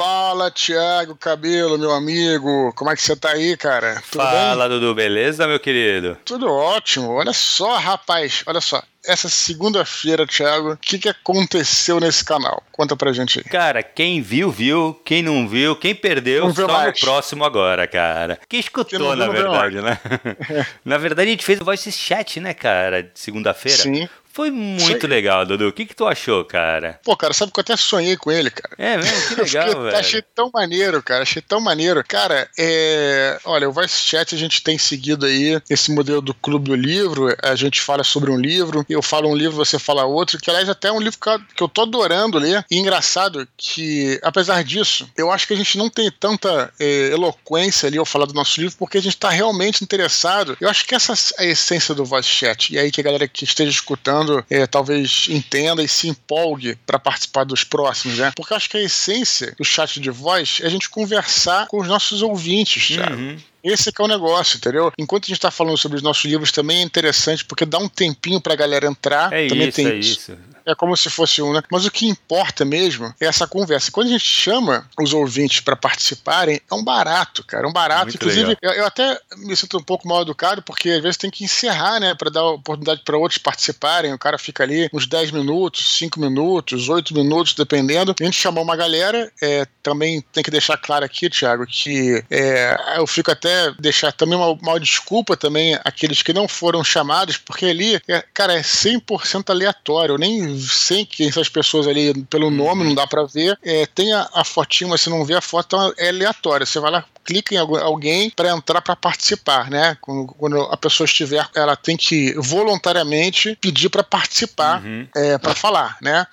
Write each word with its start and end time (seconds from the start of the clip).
Fala, 0.00 0.50
Thiago 0.50 1.14
Cabelo, 1.14 1.76
meu 1.76 1.90
amigo. 1.90 2.72
Como 2.74 2.90
é 2.90 2.96
que 2.96 3.02
você 3.02 3.14
tá 3.14 3.32
aí, 3.32 3.54
cara? 3.54 4.02
Tudo 4.10 4.22
Fala, 4.22 4.66
bem? 4.66 4.78
Dudu, 4.78 4.94
beleza, 4.94 5.46
meu 5.46 5.60
querido? 5.60 6.16
Tudo 6.24 6.50
ótimo. 6.50 7.10
Olha 7.10 7.34
só, 7.34 7.76
rapaz, 7.76 8.42
olha 8.46 8.62
só 8.62 8.82
essa 9.06 9.28
segunda-feira, 9.28 10.26
Thiago, 10.26 10.72
o 10.72 10.76
que, 10.76 10.98
que 10.98 11.08
aconteceu 11.08 11.98
nesse 11.98 12.24
canal? 12.24 12.62
Conta 12.70 12.94
pra 12.94 13.12
gente 13.12 13.38
aí. 13.38 13.44
Cara, 13.44 13.82
quem 13.82 14.20
viu, 14.20 14.50
viu. 14.50 15.00
Quem 15.04 15.22
não 15.22 15.48
viu, 15.48 15.74
quem 15.74 15.94
perdeu, 15.94 16.46
não 16.46 16.54
só 16.54 16.66
mais. 16.66 17.00
no 17.00 17.06
próximo 17.06 17.44
agora, 17.44 17.86
cara. 17.86 18.38
Quem 18.48 18.60
escutou, 18.60 18.98
quem 18.98 19.16
na 19.16 19.28
verdade, 19.28 19.80
né? 19.80 19.98
na 20.84 20.98
verdade, 20.98 21.28
a 21.28 21.32
gente 21.32 21.44
fez 21.44 21.60
o 21.60 21.64
voice 21.64 21.90
chat, 21.90 22.40
né, 22.40 22.52
cara, 22.52 23.10
segunda-feira. 23.14 23.82
Sim. 23.82 24.08
Foi 24.32 24.50
muito 24.50 25.06
legal, 25.06 25.44
Dudu. 25.44 25.68
O 25.68 25.72
que, 25.72 25.84
que 25.84 25.94
tu 25.94 26.06
achou, 26.06 26.44
cara? 26.44 27.00
Pô, 27.04 27.16
cara, 27.16 27.34
sabe 27.34 27.52
que 27.52 27.58
eu 27.58 27.62
até 27.62 27.76
sonhei 27.76 28.16
com 28.16 28.30
ele, 28.30 28.50
cara. 28.50 28.74
É 28.78 28.96
mesmo? 28.96 29.28
Que 29.28 29.34
legal, 29.42 29.82
velho. 29.82 29.96
Achei 29.96 30.22
tão 30.22 30.50
maneiro, 30.54 31.02
cara. 31.02 31.22
Achei 31.22 31.42
tão 31.42 31.60
maneiro. 31.60 32.04
Cara, 32.06 32.48
é... 32.58 33.38
olha, 33.44 33.68
o 33.68 33.72
Voice 33.72 33.98
Chat 33.98 34.34
a 34.34 34.38
gente 34.38 34.62
tem 34.62 34.78
seguido 34.78 35.26
aí 35.26 35.60
esse 35.68 35.90
modelo 35.92 36.20
do 36.20 36.32
Clube 36.32 36.70
do 36.70 36.76
Livro. 36.76 37.34
A 37.42 37.56
gente 37.56 37.80
fala 37.80 38.04
sobre 38.04 38.30
um 38.30 38.38
livro, 38.38 38.86
eu 38.88 39.02
falo 39.02 39.28
um 39.28 39.34
livro, 39.34 39.56
você 39.56 39.78
fala 39.78 40.04
outro, 40.04 40.38
que 40.38 40.48
aliás 40.48 40.68
até 40.68 40.88
é 40.88 40.92
um 40.92 41.00
livro 41.00 41.18
que 41.18 41.62
eu 41.62 41.68
tô 41.68 41.82
adorando 41.82 42.38
ler. 42.38 42.64
E 42.70 42.78
engraçado 42.78 43.48
que, 43.56 44.20
apesar 44.22 44.62
disso, 44.62 45.10
eu 45.16 45.30
acho 45.30 45.46
que 45.46 45.54
a 45.54 45.56
gente 45.56 45.76
não 45.76 45.90
tem 45.90 46.10
tanta 46.10 46.72
é, 46.78 47.08
eloquência 47.08 47.88
ali 47.88 47.98
ao 47.98 48.06
falar 48.06 48.26
do 48.26 48.34
nosso 48.34 48.60
livro, 48.60 48.76
porque 48.78 48.98
a 48.98 49.02
gente 49.02 49.16
tá 49.16 49.28
realmente 49.28 49.82
interessado. 49.82 50.56
Eu 50.60 50.68
acho 50.68 50.86
que 50.86 50.94
essa 50.94 51.14
é 51.38 51.42
a 51.42 51.46
essência 51.46 51.94
do 51.94 52.04
Voice 52.04 52.28
Chat. 52.28 52.72
E 52.72 52.78
aí 52.78 52.92
que 52.92 53.00
a 53.00 53.04
galera 53.04 53.26
que 53.26 53.44
esteja 53.44 53.70
escutando 53.70 54.19
é, 54.48 54.66
talvez 54.66 55.26
entenda 55.28 55.82
e 55.82 55.88
se 55.88 56.08
empolgue 56.08 56.76
para 56.86 56.98
participar 56.98 57.44
dos 57.44 57.64
próximos, 57.64 58.18
né? 58.18 58.32
Porque 58.34 58.52
eu 58.52 58.56
acho 58.56 58.68
que 58.68 58.76
a 58.76 58.82
essência 58.82 59.54
do 59.58 59.64
chat 59.64 60.00
de 60.00 60.10
voz 60.10 60.58
é 60.62 60.66
a 60.66 60.70
gente 60.70 60.88
conversar 60.88 61.66
com 61.68 61.80
os 61.80 61.88
nossos 61.88 62.22
ouvintes, 62.22 62.86
Thiago. 62.86 63.14
Uhum. 63.14 63.36
Esse 63.62 63.92
que 63.92 64.00
é 64.00 64.04
o 64.04 64.08
negócio, 64.08 64.56
entendeu? 64.56 64.90
Enquanto 64.98 65.24
a 65.24 65.28
gente 65.28 65.36
está 65.36 65.50
falando 65.50 65.76
sobre 65.76 65.96
os 65.96 66.02
nossos 66.02 66.24
livros, 66.24 66.50
também 66.50 66.78
é 66.78 66.82
interessante, 66.82 67.44
porque 67.44 67.66
dá 67.66 67.78
um 67.78 67.88
tempinho 67.88 68.40
pra 68.40 68.56
galera 68.56 68.86
entrar. 68.86 69.32
É 69.32 69.48
também 69.48 69.68
isso, 69.68 69.76
tem 69.76 69.86
é 69.86 69.94
isso. 69.96 70.38
É 70.66 70.74
como 70.74 70.96
se 70.96 71.10
fosse 71.10 71.42
um, 71.42 71.52
né? 71.52 71.62
Mas 71.70 71.84
o 71.84 71.90
que 71.90 72.06
importa 72.06 72.64
mesmo 72.64 73.14
é 73.20 73.26
essa 73.26 73.46
conversa. 73.46 73.90
Quando 73.90 74.08
a 74.08 74.10
gente 74.10 74.24
chama 74.24 74.86
os 74.98 75.12
ouvintes 75.12 75.60
para 75.60 75.76
participarem, 75.76 76.60
é 76.70 76.74
um 76.74 76.84
barato, 76.84 77.44
cara. 77.44 77.66
É 77.66 77.68
um 77.68 77.72
barato. 77.72 78.06
Muito 78.06 78.16
Inclusive, 78.16 78.56
eu, 78.60 78.72
eu, 78.72 78.86
até 78.86 79.18
me 79.38 79.56
sinto 79.56 79.78
um 79.78 79.82
pouco 79.82 80.08
mal 80.08 80.22
educado, 80.22 80.62
porque 80.62 80.90
às 80.90 81.02
vezes 81.02 81.16
tem 81.16 81.30
que 81.30 81.44
encerrar, 81.44 82.00
né? 82.00 82.14
Para 82.14 82.30
dar 82.30 82.44
oportunidade 82.44 83.02
para 83.04 83.16
outros 83.16 83.38
participarem. 83.38 84.12
O 84.12 84.18
cara 84.18 84.38
fica 84.38 84.62
ali 84.62 84.88
uns 84.92 85.06
10 85.06 85.30
minutos, 85.30 85.98
5 85.98 86.20
minutos, 86.20 86.88
8 86.88 87.14
minutos, 87.14 87.54
dependendo. 87.54 88.14
A 88.18 88.24
gente 88.24 88.36
chamou 88.36 88.62
uma 88.62 88.76
galera. 88.76 89.30
É, 89.42 89.66
também 89.82 90.20
tem 90.32 90.42
que 90.42 90.50
deixar 90.50 90.76
claro 90.76 91.04
aqui, 91.04 91.30
Thiago, 91.30 91.66
que 91.66 92.22
é, 92.30 92.76
eu 92.96 93.06
fico 93.06 93.30
até 93.30 93.72
deixar 93.78 94.12
também 94.12 94.36
uma, 94.36 94.52
uma 94.52 94.80
desculpa 94.80 95.36
também 95.36 95.78
aqueles 95.84 96.22
que 96.22 96.32
não 96.32 96.46
foram 96.46 96.84
chamados, 96.84 97.36
porque 97.36 97.66
ali, 97.66 98.00
é, 98.08 98.24
cara, 98.34 98.54
é 98.54 98.60
100% 98.60 99.50
aleatório. 99.50 100.14
Eu 100.14 100.18
nem 100.18 100.49
sei 100.58 101.04
quem 101.04 101.30
são 101.30 101.40
as 101.40 101.48
pessoas 101.48 101.86
ali 101.86 102.12
pelo 102.24 102.50
nome, 102.50 102.84
não 102.84 102.94
dá 102.94 103.06
para 103.06 103.24
ver. 103.24 103.58
É, 103.62 103.86
tem 103.86 104.12
a, 104.12 104.28
a 104.34 104.44
fotinho, 104.44 104.90
mas 104.90 105.00
você 105.00 105.10
não 105.10 105.24
vê 105.24 105.34
a 105.34 105.40
foto, 105.40 105.66
então 105.66 105.94
é 105.98 106.08
aleatório. 106.08 106.66
Você 106.66 106.80
vai 106.80 106.90
lá, 106.90 107.04
clica 107.24 107.54
em 107.54 107.58
alguém 107.58 108.30
para 108.30 108.50
entrar 108.50 108.80
para 108.80 108.96
participar, 108.96 109.70
né? 109.70 109.96
Quando 110.00 110.60
a 110.62 110.76
pessoa 110.76 111.04
estiver, 111.04 111.46
ela 111.54 111.76
tem 111.76 111.96
que 111.96 112.34
voluntariamente 112.38 113.56
pedir 113.60 113.88
para 113.88 114.02
participar, 114.02 114.82
uhum. 114.82 115.06
é, 115.14 115.38
para 115.38 115.54
falar, 115.54 115.96
né? 116.00 116.26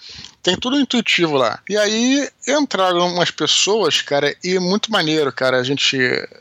Tem 0.47 0.55
tudo 0.55 0.79
intuitivo 0.79 1.35
lá. 1.35 1.59
E 1.67 1.75
aí 1.75 2.29
entraram 2.47 3.13
umas 3.13 3.29
pessoas, 3.29 3.99
cara, 3.99 4.33
e 4.41 4.57
muito 4.59 4.89
maneiro, 4.89 5.29
cara, 5.29 5.57
a 5.57 5.63
gente 5.63 5.97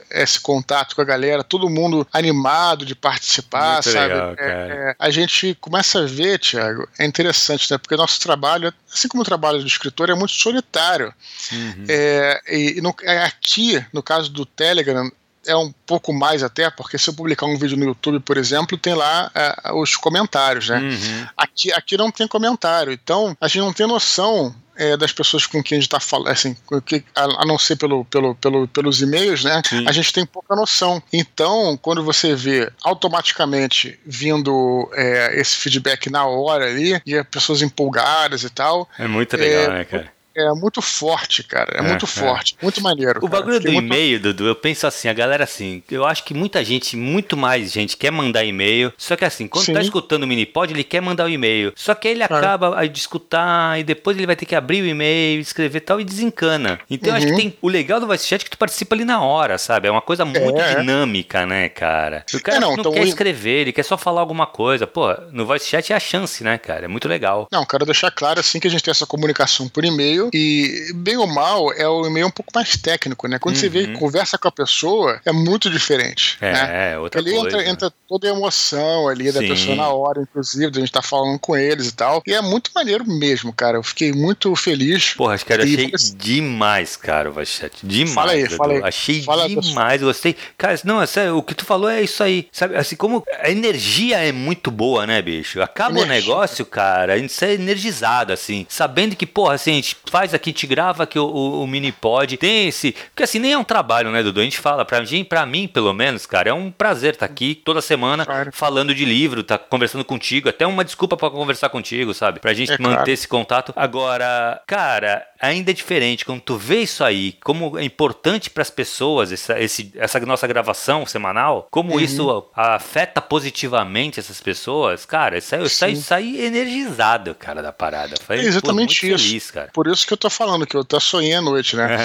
esse 0.08 0.38
contato 0.38 0.94
com 0.94 1.02
a 1.02 1.04
galera, 1.04 1.42
todo 1.42 1.68
mundo 1.68 2.06
animado 2.12 2.86
de 2.86 2.94
participar, 2.94 3.72
muito 3.72 3.90
sabe? 3.90 4.14
Legal, 4.14 4.34
é, 4.38 4.44
é, 4.44 4.96
a 4.96 5.11
gente 5.11 5.56
começa 5.61 6.05
a 6.05 6.06
ver, 6.06 6.39
Thiago, 6.39 6.89
é 6.96 7.05
interessante, 7.05 7.68
né? 7.68 7.78
Porque 7.78 7.96
nosso 7.96 8.20
trabalho, 8.20 8.72
assim 8.95 9.08
como 9.08 9.22
o 9.22 9.27
trabalho 9.27 9.58
do 9.58 9.66
escritor, 9.66 10.08
é 10.08 10.14
muito 10.14 10.34
solitário. 10.34 11.12
Uhum. 11.50 11.84
É, 11.89 12.40
e 12.48 12.80
no, 12.80 12.95
é, 13.02 13.24
aqui, 13.24 13.84
no 13.92 14.05
caso 14.05 14.30
do 14.30 14.46
Telegram, 14.46 15.11
é 15.46 15.57
um 15.57 15.73
pouco 15.86 16.12
mais 16.12 16.42
até, 16.42 16.70
porque 16.70 16.98
se 16.98 17.08
eu 17.08 17.14
publicar 17.14 17.46
um 17.46 17.58
vídeo 17.58 17.77
no 17.77 17.86
YouTube, 17.86 18.20
por 18.20 18.36
exemplo, 18.36 18.77
tem 18.77 18.95
lá 18.95 19.30
é, 19.34 19.73
os 19.73 19.96
comentários, 19.96 20.68
né? 20.68 20.79
Uhum. 20.79 21.27
Aqui, 21.36 21.73
aqui 21.73 21.96
não 21.96 22.11
tem 22.11 22.27
comentário, 22.27 22.92
então 22.92 23.36
a 23.40 23.48
gente 23.48 23.61
não 23.61 23.73
tem 23.73 23.86
noção 23.86 24.55
é, 24.77 24.96
das 24.96 25.12
pessoas 25.12 25.46
com 25.46 25.62
quem 25.62 25.77
a 25.77 25.80
gente 25.80 25.89
está 25.89 25.98
falando, 25.98 26.29
assim, 26.29 26.55
que, 26.84 27.02
a, 27.14 27.42
a, 27.42 27.46
não 27.46 27.58
ser 27.58 27.77
pelo, 27.77 28.05
pelo, 28.05 28.34
pelo, 28.34 28.68
pelos 28.68 29.01
e-mails, 29.01 29.42
né? 29.42 29.62
Sim. 29.64 29.84
A 29.86 29.92
gente 29.92 30.12
tem 30.12 30.27
pouca 30.27 30.55
noção. 30.55 31.02
Então, 31.12 31.78
quando 31.80 32.05
você 32.05 32.34
vê 32.34 32.70
automaticamente 32.84 33.98
vindo 34.05 34.89
é, 34.92 35.40
esse 35.40 35.57
feedback 35.57 36.11
na 36.11 36.27
hora 36.27 36.67
ali, 36.67 37.01
e 37.07 37.17
as 37.17 37.27
pessoas 37.27 37.63
empolgadas 37.63 38.42
e 38.45 38.51
tal. 38.51 38.89
É 38.98 39.08
muito 39.08 39.36
legal, 39.36 39.64
é, 39.64 39.68
né, 39.78 39.84
cara? 39.84 40.15
É 40.36 40.52
muito 40.52 40.83
forte, 40.83 41.42
cara. 41.42 41.73
É, 41.77 41.79
é 41.79 41.83
muito 41.83 42.05
é. 42.05 42.08
forte, 42.08 42.57
muito 42.61 42.80
maneiro. 42.80 43.19
O 43.23 43.29
cara. 43.29 43.42
bagulho 43.42 43.61
do 43.61 43.73
muito... 43.73 43.86
e-mail, 43.86 44.20
Dudu, 44.20 44.47
eu 44.47 44.55
penso 44.55 44.86
assim, 44.86 45.08
a 45.08 45.13
galera 45.13 45.45
assim, 45.45 45.83
eu 45.91 46.05
acho 46.05 46.24
que 46.24 46.35
muita 46.35 46.64
gente, 46.64 46.97
muito 46.97 47.36
mais 47.36 47.73
gente, 47.73 47.97
quer 47.97 48.11
mandar 48.11 48.45
e-mail. 48.45 48.92
Só 48.96 49.17
que 49.17 49.25
assim, 49.25 49.48
quando 49.48 49.67
tá 49.67 49.73
Sim. 49.73 49.75
tá 49.75 49.83
escutando 49.83 50.25
o 50.25 50.27
Minipod, 50.27 50.73
ele 50.73 50.85
quer 50.85 51.01
mandar 51.01 51.27
o 51.27 51.29
e-mail. 51.29 51.73
Só 51.75 51.95
que 51.95 52.08
aí 52.08 52.14
ele 52.14 52.23
acaba 52.23 52.79
aí 52.79 52.89
de 52.89 52.98
escutar 52.98 53.79
e 53.79 53.85
depois 53.85 54.17
ele 54.17 54.27
vai 54.27 54.36
ter 54.36 54.46
que 54.46 54.55
abrir 54.55 54.83
o 54.83 54.86
e-mail, 54.86 55.41
escrever 55.41 55.80
tal 55.80 56.01
e 56.01 56.05
desencana. 56.05 56.79
Então 56.91 57.11
uhum. 57.11 57.14
eu 57.14 57.19
acho 57.19 57.27
que 57.27 57.33
uhum. 57.33 57.39
tem 57.39 57.58
o 57.61 57.69
legal 57.69 58.01
do 58.01 58.07
Voice 58.07 58.27
Chat 58.27 58.42
é 58.42 58.45
que 58.45 58.51
tu 58.51 58.58
participa 58.58 58.95
ali 58.95 59.05
na 59.05 59.23
hora, 59.23 59.58
sabe? 59.58 59.89
É 59.89 59.91
uma 59.91 60.02
coisa 60.02 60.25
muito 60.25 60.61
é. 60.61 60.77
dinâmica, 60.77 61.46
né, 61.46 61.69
cara? 61.69 62.25
O 62.33 62.41
cara 62.41 62.58
é, 62.58 62.61
não, 62.61 62.73
não 62.73 62.80
então, 62.80 62.92
quer 62.92 63.05
escrever, 63.05 63.63
ele 63.63 63.73
quer 63.73 63.83
só 63.83 63.96
falar 63.96 64.20
alguma 64.20 64.46
coisa. 64.46 64.86
Pô, 64.86 65.14
no 65.33 65.46
Voice 65.46 65.67
Chat 65.67 65.92
é 65.92 65.96
a 65.96 66.01
chance, 66.01 66.42
né, 66.45 66.58
cara? 66.58 66.85
É 66.85 66.89
muito 66.89 67.08
legal. 67.08 67.48
Não, 67.51 67.64
quero 67.64 67.85
deixar 67.85 68.11
claro 68.11 68.41
assim 68.41 68.61
que 68.61 68.67
a 68.67 68.70
gente 68.70 68.83
tem 68.83 68.91
essa 68.91 69.07
comunicação 69.07 69.69
por 69.69 69.85
e-mail 69.85 70.26
e, 70.33 70.92
bem 70.95 71.17
ou 71.17 71.27
mal, 71.27 71.73
é 71.73 71.89
o 71.89 72.07
e-mail 72.07 72.27
um 72.27 72.31
pouco 72.31 72.53
mais 72.55 72.77
técnico, 72.77 73.29
né? 73.29 73.39
Quando 73.39 73.55
uhum. 73.55 73.61
você 73.61 73.69
vê 73.69 73.83
e 73.83 73.87
uhum. 73.89 73.98
conversa 73.98 74.39
com 74.39 74.48
a 74.48 74.53
pessoa, 74.53 75.20
é 75.25 75.33
muito 75.33 75.70
diferente. 75.70 76.37
É, 76.41 76.53
né? 76.53 76.92
é 76.92 76.98
outra 76.98 77.20
ali 77.20 77.33
coisa. 77.33 77.59
Entra, 77.59 77.69
entra 77.69 77.92
toda 78.09 78.29
a 78.29 78.31
emoção 78.31 79.09
ali 79.09 79.33
da 79.33 79.41
Sim. 79.41 79.48
pessoa 79.48 79.77
na 79.77 79.89
hora, 79.89 80.23
inclusive, 80.23 80.70
de 80.70 80.79
a 80.79 80.81
gente 80.81 80.89
estar 80.89 81.03
tá 81.03 81.09
falando 81.09 81.39
com 81.39 81.57
eles 81.57 81.89
e 81.89 81.95
tal. 81.95 82.23
E 82.27 82.33
é 82.33 82.41
muito 82.41 82.70
maneiro 82.75 83.05
mesmo, 83.07 83.53
cara. 83.53 83.79
Eu 83.79 83.83
fiquei 83.83 84.13
muito 84.13 84.55
feliz. 84.57 85.14
Porra, 85.14 85.35
acho 85.35 85.45
que 85.45 85.53
eu 85.53 85.63
achei 85.63 85.92
demais, 86.17 86.97
cara, 86.97 87.31
o 87.31 87.33
Vachet. 87.33 87.73
Demais. 87.83 88.14
Fala 88.14 88.33
aí, 88.33 88.48
fala 88.48 88.73
aí. 88.75 88.83
Achei 88.83 89.23
fala 89.23 89.48
demais, 89.48 90.03
gostei. 90.03 90.37
Cara, 90.57 90.79
não, 90.85 91.03
é 91.03 91.07
sério, 91.07 91.37
o 91.37 91.43
que 91.43 91.55
tu 91.55 91.64
falou 91.64 91.89
é 91.89 92.03
isso 92.03 92.23
aí. 92.23 92.48
Sabe, 92.53 92.77
assim, 92.77 92.97
como 92.97 93.25
a 93.41 93.51
energia 93.51 94.19
é 94.19 94.33
muito 94.33 94.70
boa, 94.70 95.07
né, 95.07 95.20
bicho? 95.20 95.61
Acaba 95.61 96.01
energia. 96.01 96.07
o 96.07 96.14
negócio, 96.14 96.67
cara, 96.67 97.14
a 97.14 97.19
gente 97.19 97.33
sai 97.33 97.55
energizado, 97.55 98.33
assim, 98.33 98.67
sabendo 98.69 99.17
que, 99.17 99.27
porra, 99.27 99.55
assim, 99.55 99.73
a 99.73 99.75
gente 99.75 99.97
faz 100.16 100.32
aqui, 100.32 100.50
te 100.50 100.66
grava 100.66 101.02
aqui 101.02 101.18
o, 101.18 101.27
o, 101.27 101.62
o 101.62 101.66
mini 101.66 101.92
pod, 101.92 102.38
tem 102.38 102.68
esse. 102.68 102.92
Porque 102.92 103.22
assim, 103.22 103.38
nem 103.38 103.52
é 103.52 103.58
um 103.58 103.64
trabalho, 103.64 104.10
né, 104.10 104.22
Dudu? 104.22 104.40
A 104.40 104.44
gente 104.44 104.58
fala, 104.58 104.82
pra 104.82 105.02
mim, 105.02 105.22
pra 105.22 105.44
mim, 105.44 105.68
pelo 105.68 105.92
menos, 105.92 106.24
cara, 106.24 106.48
é 106.48 106.54
um 106.54 106.70
prazer 106.70 107.12
estar 107.12 107.27
tá 107.28 107.30
aqui 107.30 107.54
toda 107.54 107.82
semana 107.82 108.24
claro. 108.24 108.50
falando 108.50 108.94
de 108.94 109.04
livro, 109.04 109.42
tá 109.42 109.58
conversando 109.58 110.06
contigo, 110.06 110.48
até 110.48 110.66
uma 110.66 110.82
desculpa 110.82 111.18
para 111.18 111.28
conversar 111.28 111.68
contigo, 111.68 112.14
sabe? 112.14 112.40
Pra 112.40 112.54
gente 112.54 112.72
é 112.72 112.78
manter 112.78 112.94
claro. 112.94 113.10
esse 113.10 113.28
contato. 113.28 113.74
Agora, 113.77 114.58
cara, 114.66 115.22
ainda 115.41 115.70
é 115.70 115.74
diferente 115.74 116.24
quando 116.24 116.41
tu 116.41 116.57
vê 116.57 116.83
isso 116.83 117.05
aí, 117.05 117.36
como 117.45 117.79
é 117.79 117.85
importante 117.85 118.51
para 118.51 118.63
as 118.63 118.70
pessoas 118.70 119.33
essa, 119.33 119.58
esse, 119.61 119.92
essa 119.97 120.19
nossa 120.20 120.47
gravação 120.47 121.07
semanal, 121.07 121.67
como 121.70 121.95
uhum. 121.95 122.01
isso 122.01 122.47
afeta 122.55 123.20
positivamente 123.20 124.20
essas 124.20 124.41
pessoas, 124.41 125.05
cara, 125.05 125.39
isso 125.39 125.55
aí, 125.55 125.61
eu 125.61 125.69
saí, 125.69 125.96
saí 125.96 126.45
energizado, 126.45 127.35
cara, 127.35 127.63
da 127.63 127.73
parada. 127.73 128.17
Foi, 128.25 128.38
é 128.38 128.44
exatamente 128.44 129.00
pô, 129.00 129.14
isso. 129.14 129.25
Feliz, 129.25 129.50
cara. 129.50 129.70
Por 129.73 129.87
isso 129.87 130.06
que 130.06 130.12
eu 130.12 130.17
tô 130.17 130.31
falando, 130.31 130.67
que 130.67 130.76
eu 130.76 130.85
tô 130.85 130.99
sonhando 131.00 131.49
à 131.49 131.50
noite, 131.50 131.76
né? 131.76 131.96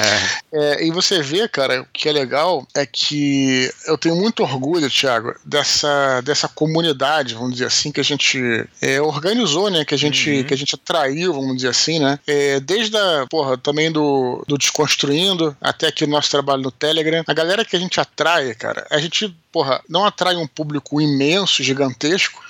É. 0.53 0.81
É, 0.81 0.85
e 0.85 0.91
você 0.91 1.21
vê, 1.21 1.47
cara, 1.47 1.81
o 1.81 1.87
que 1.93 2.09
é 2.09 2.11
legal 2.11 2.65
é 2.75 2.85
que 2.85 3.69
eu 3.87 3.97
tenho 3.97 4.15
muito 4.15 4.43
orgulho, 4.43 4.89
Thiago, 4.89 5.33
dessa, 5.45 6.21
dessa 6.21 6.47
comunidade, 6.47 7.33
vamos 7.33 7.53
dizer 7.53 7.65
assim, 7.65 7.91
que 7.91 7.99
a 7.99 8.03
gente 8.03 8.67
é, 8.81 9.01
organizou, 9.01 9.69
né? 9.69 9.85
Que 9.85 9.95
a 9.95 9.97
gente, 9.97 10.29
uhum. 10.29 10.43
que 10.43 10.53
a 10.53 10.57
gente 10.57 10.75
atraiu, 10.75 11.33
vamos 11.33 11.55
dizer 11.55 11.69
assim, 11.69 11.99
né? 11.99 12.19
É, 12.27 12.59
desde 12.59 12.97
a 12.97 13.20
porra, 13.27 13.57
também 13.57 13.91
do, 13.91 14.43
do 14.47 14.57
Desconstruindo, 14.57 15.55
até 15.61 15.87
aqui 15.87 16.03
o 16.03 16.07
nosso 16.07 16.29
trabalho 16.29 16.61
no 16.61 16.71
Telegram. 16.71 17.23
A 17.27 17.33
galera 17.33 17.65
que 17.65 17.75
a 17.75 17.79
gente 17.79 17.99
atrai, 17.99 18.53
cara, 18.55 18.85
a 18.89 18.99
gente 18.99 19.35
porra, 19.51 19.81
não 19.89 20.05
atrai 20.05 20.35
um 20.35 20.47
público 20.47 21.01
imenso, 21.01 21.63
gigantesco, 21.63 22.41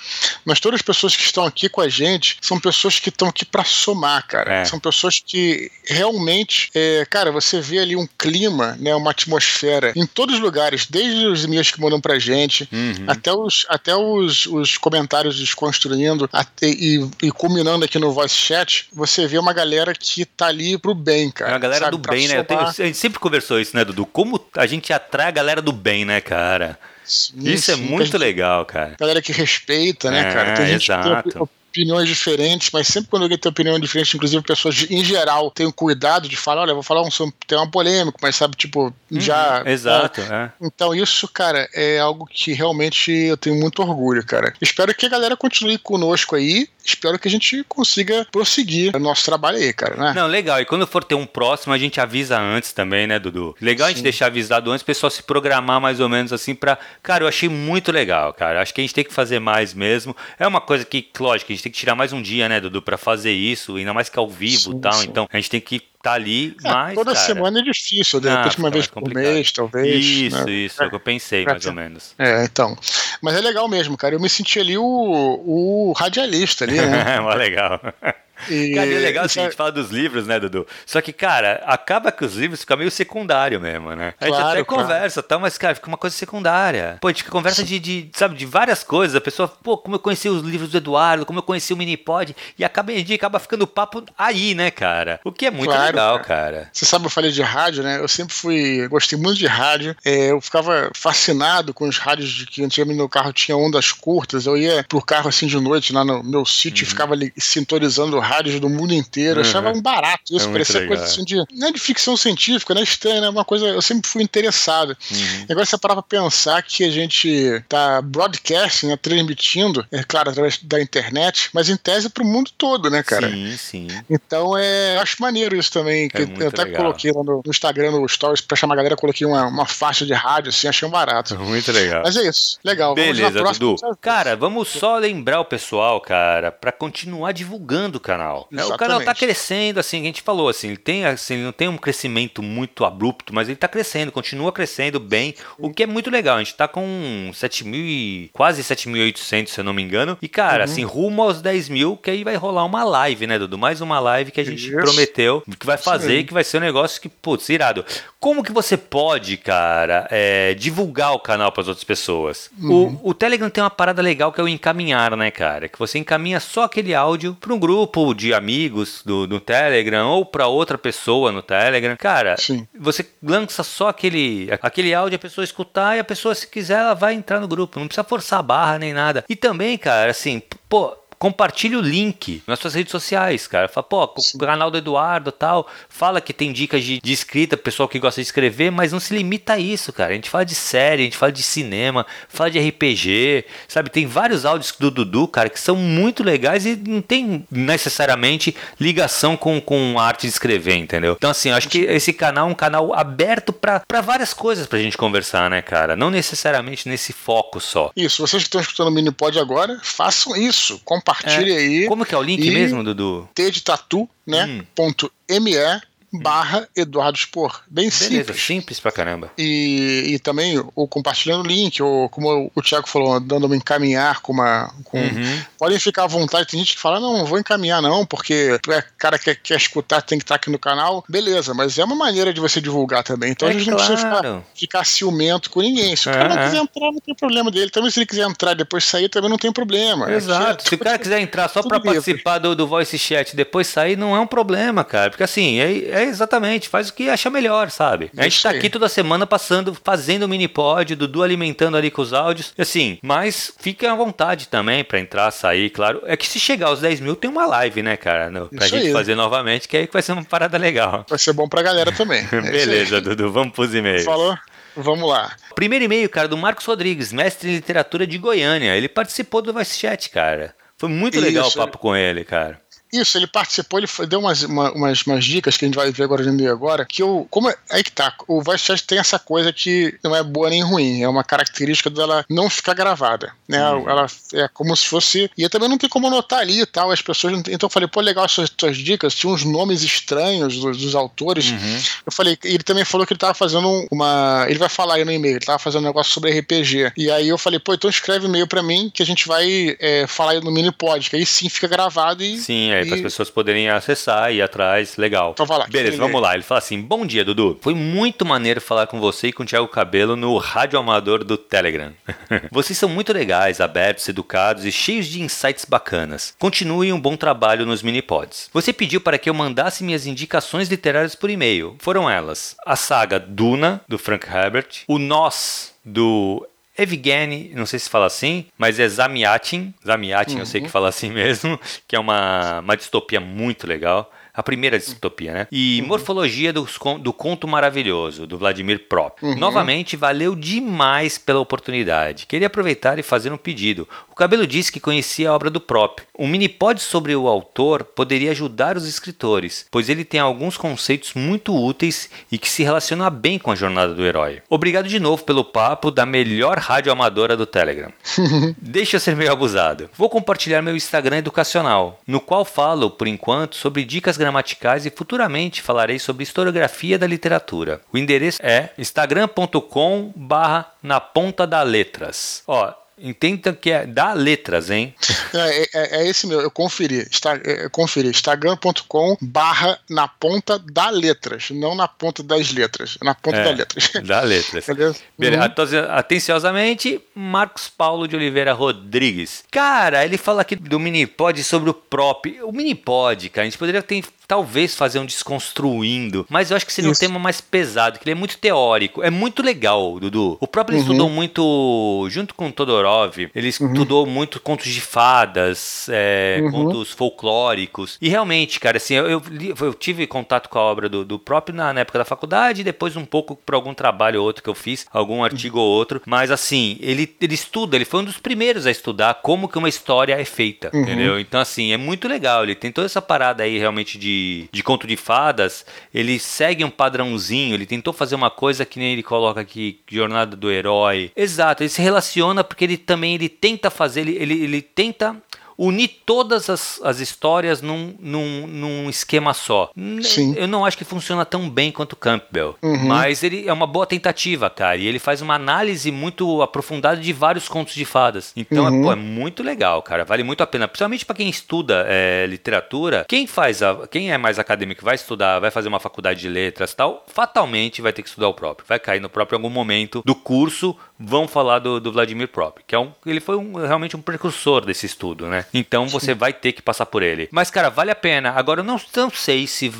mas 0.44 0.60
todas 0.60 0.78
as 0.78 0.82
pessoas 0.82 1.16
que 1.16 1.22
estão 1.22 1.44
aqui 1.44 1.68
com 1.68 1.80
a 1.80 1.88
gente 1.88 2.36
são 2.40 2.60
pessoas 2.60 2.98
que 2.98 3.08
estão 3.08 3.28
aqui 3.28 3.44
para 3.44 3.64
somar, 3.64 4.26
cara. 4.26 4.54
É. 4.54 4.64
São 4.64 4.78
pessoas 4.78 5.20
que 5.24 5.70
realmente, 5.84 6.70
é, 6.74 7.04
cara, 7.08 7.32
você 7.32 7.60
vê 7.60 7.78
ali 7.78 7.96
um 7.96 8.06
clima, 8.18 8.76
né, 8.78 8.94
uma 8.94 9.10
atmosfera 9.10 9.92
em 9.96 10.06
todos 10.06 10.36
os 10.36 10.40
lugares, 10.40 10.86
desde 10.86 11.26
os 11.26 11.44
e-mails 11.44 11.70
que 11.70 11.80
mandam 11.80 12.00
pra 12.00 12.18
gente, 12.18 12.68
uhum. 12.72 13.04
até 13.06 13.32
os, 13.32 13.66
até 13.68 13.94
os, 13.94 14.46
os 14.46 14.78
comentários 14.78 15.38
desconstruindo 15.38 16.28
até, 16.32 16.68
e, 16.68 17.08
e 17.22 17.30
culminando 17.32 17.84
aqui 17.84 17.98
no 17.98 18.12
voice 18.12 18.34
chat, 18.34 18.86
você 18.92 19.26
vê 19.26 19.38
uma 19.38 19.52
galera 19.52 19.92
que 19.94 20.24
tá 20.24 20.46
ali 20.46 20.78
pro 20.78 20.94
bem, 20.94 21.30
cara. 21.30 21.52
É 21.52 21.54
a 21.54 21.58
galera 21.58 21.84
sabe? 21.86 21.96
do 21.96 22.10
bem, 22.10 22.28
né? 22.28 22.42
Tenho, 22.42 22.60
a 22.60 22.70
gente 22.70 22.96
sempre 22.96 23.18
conversou 23.18 23.60
isso, 23.60 23.76
né, 23.76 23.84
Dudu? 23.84 24.06
Como 24.06 24.40
a 24.56 24.66
gente 24.66 24.92
atrai 24.92 25.28
a 25.28 25.30
galera 25.30 25.62
do 25.62 25.72
bem, 25.72 26.04
né, 26.04 26.20
cara? 26.20 26.78
Sim, 27.04 27.34
isso 27.42 27.70
é 27.70 27.74
sim, 27.74 27.84
é 27.86 27.90
muito 27.90 28.04
gente, 28.04 28.16
legal, 28.18 28.64
cara. 28.64 28.96
Galera 28.98 29.20
que 29.20 29.32
respeita, 29.32 30.10
né, 30.10 30.28
é, 30.28 30.32
cara? 30.32 30.54
Tem 30.54 30.66
gente 30.66 30.90
exato. 30.90 31.28
que 31.30 31.38
opiniões 31.72 32.06
diferentes, 32.06 32.70
mas 32.70 32.86
sempre 32.86 33.08
quando 33.08 33.22
alguém 33.22 33.38
tem 33.38 33.50
opinião 33.50 33.80
diferente, 33.80 34.14
inclusive 34.14 34.42
pessoas 34.42 34.86
em 34.90 35.02
geral 35.02 35.50
têm 35.50 35.66
o 35.66 35.72
cuidado 35.72 36.28
de 36.28 36.36
falar, 36.36 36.62
olha, 36.62 36.74
vou 36.74 36.82
falar 36.82 37.02
um 37.02 37.08
tema 37.46 37.68
polêmico, 37.68 38.18
mas 38.20 38.36
sabe, 38.36 38.54
tipo, 38.54 38.94
uhum, 39.10 39.20
já. 39.20 39.62
Exato, 39.64 40.20
é. 40.20 40.24
é. 40.24 40.52
Então, 40.60 40.94
isso, 40.94 41.26
cara, 41.26 41.66
é 41.74 41.98
algo 41.98 42.26
que 42.26 42.52
realmente 42.52 43.10
eu 43.10 43.36
tenho 43.36 43.56
muito 43.56 43.80
orgulho, 43.80 44.24
cara. 44.24 44.52
Espero 44.60 44.94
que 44.94 45.06
a 45.06 45.08
galera 45.08 45.36
continue 45.36 45.78
conosco 45.78 46.36
aí. 46.36 46.68
Espero 46.84 47.16
que 47.16 47.28
a 47.28 47.30
gente 47.30 47.64
consiga 47.68 48.26
prosseguir 48.32 48.94
o 48.94 48.98
nosso 48.98 49.24
trabalho 49.24 49.56
aí, 49.56 49.72
cara, 49.72 49.94
né? 49.96 50.12
Não, 50.14 50.26
legal. 50.26 50.60
E 50.60 50.64
quando 50.64 50.84
for 50.84 51.04
ter 51.04 51.14
um 51.14 51.24
próximo, 51.24 51.72
a 51.72 51.78
gente 51.78 52.00
avisa 52.00 52.38
antes 52.40 52.72
também, 52.72 53.06
né, 53.06 53.20
Dudu? 53.20 53.54
Legal 53.60 53.86
Sim. 53.86 53.92
a 53.92 53.94
gente 53.94 54.02
deixar 54.02 54.26
avisado 54.26 54.70
antes, 54.70 54.82
o 54.82 54.86
pessoal 54.86 55.08
se 55.08 55.22
programar 55.22 55.80
mais 55.80 56.00
ou 56.00 56.08
menos 56.08 56.32
assim 56.32 56.54
pra. 56.56 56.76
Cara, 57.00 57.22
eu 57.22 57.28
achei 57.28 57.48
muito 57.48 57.92
legal, 57.92 58.34
cara. 58.34 58.60
Acho 58.60 58.74
que 58.74 58.80
a 58.80 58.84
gente 58.84 58.94
tem 58.94 59.04
que 59.04 59.14
fazer 59.14 59.38
mais 59.38 59.72
mesmo. 59.72 60.16
É 60.38 60.46
uma 60.46 60.60
coisa 60.60 60.84
que, 60.84 61.08
lógico, 61.20 61.52
a 61.52 61.54
gente 61.54 61.61
gente 61.62 61.64
tem 61.64 61.72
que 61.72 61.78
tirar 61.78 61.94
mais 61.94 62.12
um 62.12 62.20
dia, 62.20 62.48
né, 62.48 62.60
Dudu, 62.60 62.82
para 62.82 62.98
fazer 62.98 63.32
isso, 63.32 63.76
ainda 63.76 63.94
mais 63.94 64.08
que 64.08 64.18
ao 64.18 64.28
vivo 64.28 64.76
e 64.76 64.80
tal. 64.80 64.92
Sim. 64.94 65.06
Então 65.08 65.28
a 65.32 65.36
gente 65.36 65.50
tem 65.50 65.60
que 65.60 65.80
tá 66.02 66.14
ali, 66.14 66.56
é, 66.64 66.68
mas. 66.68 66.94
Toda 66.94 67.12
cara, 67.12 67.24
semana 67.24 67.60
é 67.60 67.62
difícil, 67.62 68.20
de 68.20 68.28
repente 68.28 68.58
uma 68.58 68.70
vez 68.70 68.86
por 68.88 69.08
mês, 69.08 69.52
talvez. 69.52 70.04
Isso, 70.04 70.44
né? 70.44 70.52
isso, 70.52 70.82
é 70.82 70.86
o 70.86 70.90
que 70.90 70.96
eu 70.96 71.00
pensei, 71.00 71.44
mais 71.44 71.64
ou 71.64 71.72
menos. 71.72 72.14
É, 72.18 72.44
então. 72.44 72.76
Mas 73.20 73.36
é 73.36 73.40
legal 73.40 73.68
mesmo, 73.68 73.96
cara. 73.96 74.14
Eu 74.16 74.20
me 74.20 74.28
senti 74.28 74.58
ali 74.58 74.76
o, 74.76 74.82
o 74.84 75.92
radialista 75.96 76.64
ali, 76.64 76.76
né? 76.76 77.16
é, 77.16 77.34
legal. 77.36 77.80
E, 78.48 78.74
cara, 78.76 78.90
é 78.90 78.98
legal 78.98 79.24
assim, 79.24 79.40
a 79.40 79.44
gente 79.44 79.56
fala 79.56 79.72
dos 79.72 79.90
livros, 79.90 80.26
né, 80.26 80.38
Dudu? 80.38 80.66
Só 80.86 81.00
que, 81.00 81.12
cara, 81.12 81.62
acaba 81.66 82.12
que 82.12 82.24
os 82.24 82.34
livros 82.34 82.60
ficam 82.60 82.76
meio 82.76 82.90
secundário 82.90 83.60
mesmo, 83.60 83.94
né? 83.94 84.14
A 84.20 84.24
gente 84.24 84.34
claro, 84.34 84.48
até 84.48 84.64
claro. 84.64 84.82
conversa, 84.82 85.22
tal, 85.22 85.40
mas, 85.40 85.58
cara, 85.58 85.74
fica 85.74 85.88
uma 85.88 85.96
coisa 85.96 86.16
secundária. 86.16 86.98
Pô, 87.00 87.08
a 87.08 87.12
gente 87.12 87.24
conversa 87.24 87.64
de, 87.64 87.78
de, 87.78 88.10
sabe, 88.12 88.36
de 88.36 88.46
várias 88.46 88.82
coisas. 88.82 89.16
A 89.16 89.20
pessoa, 89.20 89.48
pô, 89.48 89.78
como 89.78 89.96
eu 89.96 90.00
conheci 90.00 90.28
os 90.28 90.42
livros 90.42 90.70
do 90.70 90.76
Eduardo, 90.76 91.26
como 91.26 91.38
eu 91.38 91.42
conheci 91.42 91.72
o 91.72 91.76
Minipod, 91.76 92.34
e 92.58 92.64
acaba, 92.64 92.92
a 92.92 92.94
gente 92.94 93.12
acaba 93.12 93.38
ficando 93.38 93.66
papo 93.66 94.04
aí, 94.16 94.54
né, 94.54 94.70
cara? 94.70 95.20
O 95.24 95.32
que 95.32 95.46
é 95.46 95.50
muito 95.50 95.70
claro, 95.70 95.86
legal, 95.86 96.20
cara. 96.20 96.52
cara. 96.52 96.70
Você 96.72 96.84
sabe, 96.84 97.06
eu 97.06 97.10
falei 97.10 97.30
de 97.30 97.42
rádio, 97.42 97.82
né? 97.82 97.98
Eu 97.98 98.08
sempre 98.08 98.34
fui, 98.34 98.86
gostei 98.88 99.18
muito 99.18 99.38
de 99.38 99.46
rádio. 99.46 99.96
É, 100.04 100.30
eu 100.30 100.40
ficava 100.40 100.90
fascinado 100.94 101.74
com 101.74 101.88
os 101.88 101.98
rádios 101.98 102.30
de 102.30 102.46
que 102.46 102.64
antigamente 102.64 102.98
no 102.98 103.08
carro 103.08 103.32
tinha 103.32 103.56
ondas 103.56 103.92
curtas. 103.92 104.46
Eu 104.46 104.56
ia 104.56 104.84
pro 104.88 105.02
carro 105.02 105.28
assim 105.28 105.46
de 105.46 105.58
noite 105.58 105.92
lá 105.92 106.04
no 106.04 106.22
meu 106.22 106.44
sítio 106.44 106.82
uhum. 106.82 106.88
e 106.88 106.90
ficava 106.90 107.14
ali 107.14 107.32
sintonizando 107.36 108.18
rádios 108.32 108.60
do 108.60 108.68
mundo 108.68 108.94
inteiro. 108.94 109.40
Uhum. 109.40 109.44
Eu 109.44 109.48
achava 109.48 109.70
um 109.70 109.80
barato 109.80 110.34
isso, 110.34 110.48
é 110.48 110.52
parecia 110.52 110.86
coisa 110.86 111.04
assim 111.04 111.24
de. 111.24 111.36
Não 111.52 111.68
é 111.68 111.72
de 111.72 111.80
ficção 111.80 112.16
científica, 112.16 112.74
né? 112.74 112.82
Estranho, 112.82 113.20
né? 113.20 113.28
Uma 113.28 113.44
coisa. 113.44 113.66
Eu 113.66 113.82
sempre 113.82 114.08
fui 114.08 114.22
interessado. 114.22 114.96
Uhum. 115.10 115.46
agora 115.48 115.66
você 115.66 115.78
parar 115.78 115.94
pra 115.94 116.02
pensar 116.02 116.62
que 116.62 116.84
a 116.84 116.90
gente 116.90 117.62
tá 117.68 118.00
broadcasting, 118.02 118.88
né, 118.88 118.96
transmitindo, 118.96 119.84
é 119.90 120.02
claro, 120.02 120.30
através 120.30 120.58
da 120.62 120.80
internet, 120.80 121.50
mas 121.52 121.68
em 121.68 121.76
tese 121.76 122.08
pro 122.08 122.24
mundo 122.24 122.50
todo, 122.56 122.90
né, 122.90 123.02
cara? 123.02 123.30
Sim, 123.30 123.56
sim. 123.56 123.88
Então 124.08 124.56
é. 124.56 124.98
Acho 124.98 125.16
maneiro 125.20 125.56
isso 125.56 125.72
também. 125.72 126.08
É 126.14 126.42
eu 126.42 126.48
até 126.48 126.64
legal. 126.64 126.82
coloquei 126.82 127.12
lá 127.12 127.22
no, 127.22 127.42
no, 127.44 127.50
Instagram, 127.50 127.90
no 127.90 128.08
Stories, 128.08 128.40
pra 128.40 128.56
chamar 128.56 128.74
a 128.74 128.76
galera, 128.76 128.96
coloquei 128.96 129.26
uma, 129.26 129.46
uma 129.46 129.66
faixa 129.66 130.06
de 130.06 130.12
rádio, 130.12 130.50
assim, 130.50 130.68
achei 130.68 130.86
um 130.86 130.90
barato. 130.90 131.38
Muito 131.40 131.72
legal. 131.72 132.02
Mas 132.04 132.16
é 132.16 132.28
isso. 132.28 132.58
Legal. 132.64 132.94
Beleza, 132.94 133.30
próxima, 133.32 133.52
Dudu. 133.58 133.96
Cara, 134.00 134.36
vamos 134.36 134.68
só 134.68 134.98
lembrar 134.98 135.40
o 135.40 135.44
pessoal, 135.44 136.00
cara, 136.00 136.50
pra 136.50 136.72
continuar 136.72 137.32
divulgando 137.32 137.98
o 137.98 138.00
canal. 138.00 138.21
Exatamente. 138.50 138.74
O 138.74 138.78
canal 138.78 139.02
tá 139.02 139.14
crescendo, 139.14 139.80
assim, 139.80 140.00
a 140.02 140.04
gente 140.04 140.22
falou, 140.22 140.48
assim, 140.48 140.68
ele 140.68 140.76
tem, 140.76 141.04
assim, 141.04 141.34
ele 141.34 141.44
não 141.44 141.52
tem 141.52 141.68
um 141.68 141.76
crescimento 141.76 142.42
muito 142.42 142.84
abrupto, 142.84 143.34
mas 143.34 143.48
ele 143.48 143.56
tá 143.56 143.68
crescendo, 143.68 144.12
continua 144.12 144.52
crescendo 144.52 144.98
bem, 145.00 145.34
o 145.58 145.72
que 145.72 145.82
é 145.82 145.86
muito 145.86 146.10
legal. 146.10 146.36
A 146.36 146.38
gente 146.38 146.54
tá 146.54 146.68
com 146.68 147.30
7 147.34 147.64
mil 147.66 147.80
e 147.80 148.30
quase 148.32 148.62
7.800, 148.62 149.48
se 149.48 149.60
eu 149.60 149.64
não 149.64 149.72
me 149.72 149.82
engano. 149.82 150.16
E, 150.20 150.28
cara, 150.28 150.64
uhum. 150.64 150.64
assim, 150.64 150.84
rumo 150.84 151.22
aos 151.22 151.40
10 151.40 151.68
mil, 151.68 151.96
que 151.96 152.10
aí 152.10 152.24
vai 152.24 152.36
rolar 152.36 152.64
uma 152.64 152.84
live, 152.84 153.26
né, 153.26 153.38
Dudu? 153.38 153.58
Mais 153.58 153.80
uma 153.80 153.98
live 154.00 154.30
que 154.30 154.40
a 154.40 154.44
gente 154.44 154.68
Isso. 154.68 154.76
prometeu, 154.76 155.42
que 155.58 155.66
vai 155.66 155.76
fazer, 155.76 156.20
Sim. 156.20 156.26
que 156.26 156.34
vai 156.34 156.44
ser 156.44 156.58
um 156.58 156.60
negócio 156.60 157.00
que, 157.00 157.08
putz, 157.08 157.48
irado. 157.48 157.84
Como 158.18 158.42
que 158.42 158.52
você 158.52 158.76
pode, 158.76 159.36
cara, 159.36 160.06
é, 160.10 160.54
divulgar 160.54 161.12
o 161.12 161.18
canal 161.18 161.50
para 161.50 161.62
as 161.62 161.68
outras 161.68 161.84
pessoas? 161.84 162.50
Uhum. 162.58 162.98
O, 163.02 163.10
o 163.10 163.14
Telegram 163.14 163.50
tem 163.50 163.62
uma 163.62 163.70
parada 163.70 164.00
legal 164.00 164.32
que 164.32 164.40
é 164.40 164.44
o 164.44 164.48
encaminhar, 164.48 165.16
né, 165.16 165.30
cara? 165.30 165.68
Que 165.68 165.78
você 165.78 165.98
encaminha 165.98 166.38
só 166.40 166.64
aquele 166.64 166.94
áudio 166.94 167.36
para 167.40 167.52
um 167.52 167.58
grupo 167.58 168.01
de 168.14 168.34
amigos 168.34 169.02
do, 169.06 169.26
do 169.26 169.38
Telegram 169.38 170.08
ou 170.08 170.26
para 170.26 170.48
outra 170.48 170.76
pessoa 170.76 171.30
no 171.30 171.42
Telegram. 171.42 171.96
Cara, 171.96 172.36
Sim. 172.36 172.66
você 172.78 173.06
lança 173.22 173.62
só 173.62 173.88
aquele, 173.88 174.48
aquele 174.60 174.92
áudio, 174.92 175.16
a 175.16 175.20
pessoa 175.20 175.44
escutar 175.44 175.96
e 175.96 176.00
a 176.00 176.04
pessoa, 176.04 176.34
se 176.34 176.46
quiser, 176.48 176.80
ela 176.80 176.94
vai 176.94 177.14
entrar 177.14 177.38
no 177.38 177.46
grupo. 177.46 177.78
Não 177.78 177.86
precisa 177.86 178.04
forçar 178.04 178.40
a 178.40 178.42
barra 178.42 178.78
nem 178.78 178.92
nada. 178.92 179.24
E 179.28 179.36
também, 179.36 179.78
cara, 179.78 180.10
assim, 180.10 180.42
pô, 180.68 180.96
compartilhe 181.22 181.76
o 181.76 181.80
link 181.80 182.42
nas 182.48 182.58
suas 182.58 182.74
redes 182.74 182.90
sociais, 182.90 183.46
cara. 183.46 183.68
Fala, 183.68 183.84
pô, 183.84 184.12
o 184.34 184.38
canal 184.38 184.72
do 184.72 184.78
Eduardo 184.78 185.30
tal. 185.30 185.68
Fala 185.88 186.20
que 186.20 186.32
tem 186.32 186.52
dicas 186.52 186.82
de, 186.82 187.00
de 187.00 187.12
escrita, 187.12 187.56
pessoal 187.56 187.88
que 187.88 188.00
gosta 188.00 188.20
de 188.20 188.26
escrever, 188.26 188.72
mas 188.72 188.90
não 188.90 188.98
se 188.98 189.14
limita 189.14 189.52
a 189.52 189.58
isso, 189.58 189.92
cara. 189.92 190.10
A 190.10 190.14
gente 190.16 190.28
fala 190.28 190.44
de 190.44 190.56
série, 190.56 191.02
a 191.02 191.04
gente 191.04 191.16
fala 191.16 191.30
de 191.30 191.44
cinema, 191.44 192.04
fala 192.28 192.50
de 192.50 192.58
RPG, 192.58 193.44
sabe? 193.68 193.88
Tem 193.90 194.04
vários 194.04 194.44
áudios 194.44 194.74
do 194.76 194.90
Dudu, 194.90 195.28
cara, 195.28 195.48
que 195.48 195.60
são 195.60 195.76
muito 195.76 196.24
legais 196.24 196.66
e 196.66 196.74
não 196.74 197.00
tem 197.00 197.46
necessariamente 197.48 198.56
ligação 198.80 199.36
com, 199.36 199.60
com 199.60 200.00
a 200.00 200.04
arte 200.04 200.22
de 200.22 200.32
escrever, 200.32 200.74
entendeu? 200.74 201.14
Então, 201.16 201.30
assim, 201.30 201.50
eu 201.50 201.54
acho 201.54 201.68
que 201.68 201.82
esse 201.82 202.12
canal 202.12 202.48
é 202.48 202.50
um 202.50 202.56
canal 202.56 202.92
aberto 202.92 203.52
para 203.52 204.00
várias 204.00 204.34
coisas 204.34 204.66
pra 204.66 204.80
gente 204.80 204.98
conversar, 204.98 205.48
né, 205.48 205.62
cara? 205.62 205.94
Não 205.94 206.10
necessariamente 206.10 206.88
nesse 206.88 207.12
foco 207.12 207.60
só. 207.60 207.92
Isso, 207.94 208.26
vocês 208.26 208.42
que 208.42 208.48
estão 208.48 208.60
escutando 208.60 208.88
o 208.88 208.90
Minipod 208.90 209.38
agora, 209.38 209.78
façam 209.84 210.34
isso. 210.34 210.80
Compartilhem 210.84 211.11
compartilhe 211.14 211.52
é. 211.52 211.56
aí. 211.56 211.86
Como 211.86 212.04
que 212.04 212.14
é 212.14 212.18
o 212.18 212.22
link 212.22 212.50
mesmo, 212.50 212.82
Dudu? 212.82 213.28
T 213.34 213.50
de 213.50 213.62
tatu, 213.62 214.08
né? 214.26 214.46
Hum. 214.46 214.62
Ponto 214.74 215.12
ME 215.28 215.80
barra 216.12 216.68
Eduardo 216.76 217.18
Spor. 217.18 217.62
Bem 217.66 217.88
Beleza, 217.88 218.08
simples. 218.08 218.42
simples 218.42 218.80
pra 218.80 218.92
caramba. 218.92 219.30
E, 219.38 220.04
e 220.08 220.18
também 220.18 220.62
o 220.74 220.86
compartilhando 220.86 221.44
o 221.44 221.48
link, 221.48 221.82
ou 221.82 222.08
como 222.08 222.50
o 222.54 222.62
Thiago 222.62 222.88
falou, 222.88 223.18
dando 223.18 223.46
uma 223.46 223.56
encaminhar 223.56 224.20
com 224.20 224.32
uma. 224.32 224.72
Com, 224.84 224.98
uhum. 224.98 225.42
Podem 225.58 225.78
ficar 225.78 226.04
à 226.04 226.06
vontade. 226.06 226.48
Tem 226.48 226.60
gente 226.60 226.74
que 226.74 226.80
fala, 226.80 227.00
não, 227.00 227.18
não 227.18 227.26
vou 227.26 227.38
encaminhar, 227.38 227.80
não, 227.80 228.04
porque 228.04 228.58
é 228.68 228.82
cara 228.98 229.18
que 229.18 229.34
quer 229.34 229.56
escutar 229.56 230.02
tem 230.02 230.18
que 230.18 230.24
estar 230.24 230.34
aqui 230.34 230.50
no 230.50 230.58
canal. 230.58 231.04
Beleza, 231.08 231.54
mas 231.54 231.78
é 231.78 231.84
uma 231.84 231.96
maneira 231.96 232.32
de 232.32 232.40
você 232.40 232.60
divulgar 232.60 233.02
também. 233.02 233.30
Então 233.32 233.48
é 233.48 233.52
a 233.52 233.54
gente 233.54 233.70
claro. 233.70 233.78
não 233.80 233.86
precisa 233.86 234.16
ficar, 234.16 234.42
ficar 234.54 234.84
ciumento 234.84 235.50
com 235.50 235.60
ninguém. 235.60 235.96
Se 235.96 236.08
o 236.08 236.12
cara 236.12 236.34
não 236.34 236.44
quiser 236.44 236.58
entrar, 236.58 236.92
não 236.92 237.00
tem 237.00 237.14
problema 237.14 237.50
dele. 237.50 237.70
Também 237.70 237.90
se 237.90 237.98
ele 237.98 238.06
quiser 238.06 238.28
entrar 238.28 238.52
e 238.52 238.56
depois 238.56 238.84
sair, 238.84 239.08
também 239.08 239.30
não 239.30 239.38
tem 239.38 239.52
problema. 239.52 240.12
Exato. 240.12 240.64
É, 240.66 240.68
se 240.68 240.74
o 240.74 240.78
cara 240.78 240.98
quiser 240.98 241.20
entrar 241.20 241.48
só 241.48 241.62
para 241.62 241.80
participar 241.80 242.38
do, 242.38 242.54
do 242.54 242.66
voice 242.66 242.98
chat 242.98 243.30
e 243.30 243.36
depois 243.36 243.66
sair, 243.66 243.96
não 243.96 244.14
é 244.14 244.20
um 244.20 244.26
problema, 244.26 244.84
cara. 244.84 245.10
Porque 245.10 245.22
assim, 245.22 245.58
é, 245.58 245.78
é 245.88 246.01
é, 246.02 246.08
exatamente, 246.08 246.68
faz 246.68 246.88
o 246.88 246.94
que 246.94 247.08
acha 247.08 247.30
melhor, 247.30 247.70
sabe? 247.70 248.10
A 248.16 248.24
gente 248.24 248.42
tá 248.42 248.50
aqui 248.50 248.68
toda 248.68 248.88
semana 248.88 249.26
passando, 249.26 249.76
fazendo 249.84 250.24
o 250.24 250.28
mini 250.28 250.48
pod, 250.48 250.94
Dudu 250.94 251.22
alimentando 251.22 251.76
ali 251.76 251.90
com 251.90 252.02
os 252.02 252.12
áudios. 252.12 252.52
Assim, 252.58 252.98
mas 253.02 253.52
fiquem 253.58 253.88
à 253.88 253.94
vontade 253.94 254.48
também 254.48 254.84
para 254.84 254.98
entrar, 255.00 255.30
sair, 255.30 255.70
claro. 255.70 256.02
É 256.04 256.16
que 256.16 256.26
se 256.26 256.38
chegar 256.38 256.68
aos 256.68 256.80
10 256.80 257.00
mil, 257.00 257.16
tem 257.16 257.30
uma 257.30 257.46
live, 257.46 257.82
né, 257.82 257.96
cara? 257.96 258.30
No, 258.30 258.48
pra 258.48 258.66
Isso 258.66 258.76
gente 258.76 258.86
aí. 258.88 258.92
fazer 258.92 259.14
novamente, 259.14 259.68
que 259.68 259.76
aí 259.76 259.88
vai 259.90 260.02
ser 260.02 260.12
uma 260.12 260.24
parada 260.24 260.58
legal. 260.58 261.04
Vai 261.08 261.18
ser 261.18 261.32
bom 261.32 261.48
pra 261.48 261.62
galera 261.62 261.92
também. 261.92 262.22
É 262.32 262.40
Beleza, 262.40 263.00
Dudu, 263.00 263.30
vamos 263.30 263.52
pros 263.54 263.74
e-mails. 263.74 264.04
Falou? 264.04 264.36
Vamos 264.76 265.08
lá. 265.08 265.34
Primeiro 265.54 265.84
e-mail, 265.84 266.08
cara, 266.08 266.26
do 266.28 266.36
Marcos 266.36 266.64
Rodrigues, 266.64 267.12
mestre 267.12 267.50
em 267.50 267.54
literatura 267.54 268.06
de 268.06 268.16
Goiânia. 268.18 268.74
Ele 268.74 268.88
participou 268.88 269.42
do 269.42 269.52
Voice 269.52 269.78
Chat, 269.78 270.10
cara. 270.10 270.54
Foi 270.78 270.88
muito 270.88 271.20
legal 271.20 271.46
Isso. 271.46 271.58
o 271.58 271.62
papo 271.62 271.78
com 271.78 271.94
ele, 271.94 272.24
cara. 272.24 272.60
Isso, 272.92 273.16
ele 273.16 273.26
participou, 273.26 273.78
ele 273.78 273.88
deu 274.06 274.20
umas, 274.20 274.42
uma, 274.42 274.70
umas, 274.72 275.02
umas, 275.06 275.24
dicas 275.24 275.56
que 275.56 275.64
a 275.64 275.68
gente 275.68 275.76
vai 275.76 275.90
ver 275.90 276.04
agora 276.04 276.22
no 276.22 276.50
agora, 276.50 276.84
que 276.84 277.02
eu. 277.02 277.26
Como 277.30 277.48
é, 277.48 277.56
aí 277.70 277.82
que 277.82 277.90
tá, 277.90 278.14
o 278.28 278.42
voice 278.42 278.64
chat 278.64 278.84
tem 278.84 278.98
essa 278.98 279.18
coisa 279.18 279.50
que 279.52 279.98
não 280.04 280.14
é 280.14 280.22
boa 280.22 280.50
nem 280.50 280.62
ruim, 280.62 281.02
é 281.02 281.08
uma 281.08 281.24
característica 281.24 281.88
dela 281.88 282.24
não 282.28 282.50
ficar 282.50 282.74
gravada. 282.74 283.32
Né? 283.48 283.66
Uhum. 283.70 283.88
Ela 283.88 284.06
é 284.34 284.48
como 284.48 284.76
se 284.76 284.86
fosse. 284.86 285.30
E 285.38 285.48
também 285.48 285.68
não 285.68 285.78
tem 285.78 285.88
como 285.88 286.06
anotar 286.06 286.40
ali 286.40 286.60
e 286.60 286.66
tal, 286.66 286.90
as 286.90 287.00
pessoas. 287.00 287.32
Então 287.48 287.66
eu 287.66 287.70
falei, 287.70 287.88
pô, 287.88 288.00
legal 288.00 288.24
as 288.24 288.32
suas, 288.32 288.50
suas 288.58 288.76
dicas, 288.76 289.14
tinha 289.14 289.32
uns 289.32 289.44
nomes 289.44 289.82
estranhos 289.82 290.58
dos, 290.58 290.76
dos 290.76 290.94
autores. 290.94 291.50
Uhum. 291.50 291.82
Eu 292.06 292.12
falei, 292.12 292.38
ele 292.44 292.62
também 292.62 292.84
falou 292.84 293.06
que 293.06 293.14
ele 293.14 293.20
tava 293.20 293.34
fazendo 293.34 293.86
uma. 293.90 294.44
Ele 294.48 294.58
vai 294.58 294.68
falar 294.68 294.96
aí 294.96 295.04
no 295.04 295.12
e-mail, 295.12 295.36
ele 295.36 295.44
tava 295.44 295.58
fazendo 295.58 295.82
um 295.82 295.86
negócio 295.86 296.12
sobre 296.12 296.38
RPG. 296.38 296.92
E 296.96 297.10
aí 297.10 297.28
eu 297.28 297.38
falei, 297.38 297.58
pô, 297.58 297.72
então 297.72 297.88
escreve 297.88 298.26
e-mail 298.26 298.46
pra 298.46 298.62
mim 298.62 298.90
que 298.92 299.02
a 299.02 299.06
gente 299.06 299.26
vai 299.26 299.76
é, 299.80 300.06
falar 300.06 300.32
aí 300.32 300.40
no 300.40 300.50
mini 300.50 300.70
pod, 300.70 301.08
que 301.08 301.16
aí 301.16 301.24
sim 301.24 301.48
fica 301.48 301.66
gravado 301.66 302.22
e. 302.22 302.38
Sim, 302.38 302.70
é, 302.70 302.81
e... 302.84 302.88
para 302.88 302.96
as 302.96 303.02
pessoas 303.02 303.30
poderem 303.30 303.68
acessar 303.68 304.32
e 304.32 304.36
ir 304.36 304.42
atrás, 304.42 304.96
legal. 304.96 305.32
Então 305.32 305.46
vai 305.46 305.58
lá. 305.58 305.66
Beleza, 305.66 305.96
vamos 305.96 306.20
lá. 306.20 306.34
Ele 306.34 306.42
fala 306.42 306.58
assim: 306.58 306.80
bom 306.80 307.06
dia, 307.06 307.24
Dudu. 307.24 307.58
Foi 307.60 307.74
muito 307.74 308.24
maneiro 308.24 308.60
falar 308.60 308.86
com 308.86 309.00
você 309.00 309.28
e 309.28 309.32
com 309.32 309.42
o 309.42 309.46
Thiago 309.46 309.68
Cabelo 309.68 310.16
no 310.16 310.36
Rádio 310.36 310.78
Amador 310.78 311.24
do 311.24 311.36
Telegram. 311.36 311.92
Vocês 312.50 312.78
são 312.78 312.88
muito 312.88 313.12
legais, 313.12 313.60
abertos, 313.60 314.08
educados 314.08 314.64
e 314.64 314.72
cheios 314.72 315.06
de 315.06 315.20
insights 315.22 315.64
bacanas. 315.64 316.34
Continuem 316.38 316.92
um 316.92 317.00
bom 317.00 317.16
trabalho 317.16 317.66
nos 317.66 317.82
mini-pods. 317.82 318.50
Você 318.52 318.72
pediu 318.72 319.00
para 319.00 319.18
que 319.18 319.28
eu 319.28 319.34
mandasse 319.34 319.84
minhas 319.84 320.06
indicações 320.06 320.68
literárias 320.68 321.14
por 321.14 321.30
e-mail. 321.30 321.76
Foram 321.78 322.08
elas: 322.08 322.56
a 322.66 322.76
saga 322.76 323.18
Duna, 323.18 323.80
do 323.88 323.98
Frank 323.98 324.26
Herbert, 324.26 324.84
o 324.86 324.98
Nós, 324.98 325.74
do 325.84 326.46
Evgeny, 326.82 327.52
não 327.54 327.66
sei 327.66 327.78
se 327.78 327.88
fala 327.88 328.06
assim, 328.06 328.46
mas 328.58 328.78
é 328.78 328.88
Zamiatin, 328.88 329.72
Zamiatin 329.84 330.34
uhum. 330.34 330.40
eu 330.40 330.46
sei 330.46 330.60
que 330.60 330.66
uhum. 330.66 330.72
fala 330.72 330.88
assim 330.88 331.10
mesmo, 331.10 331.58
que 331.86 331.96
é 331.96 331.98
uma, 331.98 332.60
uma 332.60 332.76
distopia 332.76 333.20
muito 333.20 333.66
legal 333.66 334.10
a 334.34 334.42
primeira 334.42 334.78
distopia, 334.78 335.32
né? 335.32 335.46
E 335.52 335.80
uhum. 335.80 335.88
Morfologia 335.88 336.52
do, 336.52 336.66
do 337.00 337.12
Conto 337.12 337.46
Maravilhoso, 337.46 338.26
do 338.26 338.38
Vladimir 338.38 338.88
Prop. 338.88 339.22
Uhum. 339.22 339.36
Novamente, 339.36 339.96
valeu 339.96 340.34
demais 340.34 341.18
pela 341.18 341.40
oportunidade. 341.40 342.26
Queria 342.26 342.46
aproveitar 342.46 342.98
e 342.98 343.02
fazer 343.02 343.32
um 343.32 343.36
pedido. 343.36 343.86
O 344.10 344.14
Cabelo 344.14 344.46
disse 344.46 344.72
que 344.72 344.80
conhecia 344.80 345.30
a 345.30 345.34
obra 345.34 345.50
do 345.50 345.60
Prop. 345.60 346.00
Um 346.18 346.28
mini-pod 346.28 346.80
sobre 346.80 347.14
o 347.14 347.28
autor 347.28 347.84
poderia 347.84 348.30
ajudar 348.30 348.76
os 348.76 348.86
escritores, 348.86 349.66
pois 349.70 349.88
ele 349.88 350.04
tem 350.04 350.20
alguns 350.20 350.56
conceitos 350.56 351.14
muito 351.14 351.54
úteis 351.54 352.08
e 352.30 352.38
que 352.38 352.48
se 352.48 352.62
relacionam 352.62 353.10
bem 353.10 353.38
com 353.38 353.50
a 353.50 353.54
jornada 353.54 353.94
do 353.94 354.04
herói. 354.04 354.42
Obrigado 354.48 354.88
de 354.88 355.00
novo 355.00 355.24
pelo 355.24 355.44
papo 355.44 355.90
da 355.90 356.06
melhor 356.06 356.58
rádio 356.58 356.92
amadora 356.92 357.36
do 357.36 357.46
Telegram. 357.46 357.92
Deixa 358.56 358.96
eu 358.96 359.00
ser 359.00 359.16
meio 359.16 359.32
abusado. 359.32 359.90
Vou 359.96 360.08
compartilhar 360.08 360.62
meu 360.62 360.76
Instagram 360.76 361.18
educacional, 361.18 362.00
no 362.06 362.20
qual 362.20 362.44
falo, 362.44 362.90
por 362.90 363.06
enquanto, 363.06 363.56
sobre 363.56 363.84
dicas 363.84 364.16
gramaticais 364.22 364.86
e 364.86 364.90
futuramente 364.90 365.60
falarei 365.60 365.98
sobre 365.98 366.22
historiografia 366.22 366.98
da 366.98 367.06
literatura. 367.06 367.80
O 367.92 367.98
endereço 367.98 368.38
é 368.42 368.70
instagram.com 368.78 370.12
barra 370.14 370.72
na 370.82 371.00
ponta 371.00 371.46
da 371.46 371.62
letras. 371.62 372.42
Ó, 372.46 372.72
Entenda 373.02 373.52
que 373.52 373.70
é 373.70 373.84
da 373.84 374.12
letras, 374.12 374.70
hein? 374.70 374.94
É, 375.34 375.62
é, 375.62 376.02
é 376.02 376.08
esse 376.08 376.26
meu, 376.26 376.42
eu 376.42 376.50
conferi. 376.50 377.06
Está, 377.10 377.40
é, 377.42 377.66
conferi. 377.70 378.08
Instagram.com 378.08 379.16
barra 379.18 379.78
na 379.88 380.06
ponta 380.06 380.58
da 380.58 380.90
letras, 380.90 381.48
não 381.50 381.74
na 381.74 381.88
ponta 381.88 382.22
das 382.22 382.52
letras. 382.52 382.98
Na 383.02 383.14
ponta 383.14 383.38
é, 383.38 383.44
da 383.44 383.50
letras. 383.50 383.90
Da 384.04 384.20
letras. 384.20 384.66
Beleza? 384.66 384.98
Beleza. 385.18 385.42
Uhum. 385.42 385.92
Atenciosamente, 385.92 387.00
Marcos 387.14 387.68
Paulo 387.68 388.06
de 388.06 388.14
Oliveira 388.14 388.52
Rodrigues. 388.52 389.42
Cara, 389.50 390.04
ele 390.04 390.18
fala 390.18 390.42
aqui 390.42 390.54
do 390.54 390.78
Minipod 390.78 391.42
sobre 391.42 391.70
o 391.70 391.74
prop. 391.74 392.26
O 392.42 392.52
Minipod, 392.52 393.30
cara, 393.30 393.46
a 393.46 393.48
gente 393.48 393.58
poderia 393.58 393.82
ter 393.82 394.04
talvez 394.32 394.74
fazer 394.74 394.98
um 394.98 395.04
desconstruindo, 395.04 396.26
mas 396.28 396.50
eu 396.50 396.56
acho 396.56 396.64
que 396.64 396.72
seria 396.72 396.90
Isso. 396.90 396.98
um 396.98 397.06
tema 397.06 397.18
mais 397.18 397.38
pesado, 397.38 397.98
que 397.98 398.04
ele 398.04 398.12
é 398.12 398.14
muito 398.14 398.38
teórico. 398.38 399.02
É 399.02 399.10
muito 399.10 399.42
legal, 399.42 400.00
Dudu. 400.00 400.38
O 400.40 400.46
próprio 400.46 400.76
uhum. 400.76 400.82
estudou 400.82 401.10
muito, 401.10 402.08
junto 402.10 402.34
com 402.34 402.50
Todorov, 402.50 402.91
ele 403.34 403.46
uhum. 403.60 403.72
estudou 403.72 404.06
muito 404.06 404.40
contos 404.40 404.66
de 404.66 404.80
fadas, 404.80 405.88
é, 405.90 406.40
uhum. 406.42 406.50
contos 406.50 406.92
folclóricos. 406.92 407.98
E 408.00 408.08
realmente, 408.08 408.60
cara, 408.60 408.76
assim, 408.76 408.94
eu, 408.94 409.06
eu, 409.08 409.22
eu 409.60 409.74
tive 409.74 410.06
contato 410.06 410.48
com 410.48 410.58
a 410.58 410.62
obra 410.62 410.88
do, 410.88 411.04
do 411.04 411.18
próprio 411.18 411.54
na, 411.54 411.72
na, 411.72 411.80
época 411.80 411.98
da 411.98 412.04
faculdade, 412.04 412.60
e 412.60 412.64
depois 412.64 412.96
um 412.96 413.04
pouco 413.04 413.36
por 413.36 413.54
algum 413.54 413.74
trabalho 413.74 414.20
ou 414.20 414.26
outro 414.26 414.42
que 414.42 414.50
eu 414.50 414.54
fiz, 414.54 414.86
algum 414.92 415.24
artigo 415.24 415.58
ou 415.58 415.68
outro. 415.68 416.00
Mas 416.06 416.30
assim, 416.30 416.76
ele, 416.80 417.14
ele 417.20 417.34
estuda, 417.34 417.76
ele 417.76 417.84
foi 417.84 418.00
um 418.00 418.04
dos 418.04 418.18
primeiros 418.18 418.66
a 418.66 418.70
estudar 418.70 419.14
como 419.14 419.48
que 419.48 419.58
uma 419.58 419.68
história 419.68 420.14
é 420.14 420.24
feita, 420.24 420.70
uhum. 420.72 420.82
entendeu? 420.82 421.20
Então, 421.20 421.40
assim, 421.40 421.72
é 421.72 421.76
muito 421.76 422.08
legal. 422.08 422.42
Ele 422.42 422.54
tem 422.54 422.72
toda 422.72 422.86
essa 422.86 423.02
parada 423.02 423.42
aí 423.42 423.58
realmente 423.58 423.98
de 423.98 424.32
de, 424.50 424.62
conto 424.62 424.86
de 424.86 424.96
fadas, 424.96 425.64
ele 425.92 426.18
segue 426.18 426.64
um 426.64 426.70
padrãozinho, 426.70 427.54
ele 427.54 427.66
tentou 427.66 427.92
fazer 427.92 428.14
uma 428.14 428.30
coisa 428.30 428.64
que 428.64 428.78
nem 428.78 428.92
ele 428.92 429.02
coloca 429.02 429.40
aqui, 429.40 429.80
jornada 429.88 430.36
do 430.36 430.50
herói. 430.50 431.10
Exato, 431.14 431.62
ele 431.62 431.70
se 431.70 431.82
relaciona 431.82 432.42
porque 432.42 432.64
ele 432.64 432.76
também 432.82 433.14
ele 433.14 433.28
tenta 433.28 433.70
fazer, 433.70 434.02
ele, 434.02 434.16
ele, 434.16 434.44
ele 434.44 434.62
tenta 434.62 435.16
unir 435.56 436.02
todas 436.04 436.48
as, 436.50 436.80
as 436.82 436.98
histórias 437.00 437.62
num, 437.62 437.94
num, 438.00 438.46
num 438.46 438.90
esquema 438.90 439.34
só. 439.34 439.70
Sim. 440.02 440.34
Eu 440.36 440.48
não 440.48 440.64
acho 440.64 440.76
que 440.76 440.84
funciona 440.84 441.24
tão 441.24 441.48
bem 441.48 441.70
quanto 441.70 441.94
Campbell, 441.94 442.56
uhum. 442.62 442.86
mas 442.86 443.22
ele 443.22 443.48
é 443.48 443.52
uma 443.52 443.66
boa 443.66 443.86
tentativa, 443.86 444.50
cara, 444.50 444.76
e 444.76 444.86
ele 444.86 444.98
faz 444.98 445.22
uma 445.22 445.34
análise 445.34 445.90
muito 445.90 446.42
aprofundada 446.42 447.00
de 447.00 447.12
vários 447.12 447.48
contos 447.48 447.74
de 447.74 447.84
fadas. 447.84 448.32
Então 448.36 448.64
uhum. 448.64 448.80
é, 448.80 448.82
pô, 448.82 448.92
é, 448.92 448.96
muito 448.96 449.42
legal, 449.42 449.82
cara, 449.82 450.04
vale 450.04 450.24
muito 450.24 450.42
a 450.42 450.46
pena, 450.46 450.66
principalmente 450.66 451.04
para 451.04 451.16
quem 451.16 451.28
estuda 451.28 451.84
é, 451.86 452.26
literatura. 452.26 453.04
Quem 453.08 453.26
faz 453.26 453.62
a, 453.62 453.86
quem 453.86 454.10
é 454.10 454.18
mais 454.18 454.38
acadêmico, 454.38 454.84
vai 454.84 454.94
estudar, 454.94 455.38
vai 455.38 455.50
fazer 455.50 455.68
uma 455.68 455.80
faculdade 455.80 456.20
de 456.20 456.28
letras, 456.28 456.74
tal, 456.74 457.04
fatalmente 457.06 457.82
vai 457.82 457.92
ter 457.92 458.02
que 458.02 458.08
estudar 458.08 458.28
o 458.28 458.34
próprio, 458.34 458.66
vai 458.66 458.78
cair 458.78 459.00
no 459.00 459.08
próprio 459.08 459.36
em 459.36 459.38
algum 459.38 459.50
momento 459.50 460.02
do 460.04 460.14
curso 460.14 460.76
vão 461.02 461.26
falar 461.26 461.58
do, 461.58 461.80
do 461.80 461.92
Vladimir 461.92 462.28
Prop, 462.28 462.58
que 462.66 462.74
é 462.74 462.78
um, 462.78 462.92
ele 463.04 463.20
foi 463.20 463.36
um, 463.36 463.54
realmente 463.54 463.96
um 463.96 464.02
precursor 464.02 464.64
desse 464.64 464.86
estudo, 464.86 465.26
né? 465.26 465.44
Então 465.52 465.88
você 465.88 466.14
vai 466.14 466.32
ter 466.32 466.52
que 466.52 466.62
passar 466.62 466.86
por 466.86 467.02
ele. 467.02 467.28
Mas, 467.30 467.50
cara, 467.50 467.68
vale 467.68 467.90
a 467.90 467.94
pena. 467.94 468.30
Agora, 468.30 468.60
eu 468.60 468.64
não, 468.64 468.80
não 468.96 469.10
sei 469.10 469.46
se 469.46 469.72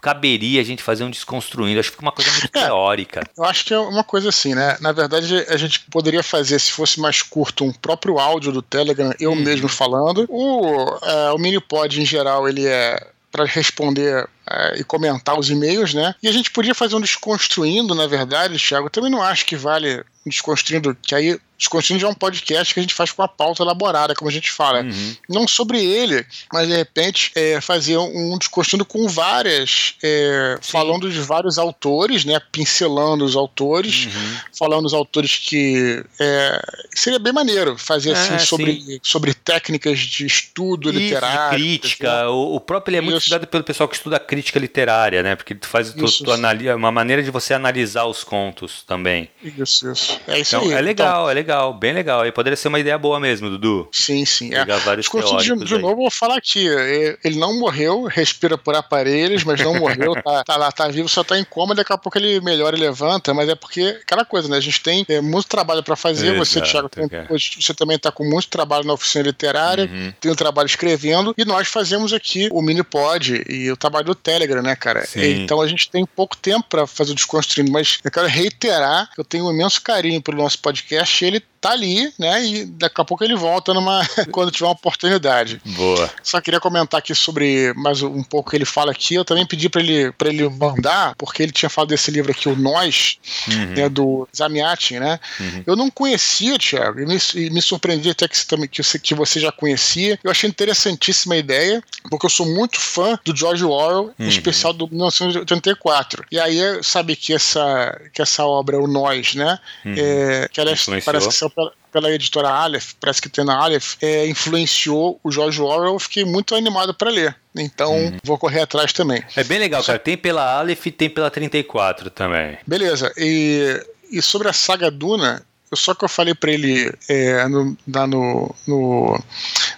caberia 0.00 0.60
a 0.60 0.64
gente 0.64 0.82
fazer 0.82 1.04
um 1.04 1.10
desconstruindo. 1.10 1.78
Acho 1.78 1.90
que 1.90 1.96
fica 1.96 2.04
uma 2.04 2.12
coisa 2.12 2.30
muito 2.30 2.46
é, 2.46 2.64
teórica. 2.64 3.22
Eu 3.36 3.44
acho 3.44 3.64
que 3.64 3.74
é 3.74 3.78
uma 3.78 4.02
coisa 4.02 4.30
assim, 4.30 4.54
né? 4.54 4.76
Na 4.80 4.92
verdade, 4.92 5.44
a 5.48 5.56
gente 5.56 5.80
poderia 5.90 6.22
fazer, 6.22 6.58
se 6.58 6.72
fosse 6.72 6.98
mais 6.98 7.22
curto, 7.22 7.64
um 7.64 7.72
próprio 7.72 8.18
áudio 8.18 8.50
do 8.50 8.62
Telegram, 8.62 9.12
eu 9.20 9.32
hum. 9.32 9.36
mesmo 9.36 9.68
falando. 9.68 10.26
O, 10.28 10.98
é, 11.02 11.32
o 11.32 11.38
Minipod, 11.38 12.00
em 12.00 12.06
geral, 12.06 12.48
ele 12.48 12.66
é 12.66 12.98
para 13.30 13.44
responder 13.44 14.28
e 14.76 14.84
comentar 14.84 15.38
os 15.38 15.50
e-mails, 15.50 15.94
né? 15.94 16.14
E 16.22 16.28
a 16.28 16.32
gente 16.32 16.50
podia 16.50 16.74
fazer 16.74 16.96
um 16.96 17.00
desconstruindo, 17.00 17.94
na 17.94 18.06
verdade, 18.06 18.58
Thiago. 18.58 18.86
Eu 18.86 18.90
também 18.90 19.10
não 19.10 19.22
acho 19.22 19.46
que 19.46 19.56
vale 19.56 20.02
desconstruindo, 20.24 20.96
que 21.02 21.14
aí 21.14 21.38
Desconstruindo 21.60 22.00
já 22.00 22.08
é 22.08 22.10
um 22.10 22.14
podcast 22.14 22.72
que 22.72 22.80
a 22.80 22.82
gente 22.82 22.94
faz 22.94 23.12
com 23.12 23.20
uma 23.20 23.28
pauta 23.28 23.62
elaborada, 23.62 24.14
como 24.14 24.30
a 24.30 24.32
gente 24.32 24.50
fala. 24.50 24.80
Uhum. 24.80 25.16
Não 25.28 25.46
sobre 25.46 25.84
ele, 25.84 26.24
mas 26.50 26.66
de 26.66 26.74
repente 26.74 27.30
é, 27.34 27.60
fazer 27.60 27.98
um 27.98 28.38
desconstruindo 28.38 28.82
com 28.86 29.06
várias. 29.06 29.94
É, 30.02 30.58
falando 30.62 31.10
de 31.10 31.20
vários 31.20 31.58
autores, 31.58 32.24
né? 32.24 32.40
Pincelando 32.50 33.26
os 33.26 33.36
autores, 33.36 34.06
uhum. 34.06 34.36
falando 34.58 34.86
os 34.86 34.94
autores 34.94 35.36
que. 35.36 36.02
É, 36.18 36.62
seria 36.94 37.18
bem 37.18 37.32
maneiro 37.32 37.76
fazer 37.76 38.12
assim 38.12 38.36
é, 38.36 38.38
sobre, 38.38 38.98
sobre 39.02 39.34
técnicas 39.34 39.98
de 39.98 40.24
estudo 40.24 40.88
Isso, 40.88 40.98
literário. 40.98 41.58
De 41.58 41.62
crítica. 41.62 42.30
O, 42.30 42.54
o, 42.54 42.60
próprio 42.60 42.92
ele 42.92 42.98
é 42.98 43.00
muito 43.02 43.18
Isso. 43.18 43.26
estudado 43.26 43.46
pelo 43.46 43.64
pessoal 43.64 43.86
que 43.86 43.96
estuda 43.96 44.18
crítica 44.30 44.60
literária, 44.60 45.24
né? 45.24 45.34
Porque 45.34 45.56
tu 45.56 45.66
faz 45.66 45.92
tu, 45.92 46.06
tu 46.24 46.30
analisa, 46.30 46.76
uma 46.76 46.92
maneira 46.92 47.20
de 47.20 47.32
você 47.32 47.52
analisar 47.52 48.04
os 48.04 48.22
contos 48.22 48.84
também. 48.86 49.28
Isso, 49.42 49.90
isso. 49.90 50.20
É 50.28 50.38
isso 50.38 50.54
então, 50.54 50.68
aí. 50.68 50.74
É 50.74 50.80
legal, 50.80 51.22
então, 51.22 51.30
é 51.30 51.34
legal 51.34 51.74
bem 51.74 51.92
legal. 51.92 52.24
E 52.24 52.30
poderia 52.30 52.56
ser 52.56 52.68
uma 52.68 52.78
ideia 52.78 52.96
boa 52.96 53.18
mesmo, 53.18 53.50
Dudu. 53.50 53.88
Sim, 53.90 54.24
sim. 54.24 54.54
É. 54.54 54.60
Pegar 54.60 54.76
é. 54.76 54.78
vários 54.78 55.08
de, 55.08 55.64
de 55.64 55.78
novo, 55.78 55.96
vou 55.96 56.10
falar 56.12 56.36
aqui. 56.36 56.68
É, 56.68 57.18
ele 57.24 57.40
não 57.40 57.58
morreu, 57.58 58.04
respira 58.04 58.56
por 58.56 58.76
aparelhos, 58.76 59.42
mas 59.42 59.60
não 59.60 59.74
morreu, 59.74 60.14
tá, 60.22 60.44
tá, 60.44 60.56
lá, 60.56 60.70
tá 60.70 60.86
vivo, 60.86 61.08
só 61.08 61.24
tá 61.24 61.36
em 61.36 61.44
coma, 61.44 61.74
daqui 61.74 61.92
a 61.92 61.98
pouco 61.98 62.16
ele 62.16 62.40
melhora 62.40 62.76
e 62.76 62.80
levanta, 62.80 63.34
mas 63.34 63.48
é 63.48 63.56
porque 63.56 63.98
aquela 64.00 64.24
coisa, 64.24 64.48
né? 64.48 64.58
A 64.58 64.60
gente 64.60 64.80
tem 64.80 65.04
é, 65.08 65.20
muito 65.20 65.48
trabalho 65.48 65.82
para 65.82 65.96
fazer. 65.96 66.34
Exato, 66.34 66.38
você, 66.38 66.60
Thiago, 66.60 66.88
tem, 66.88 67.08
você 67.28 67.74
também 67.74 67.98
tá 67.98 68.12
com 68.12 68.24
muito 68.24 68.46
trabalho 68.46 68.84
na 68.84 68.92
oficina 68.92 69.24
literária, 69.24 69.90
uhum. 69.90 70.12
tem 70.20 70.30
um 70.30 70.36
trabalho 70.36 70.66
escrevendo, 70.66 71.34
e 71.36 71.44
nós 71.44 71.66
fazemos 71.66 72.12
aqui 72.12 72.48
o 72.52 72.62
mini 72.62 72.84
pod 72.84 73.42
e 73.48 73.70
o 73.72 73.76
trabalho 73.76 74.06
do 74.06 74.14
Telegram, 74.20 74.62
né, 74.62 74.76
cara? 74.76 75.04
Sim. 75.06 75.42
Então 75.42 75.60
a 75.60 75.66
gente 75.66 75.90
tem 75.90 76.04
pouco 76.04 76.36
tempo 76.36 76.66
para 76.68 76.86
fazer 76.86 77.12
o 77.12 77.14
desconstruindo, 77.14 77.70
mas 77.70 77.98
eu 78.04 78.10
quero 78.10 78.26
reiterar 78.26 79.10
que 79.14 79.20
eu 79.20 79.24
tenho 79.24 79.46
um 79.46 79.52
imenso 79.52 79.80
carinho 79.82 80.22
pelo 80.22 80.38
nosso 80.38 80.58
podcast. 80.60 81.24
Ele 81.24 81.42
tá 81.60 81.72
ali, 81.72 82.12
né? 82.18 82.44
E 82.44 82.64
daqui 82.64 83.00
a 83.00 83.04
pouco 83.04 83.22
ele 83.22 83.36
volta 83.36 83.74
numa 83.74 84.00
quando 84.32 84.50
tiver 84.50 84.66
uma 84.66 84.72
oportunidade. 84.72 85.60
Boa. 85.64 86.10
Só 86.22 86.40
queria 86.40 86.58
comentar 86.58 86.98
aqui 86.98 87.14
sobre 87.14 87.72
mais 87.74 88.02
um 88.02 88.22
pouco 88.22 88.50
que 88.50 88.56
ele 88.56 88.64
fala 88.64 88.90
aqui. 88.90 89.14
Eu 89.14 89.24
também 89.24 89.44
pedi 89.44 89.68
para 89.68 89.82
ele 89.82 90.12
para 90.12 90.28
ele 90.28 90.48
mandar, 90.48 91.14
porque 91.16 91.42
ele 91.42 91.52
tinha 91.52 91.68
falado 91.68 91.90
desse 91.90 92.10
livro 92.10 92.30
aqui, 92.30 92.48
o 92.48 92.56
Nós, 92.56 93.18
uhum. 93.48 93.66
né, 93.66 93.88
do 93.88 94.26
Zamiatin, 94.34 94.98
né? 94.98 95.20
Uhum. 95.38 95.64
Eu 95.66 95.76
não 95.76 95.90
conhecia, 95.90 96.58
Thiago, 96.58 97.00
e 97.00 97.06
me, 97.06 97.18
e 97.34 97.50
me 97.50 97.60
surpreendi 97.60 98.10
até 98.10 98.26
que 98.26 98.36
você, 98.36 98.46
também, 98.46 98.68
que, 98.68 98.82
você, 98.82 98.98
que 98.98 99.14
você 99.14 99.38
já 99.38 99.52
conhecia. 99.52 100.18
Eu 100.24 100.30
achei 100.30 100.48
interessantíssima 100.48 101.34
a 101.34 101.38
ideia, 101.38 101.82
porque 102.08 102.24
eu 102.24 102.30
sou 102.30 102.46
muito 102.46 102.80
fã 102.80 103.18
do 103.24 103.36
George 103.36 103.64
Orwell, 103.64 104.14
em 104.18 104.24
uhum. 104.24 104.28
especial 104.28 104.72
do 104.72 104.88
1984. 104.88 106.24
E 106.30 106.38
aí, 106.38 106.58
sabe 106.82 107.16
que 107.16 107.34
essa, 107.34 108.00
que 108.14 108.22
essa 108.22 108.44
obra, 108.44 108.80
o 108.80 108.86
Nós, 108.86 109.34
né? 109.34 109.58
Uhum. 109.84 109.94
É, 109.96 110.48
que 110.50 110.60
aliás, 110.60 110.86
parece 111.04 111.30
ser 111.32 111.49
pela, 111.50 111.72
pela 111.92 112.10
editora 112.12 112.48
Aleph, 112.48 112.92
parece 113.00 113.20
que 113.20 113.28
tem 113.28 113.44
na 113.44 113.56
Aleph, 113.56 113.96
é, 114.00 114.26
influenciou 114.26 115.20
o 115.22 115.30
George 115.30 115.60
Orwell. 115.60 115.94
Eu 115.94 115.98
fiquei 115.98 116.24
muito 116.24 116.54
animado 116.54 116.94
para 116.94 117.10
ler. 117.10 117.36
Então, 117.54 117.94
hum. 117.94 118.16
vou 118.24 118.38
correr 118.38 118.60
atrás 118.60 118.92
também. 118.92 119.22
É 119.36 119.44
bem 119.44 119.58
legal, 119.58 119.82
cara. 119.82 119.98
Tem 119.98 120.16
pela 120.16 120.58
Aleph 120.58 120.86
e 120.86 120.90
tem 120.90 121.10
pela 121.10 121.30
34 121.30 122.10
também. 122.10 122.58
Beleza. 122.66 123.12
E, 123.16 123.82
e 124.10 124.22
sobre 124.22 124.48
a 124.48 124.52
saga 124.52 124.90
Duna, 124.90 125.44
só 125.74 125.94
que 125.94 126.04
eu 126.04 126.08
falei 126.08 126.34
para 126.34 126.50
ele 126.50 126.92
é, 127.08 127.46
no, 127.48 127.76
no, 127.86 128.54
no, 128.66 129.24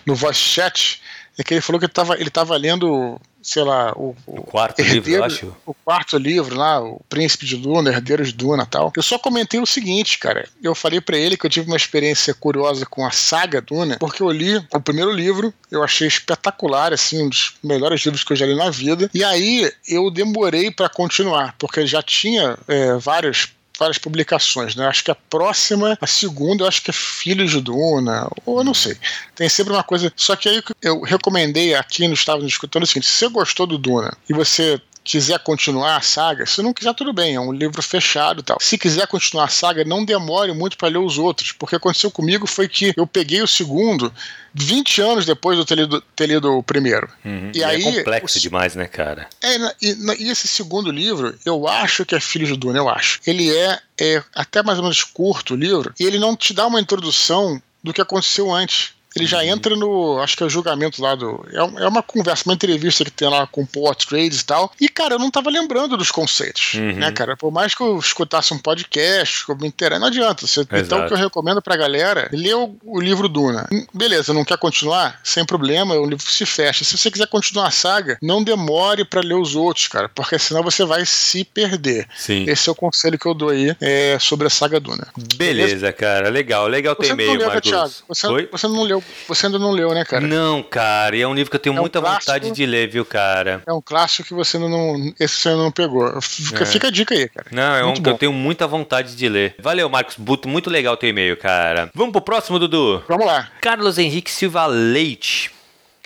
no 0.06 0.14
voice 0.14 0.40
chat, 0.40 1.02
é 1.38 1.42
que 1.42 1.54
ele 1.54 1.60
falou 1.60 1.78
que 1.78 1.86
ele 1.86 1.90
estava 1.90 2.14
ele 2.14 2.30
tava 2.30 2.56
lendo 2.56 3.20
sei 3.42 3.64
lá, 3.64 3.92
o, 3.96 4.14
o 4.24 4.42
quarto 4.42 4.78
herdeiro, 4.78 5.04
livro, 5.04 5.14
eu 5.14 5.24
acho. 5.24 5.56
O 5.66 5.74
quarto 5.74 6.16
livro 6.16 6.56
lá, 6.56 6.80
o 6.80 7.00
Príncipe 7.08 7.44
de 7.44 7.56
Duna, 7.56 7.90
Herdeiro 7.90 8.24
de 8.24 8.32
Duna 8.32 8.64
tal. 8.64 8.92
Eu 8.96 9.02
só 9.02 9.18
comentei 9.18 9.58
o 9.58 9.66
seguinte, 9.66 10.18
cara. 10.18 10.48
Eu 10.62 10.74
falei 10.74 11.00
para 11.00 11.16
ele 11.16 11.36
que 11.36 11.44
eu 11.44 11.50
tive 11.50 11.66
uma 11.66 11.76
experiência 11.76 12.32
curiosa 12.32 12.86
com 12.86 13.04
a 13.04 13.10
saga 13.10 13.60
Duna, 13.60 13.96
porque 13.98 14.22
eu 14.22 14.30
li 14.30 14.56
o 14.72 14.80
primeiro 14.80 15.10
livro, 15.10 15.52
eu 15.70 15.82
achei 15.82 16.06
espetacular, 16.06 16.92
assim, 16.92 17.24
um 17.24 17.28
dos 17.28 17.54
melhores 17.62 18.02
livros 18.02 18.22
que 18.22 18.32
eu 18.32 18.36
já 18.36 18.46
li 18.46 18.54
na 18.54 18.70
vida. 18.70 19.10
E 19.12 19.24
aí 19.24 19.70
eu 19.88 20.10
demorei 20.10 20.70
para 20.70 20.88
continuar, 20.88 21.56
porque 21.58 21.84
já 21.86 22.02
tinha 22.02 22.56
é, 22.68 22.96
vários 22.96 23.48
várias 23.78 23.98
publicações, 23.98 24.74
né? 24.74 24.86
Acho 24.86 25.04
que 25.04 25.10
a 25.10 25.14
próxima, 25.14 25.96
a 26.00 26.06
segunda, 26.06 26.64
eu 26.64 26.68
acho 26.68 26.82
que 26.82 26.90
é 26.90 26.94
Filhos 26.94 27.50
de 27.50 27.60
Duna, 27.60 28.28
ou 28.44 28.62
não 28.62 28.74
sei. 28.74 28.96
Tem 29.34 29.48
sempre 29.48 29.72
uma 29.72 29.82
coisa. 29.82 30.12
Só 30.16 30.36
que 30.36 30.48
aí 30.48 30.62
eu 30.82 31.00
recomendei 31.02 31.74
aqui 31.74 32.06
no 32.06 32.14
Estado 32.14 32.46
escutando 32.46 32.84
o 32.84 32.86
seguinte: 32.86 33.06
se 33.06 33.18
você 33.18 33.28
gostou 33.28 33.66
do 33.66 33.78
Duna 33.78 34.16
e 34.28 34.32
você 34.32 34.80
quiser 35.04 35.38
continuar 35.40 35.96
a 35.96 36.00
saga, 36.00 36.46
se 36.46 36.62
não 36.62 36.72
quiser, 36.72 36.94
tudo 36.94 37.12
bem, 37.12 37.34
é 37.34 37.40
um 37.40 37.52
livro 37.52 37.82
fechado 37.82 38.40
e 38.40 38.42
tal. 38.42 38.58
Se 38.60 38.78
quiser 38.78 39.06
continuar 39.06 39.44
a 39.44 39.48
saga, 39.48 39.84
não 39.84 40.04
demore 40.04 40.52
muito 40.52 40.76
para 40.76 40.88
ler 40.88 40.98
os 40.98 41.18
outros, 41.18 41.52
porque 41.52 41.76
aconteceu 41.76 42.10
comigo 42.10 42.46
foi 42.46 42.68
que 42.68 42.92
eu 42.96 43.06
peguei 43.06 43.42
o 43.42 43.46
segundo 43.46 44.12
20 44.54 45.00
anos 45.00 45.26
depois 45.26 45.56
de 45.56 45.62
eu 45.62 45.66
ter 45.66 45.74
lido, 45.74 46.00
ter 46.14 46.26
lido 46.26 46.56
o 46.56 46.62
primeiro. 46.62 47.08
Uhum. 47.24 47.50
E, 47.54 47.58
e 47.58 47.62
é 47.62 47.66
aí, 47.66 47.82
é 47.82 47.96
complexo 47.96 48.38
o, 48.38 48.40
demais, 48.40 48.76
né, 48.76 48.86
cara? 48.86 49.28
É, 49.40 49.56
e, 49.80 49.96
e, 50.20 50.30
esse 50.30 50.46
segundo 50.46 50.90
livro, 50.90 51.36
eu 51.44 51.66
acho 51.66 52.04
que 52.04 52.14
é 52.14 52.20
Filhos 52.20 52.48
de 52.48 52.56
Duna, 52.56 52.78
eu 52.78 52.88
acho. 52.88 53.20
Ele 53.26 53.54
é, 53.54 53.78
é 54.00 54.22
até 54.34 54.62
mais 54.62 54.78
ou 54.78 54.84
menos 54.84 55.02
curto 55.02 55.54
o 55.54 55.56
livro, 55.56 55.92
e 55.98 56.04
ele 56.04 56.18
não 56.18 56.36
te 56.36 56.54
dá 56.54 56.66
uma 56.66 56.80
introdução 56.80 57.60
do 57.82 57.92
que 57.92 58.00
aconteceu 58.00 58.52
antes 58.52 58.94
ele 59.16 59.26
já 59.26 59.44
entra 59.44 59.76
no. 59.76 60.20
Acho 60.20 60.36
que 60.36 60.42
é 60.42 60.46
o 60.46 60.50
julgamento 60.50 61.02
lá 61.02 61.14
do. 61.14 61.44
É, 61.52 61.84
é 61.84 61.88
uma 61.88 62.02
conversa, 62.02 62.44
uma 62.46 62.54
entrevista 62.54 63.04
que 63.04 63.10
tem 63.10 63.28
lá 63.28 63.46
com 63.46 63.62
o 63.62 63.66
Paul 63.66 63.94
Trades 63.94 64.40
e 64.40 64.44
tal. 64.44 64.72
E, 64.80 64.88
cara, 64.88 65.14
eu 65.14 65.18
não 65.18 65.30
tava 65.30 65.50
lembrando 65.50 65.96
dos 65.96 66.10
conceitos. 66.10 66.74
Uhum. 66.74 66.94
Né, 66.94 67.12
cara? 67.12 67.36
Por 67.36 67.50
mais 67.50 67.74
que 67.74 67.82
eu 67.82 67.98
escutasse 67.98 68.54
um 68.54 68.58
podcast, 68.58 69.44
que 69.44 69.52
eu 69.52 69.56
me 69.56 69.72
não 69.98 70.06
adianta. 70.06 70.46
Você, 70.46 70.60
então, 70.60 71.04
o 71.04 71.08
que 71.08 71.12
eu 71.12 71.18
recomendo 71.18 71.60
pra 71.60 71.76
galera, 71.76 72.28
ler 72.32 72.54
o, 72.54 72.76
o, 72.84 73.00
livro 73.00 73.28
Duna. 73.28 73.68
Beleza, 73.92 74.32
não 74.32 74.44
quer 74.44 74.56
continuar? 74.56 75.20
Sem 75.24 75.44
problema, 75.44 75.94
o 75.94 76.06
livro 76.06 76.24
se 76.24 76.46
fecha. 76.46 76.84
Se 76.84 76.96
você 76.96 77.10
quiser 77.10 77.26
continuar 77.26 77.68
a 77.68 77.70
saga, 77.70 78.18
não 78.22 78.42
demore 78.42 79.04
para 79.04 79.20
ler 79.20 79.34
os 79.34 79.54
outros, 79.54 79.88
cara, 79.88 80.08
porque 80.08 80.38
senão 80.38 80.62
você 80.62 80.84
vai 80.84 81.04
se 81.04 81.44
perder. 81.44 82.06
Sim. 82.16 82.44
Esse 82.48 82.68
é 82.68 82.72
o 82.72 82.74
conselho 82.74 83.18
que 83.18 83.26
eu 83.26 83.34
dou 83.34 83.48
aí 83.48 83.74
é, 83.80 84.18
sobre 84.20 84.46
a 84.46 84.50
saga 84.50 84.78
Duna. 84.78 85.08
Beleza, 85.36 85.74
Beleza? 85.74 85.92
cara. 85.92 86.28
Legal, 86.28 86.66
legal 86.68 86.94
ter 86.94 87.10
e-mail, 87.10 87.44
Marcos. 87.44 88.04
Você, 88.08 88.48
você 88.50 88.68
não 88.68 88.82
leu 88.82 89.01
você 89.28 89.46
ainda 89.46 89.58
não 89.58 89.70
leu, 89.70 89.94
né, 89.94 90.04
cara? 90.04 90.26
Não, 90.26 90.62
cara. 90.62 91.16
E 91.16 91.22
é 91.22 91.28
um 91.28 91.34
livro 91.34 91.50
que 91.50 91.56
eu 91.56 91.60
tenho 91.60 91.74
é 91.74 91.78
um 91.78 91.82
muita 91.82 92.00
clássico, 92.00 92.32
vontade 92.32 92.50
de 92.50 92.66
ler, 92.66 92.88
viu, 92.88 93.04
cara? 93.04 93.62
É 93.66 93.72
um 93.72 93.80
clássico 93.80 94.28
que 94.28 94.34
você 94.34 94.58
não. 94.58 95.12
Esse 95.18 95.36
você 95.36 95.54
não 95.54 95.70
pegou. 95.70 96.20
Fica, 96.20 96.62
é. 96.62 96.66
fica 96.66 96.88
a 96.88 96.90
dica 96.90 97.14
aí, 97.14 97.28
cara. 97.28 97.46
Não, 97.50 97.74
é 97.74 97.82
muito 97.82 97.98
um 97.98 98.02
bom. 98.02 98.02
que 98.02 98.10
eu 98.10 98.18
tenho 98.18 98.32
muita 98.32 98.66
vontade 98.66 99.16
de 99.16 99.28
ler. 99.28 99.54
Valeu, 99.58 99.88
Marcos 99.88 100.16
Buto. 100.16 100.48
Muito 100.48 100.70
legal 100.70 100.94
o 100.94 100.96
teu 100.96 101.08
e-mail, 101.08 101.36
cara. 101.36 101.90
Vamos 101.94 102.12
pro 102.12 102.20
próximo, 102.20 102.58
Dudu? 102.58 103.02
Vamos 103.08 103.26
lá. 103.26 103.48
Carlos 103.60 103.98
Henrique 103.98 104.30
Silva 104.30 104.66
Leite. 104.66 105.50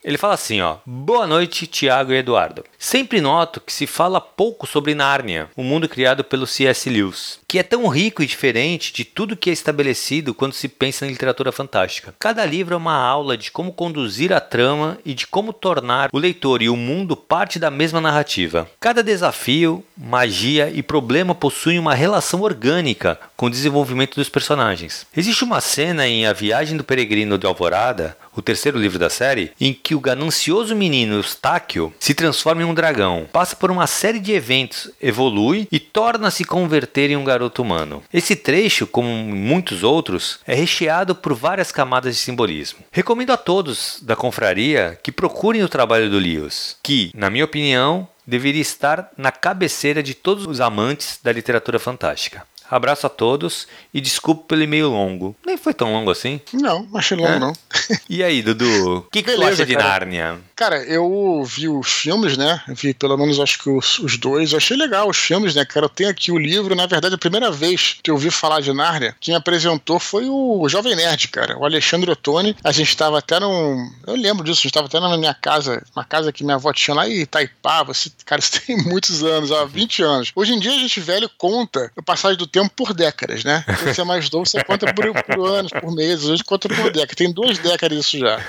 Ele 0.07 0.17
fala 0.17 0.35
assim, 0.35 0.61
ó: 0.61 0.77
Boa 0.87 1.27
noite, 1.27 1.67
Tiago 1.67 2.13
e 2.13 2.19
Eduardo. 2.19 2.65
Sempre 2.79 3.21
noto 3.21 3.61
que 3.61 3.73
se 3.73 3.89
fala 3.89 4.21
pouco 4.21 4.65
sobre 4.65 4.95
Nárnia, 4.95 5.51
o 5.57 5.63
um 5.63 5.65
mundo 5.65 5.89
criado 5.89 6.23
pelo 6.23 6.47
C.S. 6.47 6.89
Lewis, 6.89 7.41
que 7.49 7.59
é 7.59 7.65
tão 7.65 7.89
rico 7.89 8.23
e 8.23 8.27
diferente 8.27 8.93
de 8.93 9.05
tudo 9.05 9.37
que 9.37 9.51
é 9.51 9.53
estabelecido 9.53 10.33
quando 10.33 10.53
se 10.53 10.69
pensa 10.69 11.05
em 11.05 11.09
literatura 11.09 11.51
fantástica. 11.51 12.15
Cada 12.21 12.47
livro 12.47 12.75
é 12.75 12.77
uma 12.77 12.95
aula 12.95 13.37
de 13.37 13.51
como 13.51 13.73
conduzir 13.73 14.33
a 14.33 14.39
trama 14.39 14.97
e 15.05 15.13
de 15.13 15.27
como 15.27 15.53
tornar 15.53 16.09
o 16.13 16.19
leitor 16.19 16.63
e 16.63 16.69
o 16.69 16.77
mundo 16.77 17.17
parte 17.17 17.59
da 17.59 17.69
mesma 17.71 18.01
narrativa. 18.01 18.71
Cada 18.79 19.03
desafio, 19.03 19.85
magia 19.97 20.71
e 20.73 20.85
problema 20.85 21.35
possuem 21.35 21.81
uma 21.81 21.95
relação 21.95 22.43
orgânica 22.43 23.19
com 23.37 23.47
o 23.47 23.51
desenvolvimento 23.51 24.15
dos 24.15 24.29
personagens. 24.29 25.05
Existe 25.17 25.43
uma 25.43 25.61
cena 25.61 26.07
em 26.07 26.27
A 26.27 26.33
Viagem 26.33 26.77
do 26.77 26.85
Peregrino 26.85 27.37
de 27.37 27.47
Alvorada, 27.47 28.17
o 28.37 28.43
terceiro 28.43 28.79
livro 28.79 28.99
da 28.99 29.09
série, 29.09 29.51
em 29.61 29.73
que 29.73 29.95
o 29.95 30.01
ganancioso 30.01 30.77
menino 30.77 31.15
Eustáquio 31.15 31.93
se 31.99 32.15
transforma 32.15 32.63
em 32.63 32.67
um 32.67 32.75
dragão, 32.75 33.27
passa 33.33 33.57
por 33.57 33.71
uma 33.71 33.87
série 33.87 34.21
de 34.21 34.33
eventos, 34.33 34.91
evolui 35.01 35.67
e 35.73 35.81
torna-se 35.81 36.45
converter 36.45 37.11
em 37.11 37.17
um 37.17 37.25
garoto 37.25 37.63
humano. 37.63 38.03
Esse 38.13 38.37
trecho, 38.37 38.87
como 38.87 39.09
muitos 39.09 39.83
outros, 39.83 40.39
é 40.47 40.55
recheado 40.55 41.15
por 41.15 41.35
várias 41.35 41.73
camadas 41.73 42.15
de 42.15 42.21
simbolismo. 42.21 42.81
Recomendo 42.93 43.33
a 43.33 43.37
todos 43.37 43.99
da 44.03 44.15
confraria 44.15 44.99
que 45.03 45.11
procurem 45.11 45.63
o 45.63 45.69
trabalho 45.69 46.11
do 46.11 46.19
Lewis, 46.19 46.77
que, 46.83 47.11
na 47.15 47.31
minha 47.31 47.45
opinião, 47.45 48.07
deveria 48.27 48.61
estar 48.61 49.11
na 49.17 49.31
cabeceira 49.31 50.03
de 50.03 50.13
todos 50.13 50.47
os 50.47 50.61
amantes 50.61 51.19
da 51.23 51.33
literatura 51.33 51.79
fantástica. 51.79 52.45
Abraço 52.71 53.07
a 53.07 53.11
todos 53.11 53.67
e 53.93 54.01
desculpe 54.01 54.45
pelo 54.49 54.63
e-mail 54.63 54.89
longo. 54.89 55.37
Nem 55.45 55.57
foi 55.57 55.73
tão 55.73 55.93
longo 55.93 56.11
assim. 56.11 56.41
Não, 56.53 56.87
achei 56.95 57.17
longo 57.17 57.31
é? 57.31 57.39
não. 57.39 57.53
E 58.09 58.23
aí, 58.23 58.43
Dudu? 58.43 58.99
O 58.99 59.03
que, 59.11 59.23
que 59.23 59.31
Beleza, 59.31 59.51
tu 59.51 59.55
acha 59.55 59.67
de 59.67 59.75
cara. 59.75 59.89
Nárnia? 59.89 60.41
Cara, 60.55 60.83
eu 60.85 61.45
vi 61.45 61.69
os 61.69 61.87
filmes, 61.87 62.37
né? 62.37 62.63
Vi 62.69 62.95
pelo 62.95 63.17
menos 63.17 63.39
acho 63.39 63.59
que 63.59 63.69
os, 63.69 63.99
os, 63.99 64.17
dois. 64.17 64.53
Eu 64.53 64.59
achei 64.59 64.77
legal 64.77 65.09
os 65.09 65.19
filmes, 65.19 65.55
né, 65.55 65.65
cara? 65.65 65.85
Eu 65.85 65.91
tenho 65.91 66.09
aqui 66.09 66.33
o 66.33 66.39
livro. 66.39 66.75
Na 66.75 66.87
verdade, 66.87 67.15
a 67.15 67.19
primeira 67.19 67.51
vez 67.51 67.99
que 68.03 68.11
eu 68.11 68.15
ouvi 68.15 68.31
falar 68.31 68.61
de 68.61 68.73
Nárnia, 68.73 69.15
quem 69.21 69.35
apresentou 69.35 69.99
foi 69.99 70.29
o 70.29 70.67
Jovem 70.69 70.97
Nerd, 70.97 71.29
cara. 71.29 71.59
O 71.59 71.65
Alexandre 71.65 72.11
Ottoni. 72.11 72.57
A 72.65 72.73
gente 72.73 72.89
estava 72.89 73.19
até 73.19 73.39
num. 73.39 73.91
Eu 74.07 74.17
lembro 74.17 74.45
disso, 74.45 74.61
a 74.61 74.63
gente 74.63 74.67
estava 74.67 74.87
até 74.87 74.99
na 74.99 75.17
minha 75.19 75.35
casa, 75.35 75.85
uma 75.95 76.05
casa 76.05 76.33
que 76.33 76.43
minha 76.43 76.57
avó 76.57 76.73
tinha 76.73 76.95
lá 76.95 77.07
em 77.07 77.21
Itaipava. 77.21 77.93
Cara, 78.25 78.41
isso 78.41 78.61
tem 78.67 78.77
muitos 78.79 79.23
anos, 79.23 79.53
há 79.53 79.65
20 79.65 80.03
anos. 80.03 80.33
Hoje 80.35 80.55
em 80.55 80.59
dia 80.59 80.73
a 80.73 80.79
gente 80.79 81.01
velho 81.01 81.31
conta 81.37 81.93
o 81.97 82.03
passagem 82.03 82.39
do 82.39 82.47
tempo 82.57 82.71
por 82.75 82.95
décadas, 82.95 83.45
né? 83.45 83.63
Quando 83.67 83.95
você 83.95 84.01
é 84.01 84.05
mais 84.05 84.31
novo, 84.31 84.47
você 84.47 84.65
conta 84.65 84.93
por, 84.95 85.13
por 85.25 85.49
anos, 85.49 85.71
por 85.73 85.95
meses, 85.95 86.25
hoje 86.25 86.43
conta 86.43 86.69
por 86.69 86.91
décadas. 86.91 87.17
Tem 87.17 87.31
duas 87.31 87.59
décadas 87.59 87.99
isso 87.99 88.19
já. 88.19 88.43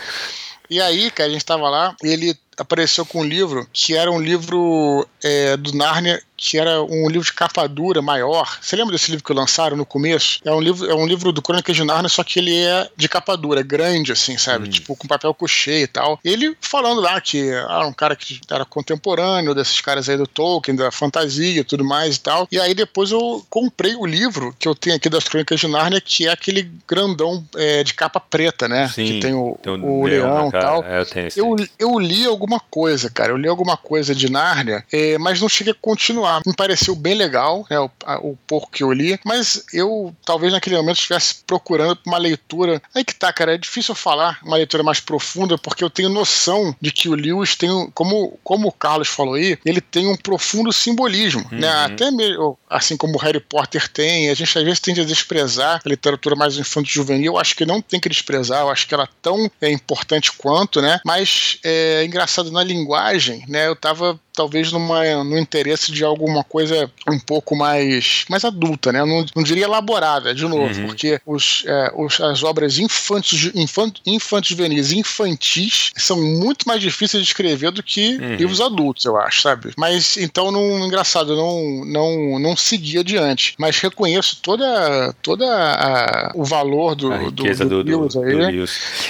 E 0.70 0.82
aí, 0.82 1.12
cara, 1.12 1.30
a 1.30 1.34
gente 1.34 1.46
tava 1.46 1.70
lá, 1.70 1.96
ele 2.04 2.38
apareceu 2.58 3.06
com 3.06 3.22
um 3.22 3.24
livro 3.24 3.68
que 3.72 3.96
era 3.96 4.12
um 4.12 4.20
livro 4.20 5.08
é, 5.24 5.56
do 5.58 5.74
Nárnia 5.74 6.22
que 6.38 6.58
era 6.58 6.82
um 6.84 7.10
livro 7.10 7.26
de 7.26 7.34
capa 7.34 7.68
dura 7.68 8.02
maior. 8.02 8.60
Você 8.62 8.76
lembra 8.76 8.94
desse 8.94 9.10
livro 9.10 9.26
que 9.26 9.34
lançaram 9.34 9.76
no 9.76 9.86
começo? 9.86 10.40
É 10.46 10.52
um 10.52 10.62
livro, 10.62 10.90
é 10.90 10.94
um 10.94 11.08
livro 11.08 11.32
do 11.32 11.42
Crônicas 11.42 11.76
de 11.76 11.84
Nárnia, 11.84 12.10
só 12.10 12.24
que 12.24 12.40
ele 12.40 12.56
é 12.56 12.88
de 12.96 13.10
capa 13.10 13.36
dura, 13.36 13.62
grande, 13.64 14.12
assim, 14.12 14.38
sabe? 14.38 14.68
Hum. 14.68 14.70
Tipo, 14.70 14.96
com 14.96 15.08
papel 15.08 15.34
couché 15.34 15.82
e 15.82 15.88
tal. 15.88 16.20
Ele 16.24 16.56
falando 16.62 17.02
lá 17.02 17.20
que 17.20 17.50
era 17.50 17.88
um 17.88 17.94
cara 17.94 18.16
que 18.16 18.40
era 18.50 18.64
contemporâneo 18.64 19.56
desses 19.56 19.82
caras 19.82 20.08
aí 20.08 20.18
do 20.18 20.28
Tolkien, 20.28 20.76
da 20.76 20.92
fantasia 20.92 21.62
e 21.62 21.64
tudo 21.64 21.84
mais 21.84 22.16
e 22.16 22.20
tal. 22.20 22.48
E 22.52 22.60
aí 22.60 22.74
depois 22.74 23.12
eu 23.12 23.44
comprei 23.50 23.96
o 23.96 24.06
livro 24.06 24.56
que 24.60 24.68
eu 24.68 24.76
tenho 24.76 24.96
aqui 24.96 25.10
das 25.10 25.24
Crônicas 25.24 25.60
de 25.60 25.68
Nárnia, 25.68 26.00
que 26.00 26.28
é 26.28 26.32
aquele 26.32 26.72
grandão 26.88 27.44
é, 27.56 27.84
de 27.84 27.94
capa 27.94 28.20
preta, 28.20 28.68
né? 28.68 28.88
Sim, 28.90 29.06
que 29.06 29.20
tem 29.20 29.34
o, 29.34 29.58
tem 29.62 29.74
o, 29.74 30.02
o 30.02 30.06
leão 30.06 30.50
e 30.50 30.52
tal. 30.52 30.84
É, 30.84 31.00
eu, 31.00 31.06
tenho 31.06 31.28
eu, 31.36 31.56
eu, 31.80 32.00
li 32.00 32.26
alguma 32.26 32.60
coisa, 32.60 33.10
cara. 33.10 33.32
Eu 33.32 33.38
li 33.38 33.48
alguma 33.48 33.76
coisa 33.76 34.14
de 34.14 34.32
Nárnia, 34.32 34.86
é, 34.92 35.18
mas 35.18 35.42
não 35.42 35.50
cheguei 35.50 35.74
a 35.74 35.78
continuar 35.80 36.27
continuar. 36.28 36.42
Me 36.46 36.54
pareceu 36.54 36.96
bem 36.96 37.16
legal, 37.16 37.66
né, 37.70 37.80
o, 37.80 37.90
a, 38.06 38.20
o 38.20 38.38
pouco 38.48 38.70
que 38.70 38.84
eu 38.84 38.92
li, 38.92 39.20
mas 39.26 39.66
eu 39.74 40.16
talvez 40.26 40.52
naquele 40.52 40.76
momento 40.78 40.98
estivesse 40.98 41.38
procurando 41.46 42.00
uma 42.06 42.18
leitura. 42.18 42.82
Aí 42.94 43.04
que 43.04 43.16
tá, 43.16 43.32
cara, 43.32 43.54
é 43.54 43.58
difícil 43.58 43.96
falar 43.96 44.40
uma 44.44 44.58
leitura 44.58 44.84
mais 44.84 45.00
profunda, 45.00 45.58
porque 45.58 45.84
eu 45.84 45.90
tenho 45.90 46.10
noção 46.10 46.76
de 46.82 46.92
que 46.92 47.10
o 47.10 47.16
Lewis 47.16 47.56
tem, 47.56 47.70
como, 47.94 48.38
como 48.44 48.68
o 48.68 48.72
Carlos 48.72 49.08
falou 49.08 49.36
aí, 49.36 49.58
ele 49.66 49.82
tem 49.82 50.08
um 50.08 50.16
profundo 50.16 50.72
simbolismo, 50.74 51.42
né? 51.44 51.48
uhum. 51.52 51.60
né? 51.60 51.86
Até 51.86 52.12
mesmo, 52.12 52.58
assim 52.70 52.98
como 52.98 53.16
o 53.16 53.20
Harry 53.20 53.40
Potter 53.40 53.88
tem, 53.88 54.30
a 54.30 54.34
gente 54.34 54.58
às 54.58 54.64
vezes 54.64 54.80
tende 54.80 55.02
a 55.02 55.06
desprezar 55.06 55.82
a 55.86 55.90
literatura 55.90 56.36
mais 56.36 56.58
infanto-juvenil, 56.58 57.34
eu 57.34 57.40
acho 57.40 57.56
que 57.56 57.66
não 57.66 57.82
tem 57.82 58.00
que 58.00 58.10
desprezar, 58.10 58.62
eu 58.62 58.70
acho 58.70 58.88
que 58.88 58.94
ela 58.94 59.04
é 59.04 59.10
tão 59.22 59.50
é, 59.62 59.70
importante 59.72 60.32
quanto, 60.34 60.82
né? 60.82 61.00
Mas 61.06 61.60
é 61.64 62.04
engraçado 62.04 62.52
na 62.52 62.64
linguagem, 62.64 63.44
né? 63.48 63.68
Eu 63.68 63.76
tava 63.76 64.20
talvez 64.38 64.72
numa, 64.72 65.24
no 65.24 65.36
interesse 65.36 65.92
de 65.92 66.04
alguma 66.04 66.44
coisa 66.44 66.90
um 67.10 67.20
pouco 67.20 67.56
mais, 67.56 68.24
mais 68.30 68.46
adulta, 68.46 68.92
né? 68.92 69.04
Não, 69.04 69.26
não 69.36 69.42
diria 69.42 69.64
elaborada, 69.64 70.34
de 70.36 70.44
novo, 70.44 70.80
uhum. 70.80 70.86
porque 70.86 71.20
os, 71.26 71.64
é, 71.66 71.92
os, 71.96 72.22
as 72.22 72.44
obras 72.44 72.78
infantis, 72.78 73.52
infant, 73.56 73.96
infantis 74.06 74.50
juvenis 74.50 74.92
infantis 74.92 75.92
são 75.98 76.22
muito 76.22 76.68
mais 76.68 76.80
difíceis 76.80 77.24
de 77.24 77.30
escrever 77.30 77.72
do 77.72 77.82
que 77.82 78.18
uhum. 78.18 78.36
livros 78.36 78.62
adultos, 78.62 79.06
eu 79.06 79.18
acho, 79.18 79.42
sabe? 79.42 79.74
Mas 79.76 80.18
então, 80.18 80.52
não, 80.52 80.86
engraçado, 80.86 81.36
não, 81.36 81.84
não, 81.86 82.40
não 82.40 82.56
segui 82.56 83.00
adiante. 83.00 83.56
Mas 83.58 83.80
reconheço 83.80 84.40
toda, 84.42 85.16
toda 85.24 85.46
a, 85.48 86.32
o 86.36 86.44
valor 86.44 86.94
do, 86.94 87.12
a 87.12 87.18
riqueza 87.18 87.66
do, 87.66 87.84
do, 87.84 88.08
do, 88.08 88.24
aí. 88.24 88.58
Do 88.58 88.66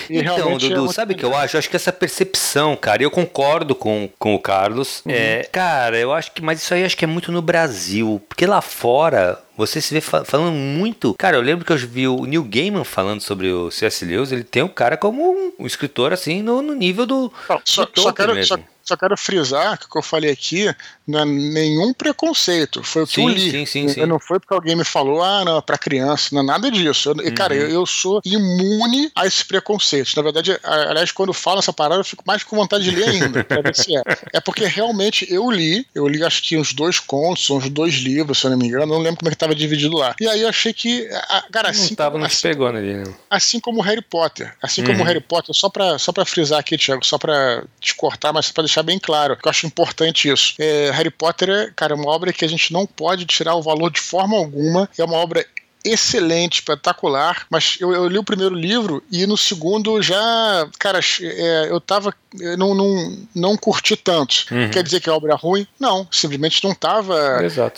então, 0.09 0.57
Dudu, 0.57 0.85
é 0.85 0.93
sabe 0.93 1.13
o 1.13 1.17
que 1.17 1.25
eu 1.25 1.35
acho? 1.35 1.57
Eu 1.57 1.59
acho 1.59 1.69
que 1.69 1.75
essa 1.75 1.91
percepção, 1.91 2.77
cara, 2.77 3.03
eu 3.03 3.11
concordo 3.11 3.75
com, 3.75 4.09
com 4.17 4.33
o 4.33 4.39
Carlos. 4.39 5.01
É, 5.17 5.43
cara, 5.51 5.97
eu 5.97 6.13
acho 6.13 6.31
que, 6.31 6.41
mas 6.41 6.61
isso 6.61 6.73
aí 6.73 6.83
acho 6.83 6.97
que 6.97 7.05
é 7.05 7.07
muito 7.07 7.31
no 7.31 7.41
Brasil, 7.41 8.21
porque 8.27 8.45
lá 8.45 8.61
fora 8.61 9.39
você 9.57 9.81
se 9.81 9.93
vê 9.93 9.99
falando 9.99 10.51
muito. 10.51 11.15
Cara, 11.15 11.35
eu 11.35 11.41
lembro 11.41 11.65
que 11.65 11.73
eu 11.73 11.77
vi 11.77 12.07
o 12.07 12.25
Neil 12.25 12.43
Gaiman 12.43 12.83
falando 12.83 13.21
sobre 13.21 13.51
o 13.51 13.71
C.S. 13.71 14.05
Lewis. 14.05 14.31
Ele 14.31 14.43
tem 14.43 14.61
o 14.61 14.69
cara 14.69 14.95
como 14.95 15.23
um, 15.23 15.51
um 15.59 15.65
escritor 15.65 16.13
assim 16.13 16.41
no, 16.41 16.61
no 16.61 16.75
nível 16.75 17.05
do. 17.05 17.33
Não, 17.49 17.61
só, 17.65 17.85
do 17.85 18.01
só, 18.01 18.13
quero, 18.13 18.35
mesmo. 18.35 18.55
Só, 18.57 18.63
só 18.87 18.95
quero 18.95 19.17
frisar 19.17 19.77
que 19.77 19.85
o 19.85 19.89
que 19.89 19.97
eu 19.97 20.01
falei 20.01 20.31
aqui 20.31 20.73
não 21.05 21.19
é 21.19 21.25
nenhum 21.25 21.93
preconceito. 21.93 22.81
Foi 22.83 23.03
o 23.03 23.07
que 23.07 23.15
sim, 23.15 23.23
eu 23.23 23.29
li. 23.29 23.51
Sim, 23.51 23.65
sim, 23.65 23.87
sim. 23.89 24.05
Não 24.05 24.17
foi 24.17 24.39
porque 24.39 24.53
alguém 24.53 24.77
me 24.77 24.85
falou, 24.85 25.21
ah, 25.21 25.43
não, 25.43 25.57
é 25.57 25.61
pra 25.61 25.77
criança. 25.77 26.29
Não 26.31 26.41
é 26.41 26.45
nada 26.45 26.71
disso. 26.71 27.09
Eu, 27.09 27.15
uhum. 27.15 27.35
Cara, 27.35 27.53
eu, 27.53 27.69
eu, 27.69 27.85
sou 27.85 28.21
imune 28.23 29.11
a 29.13 29.27
esses 29.27 29.43
preconceitos. 29.43 30.15
Na 30.15 30.21
verdade, 30.21 30.57
aliás, 30.63 31.11
quando 31.11 31.29
eu 31.29 31.33
falo 31.33 31.59
essa 31.59 31.73
parada, 31.73 31.99
eu 31.99 32.05
fico 32.05 32.23
mais 32.25 32.43
com 32.43 32.55
vontade 32.55 32.85
de 32.85 32.91
ler 32.91 33.09
ainda, 33.09 33.43
pra 33.43 33.61
ver 33.61 33.75
se 33.75 33.95
é. 33.95 34.01
É 34.33 34.39
porque 34.39 34.65
realmente 34.65 35.27
eu 35.29 35.51
li, 35.51 35.85
eu 35.93 36.07
li 36.07 36.23
acho 36.23 36.41
que 36.41 36.57
uns 36.57 36.73
dois 36.73 36.97
contos, 36.99 37.49
uns 37.49 37.69
dois 37.69 37.95
livros, 37.95 38.39
se 38.39 38.45
eu 38.45 38.51
não 38.51 38.57
me 38.57 38.67
engano, 38.67 38.85
não 38.85 38.99
lembro 38.99 39.19
como 39.19 39.29
é 39.29 39.31
que 39.31 39.37
tava 39.47 39.55
dividido 39.55 39.97
lá. 39.97 40.15
E 40.19 40.27
aí 40.27 40.41
eu 40.41 40.49
achei 40.49 40.73
que, 40.73 41.07
cara, 41.51 41.69
assim. 41.69 41.89
Não 41.89 41.95
tava, 41.95 42.17
não 42.17 42.25
assim, 42.25 42.41
pegou 42.41 42.67
ali, 42.67 42.93
né? 42.93 43.13
Assim 43.29 43.59
como 43.59 43.81
Harry 43.81 44.01
Potter. 44.01 44.53
Assim 44.61 44.81
uhum. 44.81 44.87
como 44.87 45.03
Harry 45.03 45.21
Potter, 45.21 45.55
só 45.55 45.69
pra, 45.69 45.97
só 45.97 46.11
pra 46.11 46.25
frisar 46.25 46.59
aqui, 46.59 46.77
Thiago, 46.77 47.05
só 47.05 47.17
pra 47.17 47.63
te 47.79 47.95
cortar, 47.95 48.33
mas 48.33 48.51
pra 48.51 48.63
deixar 48.63 48.83
bem 48.83 48.99
claro, 48.99 49.37
que 49.37 49.47
eu 49.47 49.49
acho 49.49 49.65
importante 49.65 50.29
isso. 50.29 50.55
É, 50.59 50.91
Harry 50.91 51.11
Potter 51.11 51.49
é, 51.49 51.71
cara, 51.75 51.95
uma 51.95 52.09
obra 52.09 52.33
que 52.33 52.45
a 52.45 52.49
gente 52.49 52.73
não 52.73 52.85
pode 52.85 53.25
tirar 53.25 53.55
o 53.55 53.61
valor 53.61 53.91
de 53.91 54.01
forma 54.01 54.37
alguma. 54.37 54.89
É 54.97 55.03
uma 55.03 55.17
obra 55.17 55.45
excelente, 55.83 56.55
espetacular, 56.55 57.45
mas 57.49 57.77
eu, 57.79 57.93
eu, 57.93 58.07
li 58.07 58.17
o 58.17 58.23
primeiro 58.23 58.53
livro 58.53 59.01
e 59.11 59.25
no 59.25 59.37
segundo 59.37 60.01
já, 60.01 60.67
cara, 60.77 60.99
é, 61.21 61.67
eu 61.69 61.79
tava, 61.79 62.13
não, 62.57 62.75
não, 62.75 63.17
não 63.33 63.57
curti 63.57 63.95
tanto. 63.95 64.45
Uhum. 64.51 64.69
Quer 64.69 64.83
dizer 64.83 64.99
que 64.99 65.09
a 65.09 65.13
obra 65.13 65.33
é 65.33 65.35
ruim? 65.35 65.67
Não, 65.79 66.07
simplesmente 66.11 66.63
não 66.63 66.73
tava 66.73 67.15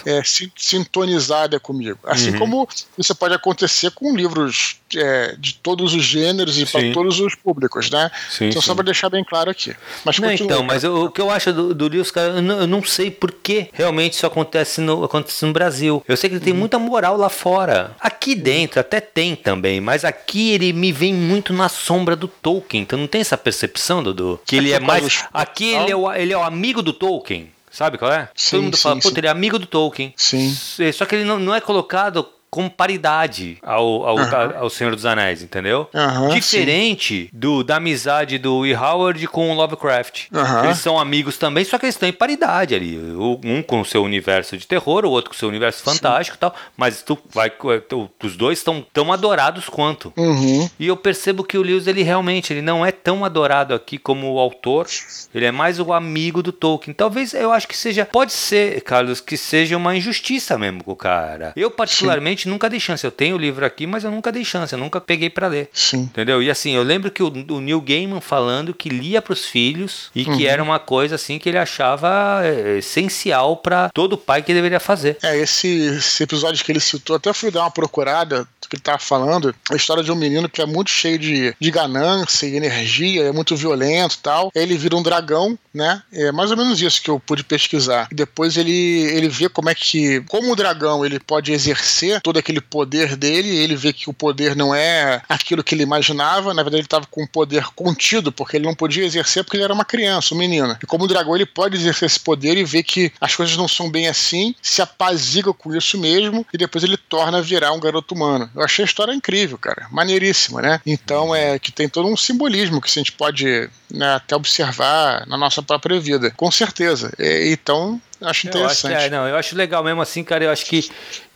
é, 0.05 0.21
sintonizada 0.55 1.59
comigo. 1.59 1.99
Assim 2.03 2.31
uhum. 2.31 2.39
como 2.39 2.69
isso 2.97 3.15
pode 3.15 3.33
acontecer 3.33 3.91
com 3.91 4.15
livros 4.15 4.79
é, 4.95 5.35
de 5.37 5.53
todos 5.55 5.93
os 5.93 6.03
gêneros 6.03 6.57
e 6.57 6.65
para 6.65 6.91
todos 6.93 7.19
os 7.19 7.35
públicos, 7.35 7.89
né? 7.89 8.09
Sim, 8.29 8.45
então, 8.45 8.61
sim. 8.61 8.67
só 8.67 8.75
para 8.75 8.85
deixar 8.85 9.09
bem 9.09 9.23
claro 9.23 9.51
aqui. 9.51 9.75
Mas 10.03 10.19
não, 10.19 10.31
então, 10.31 10.63
mas 10.63 10.83
eu, 10.83 11.05
o 11.05 11.11
que 11.11 11.21
eu 11.21 11.29
acho 11.29 11.53
do, 11.53 11.73
do 11.73 11.87
livro, 11.87 12.11
cara, 12.11 12.27
eu 12.33 12.41
não, 12.41 12.59
eu 12.61 12.67
não, 12.67 12.83
sei 12.83 13.11
por 13.11 13.31
que 13.31 13.69
realmente 13.73 14.13
isso 14.13 14.25
acontece 14.25 14.81
no, 14.81 15.03
acontece 15.03 15.45
no 15.45 15.53
Brasil. 15.53 16.03
Eu 16.07 16.17
sei 16.17 16.29
que 16.29 16.35
ele 16.37 16.43
tem 16.43 16.53
uhum. 16.53 16.59
muita 16.59 16.79
moral 16.79 17.17
lá 17.17 17.29
fora. 17.29 17.95
Aqui 17.99 18.35
dentro 18.35 18.79
até 18.79 18.99
tem 18.99 19.35
também, 19.35 19.79
mas 19.79 20.03
aqui 20.03 20.51
ele 20.51 20.73
me 20.73 20.91
vem 20.91 21.13
muito 21.13 21.53
na 21.53 21.69
sombra 21.69 22.15
do 22.15 22.27
Tolkien. 22.27 22.83
Então 22.83 22.97
não 22.97 23.07
tem 23.07 23.21
essa 23.21 23.37
percepção, 23.37 24.01
Dudu? 24.01 24.39
Que 24.49 24.55
ele 24.55 24.71
é 24.71 24.79
mais. 24.79 25.25
Aqui 25.31 25.75
ele 25.75 25.91
é, 25.91 25.95
o, 25.95 26.11
ele 26.11 26.33
é 26.33 26.37
o 26.37 26.41
amigo 26.41 26.81
do 26.81 26.91
Tolkien. 26.91 27.51
Sabe 27.69 27.99
qual 27.99 28.11
é? 28.11 28.29
Sim, 28.33 28.51
Todo 28.51 28.63
mundo 28.63 28.77
sim, 28.77 28.81
fala, 28.81 28.99
pô, 28.99 29.09
ele 29.15 29.27
é 29.27 29.29
amigo 29.29 29.59
do 29.59 29.67
Tolkien. 29.67 30.11
Sim. 30.17 30.57
Só 30.91 31.05
que 31.05 31.13
ele 31.13 31.23
não, 31.23 31.37
não 31.37 31.53
é 31.53 31.61
colocado 31.61 32.27
com 32.49 32.67
paridade 32.67 33.57
ao, 33.61 34.05
ao, 34.05 34.15
uhum. 34.17 34.57
ao 34.57 34.69
Senhor 34.69 34.95
dos 34.95 35.05
Anéis, 35.05 35.41
entendeu? 35.41 35.87
Uhum, 35.93 36.29
Diferente 36.29 37.23
sim. 37.23 37.29
do 37.31 37.63
da 37.63 37.77
amizade 37.77 38.37
do 38.37 38.65
E. 38.65 38.73
Howard 38.73 39.27
com 39.27 39.51
o 39.51 39.53
Lovecraft. 39.53 40.27
Uhum. 40.31 40.65
Eles 40.65 40.79
são 40.79 40.99
amigos 40.99 41.37
também, 41.37 41.63
só 41.63 41.77
que 41.77 41.85
eles 41.85 41.95
estão 41.95 42.09
em 42.09 42.13
paridade 42.13 42.73
ali. 42.73 42.97
Um 43.43 43.61
com 43.61 43.81
o 43.81 43.85
seu 43.85 44.03
universo 44.03 44.57
de 44.57 44.65
terror, 44.65 45.05
o 45.05 45.09
outro 45.09 45.31
com 45.31 45.35
o 45.35 45.39
seu 45.39 45.49
universo 45.49 45.83
fantástico 45.83 46.37
e 46.37 46.39
tal. 46.39 46.55
Mas 46.75 47.01
tu 47.01 47.17
vai. 47.29 47.49
Tu, 47.49 48.09
os 48.23 48.35
dois 48.35 48.59
estão 48.59 48.85
tão 48.93 49.11
adorados 49.11 49.69
quanto. 49.69 50.13
Uhum. 50.17 50.69
E 50.79 50.87
eu 50.87 50.97
percebo 50.97 51.43
que 51.43 51.57
o 51.57 51.61
Lewis, 51.61 51.87
ele 51.87 52.03
realmente 52.03 52.53
ele 52.53 52.61
não 52.61 52.85
é 52.85 52.91
tão 52.91 53.23
adorado 53.23 53.73
aqui 53.73 53.97
como 53.97 54.33
o 54.33 54.39
autor. 54.39 54.87
Ele 55.33 55.45
é 55.45 55.51
mais 55.51 55.79
o 55.79 55.93
amigo 55.93 56.41
do 56.41 56.51
Tolkien. 56.51 56.93
Talvez 56.93 57.33
eu 57.33 57.51
acho 57.51 57.67
que 57.67 57.77
seja. 57.77 58.05
Pode 58.05 58.33
ser, 58.33 58.81
Carlos, 58.81 59.21
que 59.21 59.37
seja 59.37 59.77
uma 59.77 59.95
injustiça 59.95 60.57
mesmo 60.57 60.83
com 60.83 60.91
o 60.91 60.95
cara. 60.95 61.53
Eu, 61.55 61.69
particularmente, 61.69 62.38
nunca 62.47 62.69
dei 62.69 62.79
chance. 62.79 63.03
Eu 63.03 63.11
tenho 63.11 63.35
o 63.35 63.39
livro 63.39 63.65
aqui, 63.65 63.85
mas 63.85 64.03
eu 64.03 64.11
nunca 64.11 64.31
dei 64.31 64.45
chance, 64.45 64.73
eu 64.73 64.79
nunca 64.79 65.01
peguei 65.01 65.29
para 65.29 65.47
ler. 65.47 65.69
Sim. 65.73 66.01
Entendeu? 66.01 66.41
E 66.41 66.49
assim, 66.49 66.71
eu 66.71 66.83
lembro 66.83 67.11
que 67.11 67.23
o, 67.23 67.27
o 67.27 67.59
Neil 67.59 67.81
Gaiman 67.81 68.21
falando 68.21 68.73
que 68.73 68.89
lia 68.89 69.21
para 69.21 69.33
os 69.33 69.45
filhos 69.45 70.11
e 70.15 70.23
uhum. 70.23 70.37
que 70.37 70.47
era 70.47 70.61
uma 70.61 70.79
coisa 70.79 71.15
assim 71.15 71.39
que 71.39 71.49
ele 71.49 71.57
achava 71.57 72.41
é, 72.43 72.77
essencial 72.77 73.57
para 73.57 73.89
todo 73.89 74.17
pai 74.17 74.41
que 74.41 74.53
deveria 74.53 74.79
fazer. 74.79 75.17
É, 75.21 75.37
esse, 75.37 75.67
esse 75.67 76.23
episódio 76.23 76.63
que 76.63 76.71
ele 76.71 76.79
citou, 76.79 77.15
até 77.15 77.33
fui 77.33 77.51
dar 77.51 77.61
uma 77.61 77.71
procurada 77.71 78.47
que 78.69 78.75
ele 78.75 78.83
tava 78.83 78.99
falando, 78.99 79.53
a 79.71 79.75
história 79.75 80.03
de 80.03 80.11
um 80.11 80.15
menino 80.15 80.47
que 80.47 80.61
é 80.61 80.65
muito 80.65 80.91
cheio 80.91 81.17
de, 81.17 81.55
de 81.59 81.71
ganância 81.71 82.45
e 82.45 82.55
energia, 82.55 83.23
é 83.23 83.31
muito 83.31 83.55
violento 83.55 84.15
e 84.15 84.19
tal. 84.19 84.51
Ele 84.53 84.77
vira 84.77 84.95
um 84.95 85.01
dragão, 85.01 85.57
né? 85.73 86.01
É 86.13 86.31
mais 86.31 86.51
ou 86.51 86.57
menos 86.57 86.79
isso 86.79 87.01
que 87.01 87.09
eu 87.09 87.19
pude 87.19 87.43
pesquisar. 87.43 88.07
Depois 88.11 88.55
ele, 88.57 88.71
ele 88.71 89.27
vê 89.27 89.49
como 89.49 89.69
é 89.69 89.75
que, 89.75 90.21
como 90.29 90.51
o 90.51 90.55
dragão 90.55 91.03
ele 91.03 91.19
pode 91.19 91.51
exercer 91.51 92.21
todo 92.29 92.37
aquele 92.37 92.61
poder 92.61 93.15
dele, 93.15 93.49
ele 93.49 93.75
vê 93.75 93.91
que 93.91 94.07
o 94.07 94.13
poder 94.13 94.55
não 94.55 94.73
é 94.73 95.19
aquilo 95.27 95.63
que 95.63 95.73
ele 95.73 95.81
imaginava, 95.81 96.53
na 96.53 96.61
verdade 96.61 96.81
ele 96.81 96.85
estava 96.85 97.07
com 97.07 97.23
um 97.23 97.27
poder 97.27 97.65
contido, 97.75 98.31
porque 98.31 98.55
ele 98.55 98.67
não 98.67 98.75
podia 98.75 99.03
exercer 99.03 99.43
porque 99.43 99.57
ele 99.57 99.63
era 99.63 99.73
uma 99.73 99.83
criança, 99.83 100.35
um 100.35 100.37
menino. 100.37 100.77
E 100.81 100.85
como 100.85 101.05
o 101.05 101.07
dragão 101.07 101.35
ele 101.35 101.47
pode 101.47 101.75
exercer 101.75 102.05
esse 102.05 102.19
poder 102.19 102.55
e 102.55 102.63
vê 102.63 102.83
que 102.83 103.11
as 103.19 103.35
coisas 103.35 103.57
não 103.57 103.67
são 103.67 103.89
bem 103.89 104.07
assim, 104.07 104.53
se 104.61 104.79
apazigua 104.79 105.55
com 105.55 105.75
isso 105.75 105.97
mesmo 105.97 106.45
e 106.53 106.57
depois 106.57 106.83
ele 106.83 106.97
torna 106.97 107.41
virar 107.41 107.71
um 107.71 107.79
garoto 107.79 108.13
humano. 108.13 108.47
Eu 108.55 108.61
achei 108.61 108.83
a 108.83 108.87
história 108.87 109.11
incrível, 109.11 109.57
cara, 109.57 109.87
maneiríssima, 109.89 110.61
né? 110.61 110.79
Então 110.85 111.33
é 111.33 111.57
que 111.57 111.71
tem 111.71 111.89
todo 111.89 112.07
um 112.07 112.15
simbolismo 112.15 112.79
que 112.79 112.89
a 112.89 112.93
gente 112.93 113.11
pode 113.11 113.67
né, 113.91 114.15
até 114.15 114.35
observar 114.35 115.25
na 115.27 115.37
nossa 115.37 115.61
própria 115.61 115.99
vida, 115.99 116.31
com 116.31 116.51
certeza. 116.51 117.11
E, 117.17 117.51
então 117.51 117.99
acho 118.21 118.47
interessante. 118.47 118.91
Eu 118.91 118.97
acho, 118.97 119.05
é, 119.05 119.09
não, 119.09 119.27
eu 119.27 119.35
acho 119.35 119.55
legal 119.55 119.83
mesmo 119.83 120.01
assim, 120.01 120.23
cara. 120.23 120.43
Eu 120.43 120.51
acho 120.51 120.65
que 120.65 120.89